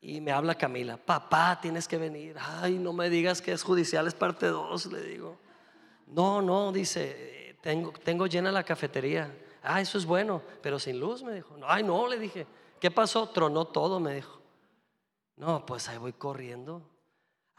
Y 0.00 0.20
me 0.20 0.32
habla 0.32 0.54
Camila, 0.54 0.96
papá, 0.96 1.58
tienes 1.60 1.86
que 1.86 1.98
venir. 1.98 2.36
Ay, 2.38 2.78
no 2.78 2.92
me 2.92 3.10
digas 3.10 3.42
que 3.42 3.52
es 3.52 3.62
judicial, 3.62 4.06
es 4.06 4.14
parte 4.14 4.46
2, 4.46 4.86
le 4.92 5.02
digo. 5.02 5.38
No, 6.06 6.40
no, 6.40 6.72
dice, 6.72 7.56
tengo, 7.60 7.92
tengo 7.92 8.26
llena 8.26 8.50
la 8.50 8.62
cafetería. 8.62 9.36
Ah, 9.62 9.80
eso 9.80 9.98
es 9.98 10.06
bueno, 10.06 10.42
pero 10.62 10.78
sin 10.78 10.98
luz, 10.98 11.22
me 11.22 11.34
dijo. 11.34 11.56
Ay, 11.66 11.82
no, 11.82 12.08
le 12.08 12.18
dije. 12.18 12.46
¿Qué 12.80 12.90
pasó? 12.90 13.28
Tronó 13.28 13.66
todo, 13.66 14.00
me 14.00 14.14
dijo. 14.14 14.40
No, 15.36 15.66
pues 15.66 15.88
ahí 15.88 15.98
voy 15.98 16.14
corriendo. 16.14 16.82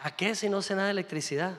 ¿A 0.04 0.16
qué 0.16 0.34
si 0.34 0.50
no 0.50 0.64
sé 0.64 0.74
nada 0.74 0.88
de 0.88 0.92
electricidad? 0.92 1.58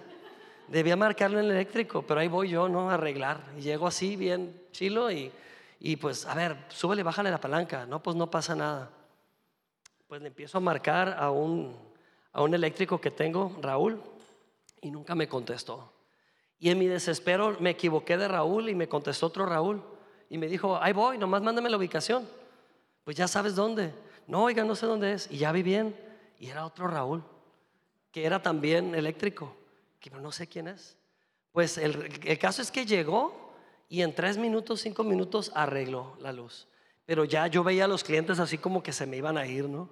Debía 0.67 0.97
marcarlo 0.97 1.39
en 1.39 1.45
el 1.45 1.53
eléctrico, 1.53 2.03
pero 2.03 2.19
ahí 2.19 2.27
voy 2.27 2.49
yo, 2.49 2.69
¿no? 2.69 2.91
A 2.91 2.95
arreglar. 2.95 3.41
Y 3.57 3.61
llego 3.61 3.87
así, 3.87 4.17
bien 4.17 4.61
chilo, 4.73 5.13
y, 5.13 5.31
y 5.79 5.95
pues, 5.95 6.27
a 6.27 6.35
ver, 6.35 6.57
súbele, 6.69 7.05
bájale 7.05 7.31
la 7.31 7.41
palanca. 7.41 7.87
No, 7.87 8.03
pues 8.03 8.17
no 8.17 8.31
pasa 8.31 8.57
nada. 8.57 8.91
Pues 10.09 10.21
le 10.23 10.29
empiezo 10.29 10.59
a 10.59 10.61
marcar 10.61 11.17
a 11.19 11.31
un, 11.31 11.77
a 12.33 12.43
un 12.43 12.53
eléctrico 12.53 13.01
que 13.01 13.13
tengo, 13.13 13.57
Raúl, 13.61 14.03
y 14.81 14.91
nunca 14.91 15.15
me 15.15 15.29
contestó. 15.29 15.93
Y 16.59 16.71
en 16.71 16.81
mi 16.81 16.87
desespero 16.87 17.57
me 17.61 17.71
equivoqué 17.71 18.17
de 18.17 18.27
Raúl 18.27 18.69
y 18.69 18.75
me 18.75 18.89
contestó 18.89 19.27
otro 19.27 19.47
Raúl. 19.47 19.83
Y 20.29 20.39
me 20.39 20.49
dijo, 20.49 20.79
ahí 20.83 20.93
voy, 20.93 21.17
nomás 21.17 21.43
mándame 21.43 21.71
la 21.71 21.77
ubicación. 21.77 22.29
Pues 23.05 23.17
ya 23.17 23.29
sabes 23.29 23.55
dónde. 23.55 23.95
No, 24.27 24.43
oiga, 24.45 24.65
no 24.65 24.75
sé 24.75 24.87
dónde 24.87 25.13
es. 25.13 25.31
Y 25.31 25.39
ya 25.39 25.53
vi 25.53 25.63
bien. 25.63 25.95
Y 26.39 26.49
era 26.49 26.67
otro 26.67 26.89
Raúl, 26.89 27.23
que 28.13 28.25
era 28.25 28.41
también 28.41 28.95
eléctrico, 28.95 29.57
que 29.99 30.11
no 30.11 30.31
sé 30.31 30.47
quién 30.47 30.69
es. 30.69 30.97
Pues 31.51 31.79
el, 31.79 32.21
el 32.25 32.39
caso 32.39 32.63
es 32.63 32.71
que 32.71 32.87
llegó 32.87 33.53
y 33.89 34.03
en 34.03 34.15
tres 34.15 34.39
minutos, 34.39 34.81
cinco 34.81 35.03
minutos 35.03 35.51
arregló 35.55 36.17
la 36.21 36.33
luz. 36.33 36.69
Pero 37.05 37.25
ya 37.25 37.49
yo 37.49 37.65
veía 37.65 37.87
a 37.87 37.89
los 37.89 38.05
clientes 38.05 38.39
así 38.39 38.59
como 38.59 38.83
que 38.83 38.93
se 38.93 39.07
me 39.07 39.17
iban 39.17 39.37
a 39.37 39.47
ir, 39.47 39.69
¿no? 39.69 39.91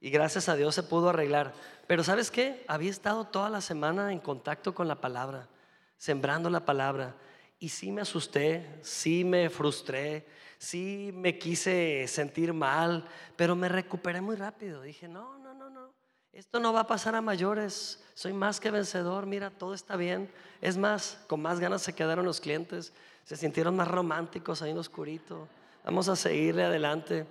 Y 0.00 0.10
gracias 0.10 0.48
a 0.48 0.56
Dios 0.56 0.74
se 0.74 0.82
pudo 0.82 1.10
arreglar. 1.10 1.52
Pero 1.86 2.02
¿sabes 2.02 2.30
qué? 2.30 2.64
Había 2.66 2.90
estado 2.90 3.26
toda 3.26 3.50
la 3.50 3.60
semana 3.60 4.12
en 4.12 4.20
contacto 4.20 4.74
con 4.74 4.88
la 4.88 5.00
palabra 5.00 5.48
sembrando 5.96 6.50
la 6.50 6.64
palabra. 6.64 7.16
Y 7.58 7.70
sí 7.70 7.90
me 7.90 8.02
asusté, 8.02 8.78
sí 8.82 9.24
me 9.24 9.48
frustré, 9.48 10.26
sí 10.58 11.10
me 11.14 11.38
quise 11.38 12.06
sentir 12.06 12.52
mal, 12.52 13.08
pero 13.34 13.56
me 13.56 13.68
recuperé 13.68 14.20
muy 14.20 14.36
rápido. 14.36 14.82
Dije, 14.82 15.08
no, 15.08 15.38
no, 15.38 15.54
no, 15.54 15.70
no, 15.70 15.94
esto 16.36 16.60
no 16.60 16.70
va 16.70 16.80
a 16.80 16.86
pasar 16.86 17.14
a 17.14 17.22
mayores, 17.22 18.04
soy 18.12 18.34
más 18.34 18.60
que 18.60 18.70
vencedor, 18.70 19.24
mira, 19.24 19.48
todo 19.48 19.72
está 19.72 19.96
bien. 19.96 20.30
Es 20.60 20.76
más, 20.76 21.18
con 21.28 21.40
más 21.40 21.60
ganas 21.60 21.80
se 21.80 21.94
quedaron 21.94 22.26
los 22.26 22.42
clientes, 22.42 22.92
se 23.24 23.38
sintieron 23.38 23.74
más 23.74 23.88
románticos 23.88 24.60
ahí 24.60 24.72
en 24.72 24.76
oscurito. 24.76 25.48
Vamos 25.82 26.10
a 26.10 26.16
seguirle 26.16 26.64
adelante. 26.64 27.26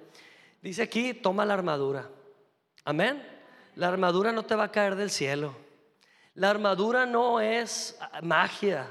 Dice 0.60 0.82
aquí, 0.82 1.14
toma 1.14 1.46
la 1.46 1.54
armadura. 1.54 2.10
Amén. 2.84 3.24
La 3.76 3.90
armadura 3.90 4.32
no 4.32 4.44
te 4.44 4.56
va 4.56 4.64
a 4.64 4.72
caer 4.72 4.96
del 4.96 5.12
cielo. 5.12 5.56
La 6.34 6.50
armadura 6.50 7.06
no 7.06 7.40
es 7.40 8.00
magia. 8.24 8.88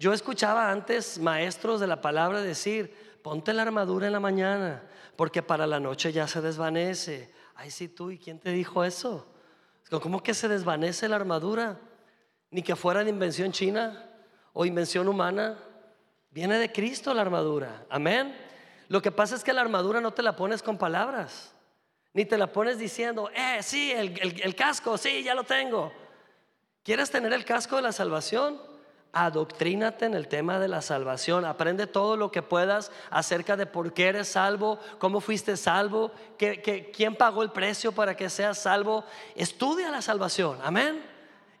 Yo 0.00 0.12
escuchaba 0.12 0.68
antes 0.68 1.20
maestros 1.20 1.78
de 1.78 1.86
la 1.86 2.00
palabra 2.00 2.42
decir, 2.42 2.92
ponte 3.22 3.52
la 3.52 3.62
armadura 3.62 4.08
en 4.08 4.14
la 4.14 4.20
mañana, 4.20 4.82
porque 5.14 5.42
para 5.44 5.64
la 5.64 5.78
noche 5.78 6.10
ya 6.10 6.26
se 6.26 6.40
desvanece. 6.40 7.32
Ay, 7.54 7.70
sí, 7.70 7.86
tú, 7.86 8.10
¿y 8.10 8.18
quién 8.18 8.40
te 8.40 8.50
dijo 8.50 8.82
eso? 8.82 9.30
¿Cómo 9.90 10.22
que 10.22 10.34
se 10.34 10.48
desvanece 10.48 11.08
la 11.08 11.16
armadura? 11.16 11.78
Ni 12.50 12.62
que 12.62 12.76
fuera 12.76 13.04
de 13.04 13.10
invención 13.10 13.52
china 13.52 14.10
o 14.52 14.64
invención 14.64 15.08
humana. 15.08 15.58
Viene 16.30 16.58
de 16.58 16.72
Cristo 16.72 17.14
la 17.14 17.22
armadura. 17.22 17.86
Amén. 17.90 18.36
Lo 18.88 19.00
que 19.02 19.12
pasa 19.12 19.34
es 19.34 19.44
que 19.44 19.52
la 19.52 19.60
armadura 19.60 20.00
no 20.00 20.12
te 20.12 20.22
la 20.22 20.36
pones 20.36 20.62
con 20.62 20.78
palabras, 20.78 21.54
ni 22.12 22.24
te 22.24 22.36
la 22.36 22.52
pones 22.52 22.78
diciendo, 22.78 23.30
eh, 23.34 23.62
sí, 23.62 23.92
el, 23.92 24.18
el 24.42 24.54
casco, 24.54 24.98
sí, 24.98 25.22
ya 25.22 25.34
lo 25.34 25.44
tengo. 25.44 25.92
¿Quieres 26.82 27.10
tener 27.10 27.32
el 27.32 27.44
casco 27.44 27.76
de 27.76 27.82
la 27.82 27.92
salvación? 27.92 28.60
Adoctrínate 29.14 30.06
en 30.06 30.14
el 30.14 30.26
tema 30.26 30.58
de 30.58 30.66
la 30.66 30.82
salvación. 30.82 31.44
Aprende 31.44 31.86
todo 31.86 32.16
lo 32.16 32.32
que 32.32 32.42
puedas 32.42 32.90
acerca 33.10 33.56
de 33.56 33.64
por 33.64 33.92
qué 33.92 34.08
eres 34.08 34.28
salvo, 34.28 34.80
cómo 34.98 35.20
fuiste 35.20 35.56
salvo, 35.56 36.10
quién 36.36 37.14
pagó 37.14 37.44
el 37.44 37.52
precio 37.52 37.92
para 37.92 38.16
que 38.16 38.28
seas 38.28 38.58
salvo. 38.58 39.04
Estudia 39.36 39.90
la 39.90 40.02
salvación. 40.02 40.58
Amén. 40.64 41.00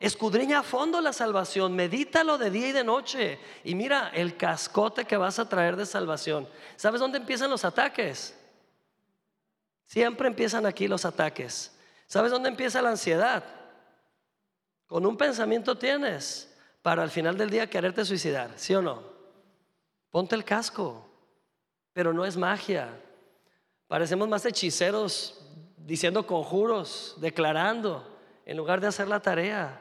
Escudriña 0.00 0.58
a 0.58 0.62
fondo 0.64 1.00
la 1.00 1.12
salvación, 1.12 1.74
medítalo 1.74 2.38
de 2.38 2.50
día 2.50 2.68
y 2.68 2.72
de 2.72 2.84
noche. 2.84 3.38
Y 3.62 3.74
mira 3.74 4.10
el 4.12 4.36
cascote 4.36 5.04
que 5.04 5.16
vas 5.16 5.38
a 5.38 5.48
traer 5.48 5.76
de 5.76 5.86
salvación. 5.86 6.48
¿Sabes 6.76 7.00
dónde 7.00 7.18
empiezan 7.18 7.50
los 7.50 7.64
ataques? 7.64 8.36
Siempre 9.86 10.26
empiezan 10.26 10.66
aquí 10.66 10.88
los 10.88 11.04
ataques. 11.04 11.72
¿Sabes 12.06 12.32
dónde 12.32 12.48
empieza 12.48 12.82
la 12.82 12.90
ansiedad? 12.90 13.44
Con 14.86 15.06
un 15.06 15.16
pensamiento 15.16 15.78
tienes 15.78 16.53
para 16.84 17.02
al 17.02 17.10
final 17.10 17.38
del 17.38 17.48
día 17.48 17.70
quererte 17.70 18.04
suicidar, 18.04 18.50
¿sí 18.56 18.74
o 18.74 18.82
no? 18.82 19.02
Ponte 20.10 20.34
el 20.34 20.44
casco, 20.44 21.08
pero 21.94 22.12
no 22.12 22.26
es 22.26 22.36
magia. 22.36 23.00
Parecemos 23.88 24.28
más 24.28 24.44
hechiceros 24.44 25.40
diciendo 25.78 26.26
conjuros, 26.26 27.16
declarando, 27.22 28.06
en 28.44 28.58
lugar 28.58 28.82
de 28.82 28.88
hacer 28.88 29.08
la 29.08 29.20
tarea. 29.20 29.80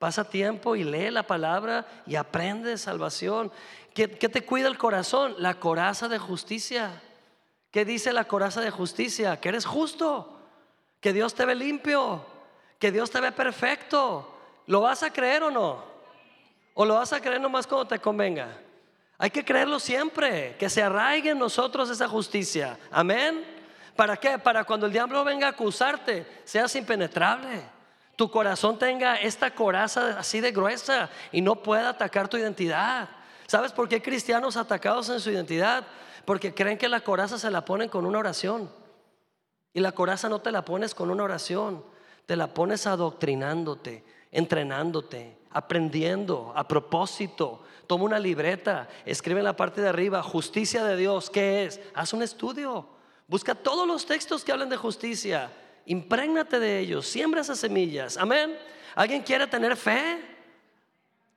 Pasa 0.00 0.28
tiempo 0.28 0.74
y 0.74 0.82
lee 0.82 1.12
la 1.12 1.22
palabra 1.22 1.86
y 2.04 2.16
aprende 2.16 2.76
salvación. 2.78 3.52
¿Qué, 3.94 4.10
¿Qué, 4.10 4.28
te 4.28 4.44
cuida 4.44 4.66
el 4.66 4.76
corazón? 4.76 5.36
La 5.38 5.60
coraza 5.60 6.08
de 6.08 6.18
justicia. 6.18 7.00
¿Qué 7.70 7.84
dice 7.84 8.12
la 8.12 8.24
coraza 8.24 8.60
de 8.60 8.72
justicia? 8.72 9.38
Que 9.38 9.50
eres 9.50 9.66
justo, 9.66 10.36
que 10.98 11.12
Dios 11.12 11.32
te 11.32 11.44
ve 11.44 11.54
limpio, 11.54 12.26
que 12.80 12.90
Dios 12.90 13.08
te 13.12 13.20
ve 13.20 13.30
perfecto, 13.30 14.36
¿Lo 14.70 14.80
vas 14.80 15.02
a 15.02 15.12
creer 15.12 15.42
o 15.42 15.50
no? 15.50 15.89
¿O 16.74 16.84
lo 16.84 16.94
vas 16.94 17.12
a 17.12 17.20
creer 17.20 17.40
nomás 17.40 17.66
cuando 17.66 17.86
te 17.86 17.98
convenga? 17.98 18.48
Hay 19.18 19.30
que 19.30 19.44
creerlo 19.44 19.78
siempre, 19.78 20.56
que 20.58 20.70
se 20.70 20.82
arraigue 20.82 21.30
en 21.30 21.38
nosotros 21.38 21.90
esa 21.90 22.08
justicia. 22.08 22.78
Amén. 22.90 23.44
¿Para 23.94 24.16
qué? 24.16 24.38
Para 24.38 24.64
cuando 24.64 24.86
el 24.86 24.92
diablo 24.92 25.22
venga 25.24 25.46
a 25.46 25.50
acusarte, 25.50 26.26
seas 26.44 26.74
impenetrable. 26.76 27.80
tu 28.16 28.30
corazón 28.30 28.78
tenga 28.78 29.16
esta 29.16 29.54
coraza 29.54 30.18
así 30.18 30.40
de 30.40 30.52
gruesa 30.52 31.08
y 31.32 31.40
no 31.40 31.56
pueda 31.56 31.88
atacar 31.88 32.28
tu 32.28 32.36
identidad. 32.36 33.08
¿Sabes 33.46 33.72
por 33.72 33.88
qué 33.88 33.96
hay 33.96 34.00
cristianos 34.00 34.56
atacados 34.56 35.08
en 35.08 35.20
su 35.20 35.30
identidad? 35.30 35.84
Porque 36.24 36.54
creen 36.54 36.78
que 36.78 36.88
la 36.88 37.00
coraza 37.00 37.38
se 37.38 37.50
la 37.50 37.64
ponen 37.64 37.88
con 37.88 38.06
una 38.06 38.18
oración. 38.18 38.70
Y 39.72 39.80
la 39.80 39.92
coraza 39.92 40.28
no 40.28 40.40
te 40.40 40.52
la 40.52 40.64
pones 40.64 40.94
con 40.94 41.10
una 41.10 41.24
oración, 41.24 41.84
te 42.26 42.36
la 42.36 42.54
pones 42.54 42.86
adoctrinándote, 42.86 44.04
entrenándote, 44.30 45.39
aprendiendo 45.50 46.52
a 46.54 46.66
propósito. 46.66 47.62
Toma 47.86 48.04
una 48.04 48.18
libreta, 48.18 48.88
escribe 49.04 49.40
en 49.40 49.44
la 49.44 49.56
parte 49.56 49.80
de 49.80 49.88
arriba, 49.88 50.22
justicia 50.22 50.84
de 50.84 50.96
Dios, 50.96 51.28
¿qué 51.28 51.64
es? 51.64 51.80
Haz 51.94 52.12
un 52.12 52.22
estudio, 52.22 52.86
busca 53.26 53.54
todos 53.54 53.86
los 53.86 54.06
textos 54.06 54.44
que 54.44 54.52
hablan 54.52 54.68
de 54.68 54.76
justicia, 54.76 55.50
imprégnate 55.86 56.60
de 56.60 56.78
ellos, 56.78 57.06
siembra 57.06 57.40
esas 57.40 57.58
semillas. 57.58 58.16
Amén. 58.16 58.56
¿Alguien 58.94 59.22
quiere 59.22 59.46
tener 59.46 59.76
fe? 59.76 60.24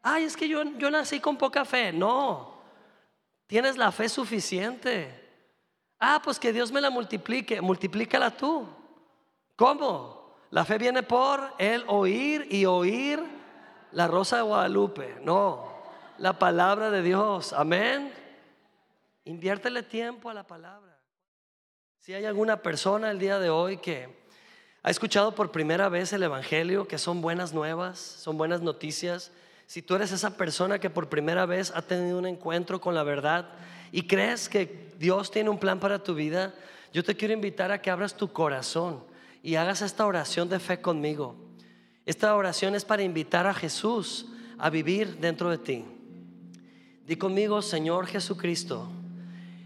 Ay, 0.02 0.26
es 0.26 0.38
que 0.38 0.48
yo, 0.48 0.64
yo 0.78 0.92
nací 0.92 1.20
con 1.20 1.38
poca 1.38 1.66
fe. 1.66 1.92
No, 1.92 2.56
tienes 3.48 3.78
la 3.78 3.92
fe 3.92 4.10
suficiente. 4.10 5.22
Ah, 6.00 6.22
pues 6.24 6.38
que 6.38 6.52
Dios 6.52 6.72
me 6.72 6.82
la 6.82 6.90
multiplique, 6.90 7.62
multiplícala 7.62 8.30
tú. 8.30 8.68
¿Cómo? 9.56 10.36
La 10.52 10.66
fe 10.66 10.78
viene 10.78 11.02
por 11.02 11.54
el 11.58 11.84
oír 11.88 12.48
y 12.52 12.66
oír 12.66 13.24
la 13.94 14.08
rosa 14.08 14.38
de 14.38 14.42
Guadalupe. 14.44 15.18
No, 15.22 15.66
la 16.18 16.38
palabra 16.38 16.90
de 16.92 17.02
Dios. 17.02 17.54
Amén. 17.54 18.12
Inviértele 19.26 19.84
tiempo 19.84 20.30
a 20.30 20.34
la 20.34 20.46
palabra. 20.46 20.98
Si 22.00 22.14
hay 22.14 22.26
alguna 22.26 22.62
persona 22.62 23.12
el 23.12 23.20
día 23.20 23.40
de 23.40 23.50
hoy 23.50 23.78
que 23.78 24.24
ha 24.82 24.90
escuchado 24.90 25.34
por 25.34 25.52
primera 25.52 25.88
vez 25.88 26.12
el 26.12 26.24
Evangelio, 26.24 26.88
que 26.88 26.98
son 26.98 27.22
buenas 27.22 27.54
nuevas, 27.54 28.00
son 28.00 28.38
buenas 28.38 28.62
noticias, 28.62 29.32
si 29.66 29.82
tú 29.82 29.96
eres 29.96 30.12
esa 30.12 30.36
persona 30.36 30.80
que 30.80 30.90
por 30.90 31.08
primera 31.08 31.46
vez 31.46 31.72
ha 31.74 31.82
tenido 31.82 32.18
un 32.18 32.26
encuentro 32.26 32.82
con 32.82 32.94
la 32.94 33.04
verdad 33.04 33.48
y 33.94 34.08
crees 34.08 34.50
que 34.50 34.92
Dios 34.98 35.32
tiene 35.32 35.50
un 35.50 35.58
plan 35.58 35.80
para 35.80 36.04
tu 36.04 36.14
vida, 36.14 36.54
yo 36.92 37.04
te 37.04 37.16
quiero 37.16 37.34
invitar 37.34 37.72
a 37.72 37.82
que 37.82 37.90
abras 37.90 38.16
tu 38.16 38.34
corazón 38.34 39.04
y 39.42 39.56
hagas 39.56 39.82
esta 39.82 40.06
oración 40.06 40.50
de 40.50 40.60
fe 40.60 40.82
conmigo. 40.82 41.43
Esta 42.06 42.36
oración 42.36 42.76
es 42.76 42.86
para 42.86 43.04
invitar 43.04 43.48
a 43.48 43.54
Jesús 43.54 44.28
a 44.58 44.70
vivir 44.70 45.18
dentro 45.20 45.50
de 45.50 45.58
ti. 45.58 45.86
Di 47.06 47.16
conmigo, 47.16 47.62
Señor 47.62 48.08
Jesucristo, 48.08 48.90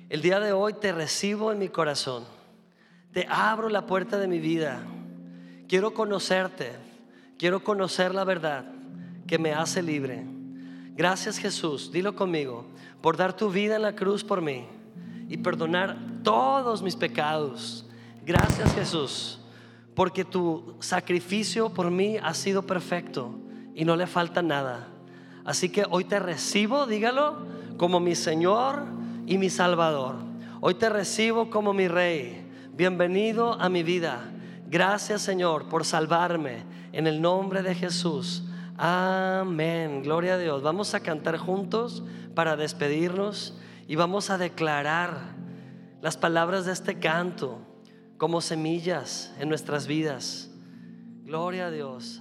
el 0.10 0.22
día 0.22 0.40
de 0.40 0.54
hoy 0.54 0.74
te 0.74 0.92
recibo 0.92 1.52
en 1.52 1.60
mi 1.60 1.70
corazón. 1.70 2.24
Te 3.12 3.26
abro 3.30 3.70
la 3.70 3.86
puerta 3.86 4.18
de 4.18 4.28
mi 4.28 4.40
vida. 4.40 4.82
Quiero 5.68 5.94
conocerte. 5.94 6.72
Quiero 7.38 7.64
conocer 7.64 8.16
la 8.16 8.24
verdad 8.24 8.66
que 9.28 9.38
me 9.38 9.54
hace 9.54 9.84
libre. 9.84 10.24
Gracias 10.96 11.38
Jesús, 11.38 11.92
dilo 11.92 12.16
conmigo, 12.16 12.66
por 13.02 13.18
dar 13.18 13.36
tu 13.36 13.52
vida 13.52 13.76
en 13.76 13.84
la 13.84 13.96
cruz 13.96 14.24
por 14.24 14.42
mí 14.42 14.66
y 15.30 15.38
perdonar 15.38 15.98
todos 16.24 16.82
mis 16.82 16.96
pecados. 16.96 17.86
Gracias 18.26 18.74
Jesús, 18.74 19.40
porque 19.98 20.24
tu 20.24 20.76
sacrificio 20.80 21.70
por 21.70 21.90
mí 21.90 22.18
ha 22.22 22.36
sido 22.36 22.62
perfecto 22.62 23.32
y 23.74 23.84
no 23.84 23.96
le 23.96 24.06
falta 24.06 24.44
nada. 24.44 24.90
Así 25.44 25.70
que 25.70 25.86
hoy 25.90 26.06
te 26.06 26.20
recibo, 26.20 26.86
dígalo, 26.86 27.40
como 27.78 28.00
mi 28.00 28.14
Señor 28.14 28.84
y 29.26 29.40
mi 29.40 29.50
Salvador. 29.50 30.18
Hoy 30.62 30.76
te 30.76 30.88
recibo 30.90 31.50
como 31.50 31.74
mi 31.74 31.88
Rey. 31.88 32.48
Bienvenido 32.74 33.60
a 33.60 33.70
mi 33.70 33.82
vida. 33.82 34.20
Gracias 34.70 35.24
Señor 35.24 35.68
por 35.68 35.84
salvarme 35.84 36.64
en 36.92 37.08
el 37.08 37.20
nombre 37.20 37.64
de 37.64 37.74
Jesús. 37.74 38.44
Amén. 38.78 40.04
Gloria 40.04 40.36
a 40.36 40.38
Dios. 40.38 40.62
Vamos 40.62 40.94
a 40.94 41.00
cantar 41.00 41.38
juntos 41.40 42.04
para 42.36 42.56
despedirnos 42.56 43.58
y 43.88 43.96
vamos 43.96 44.30
a 44.30 44.38
declarar 44.38 45.18
las 46.04 46.18
palabras 46.18 46.68
de 46.68 46.74
este 46.74 47.00
canto 47.00 47.67
como 48.18 48.42
semillas 48.42 49.32
en 49.40 49.50
nuestras 49.50 49.88
vidas. 49.88 50.50
Gloria 51.24 51.68
a 51.68 51.72
Dios. 51.72 52.20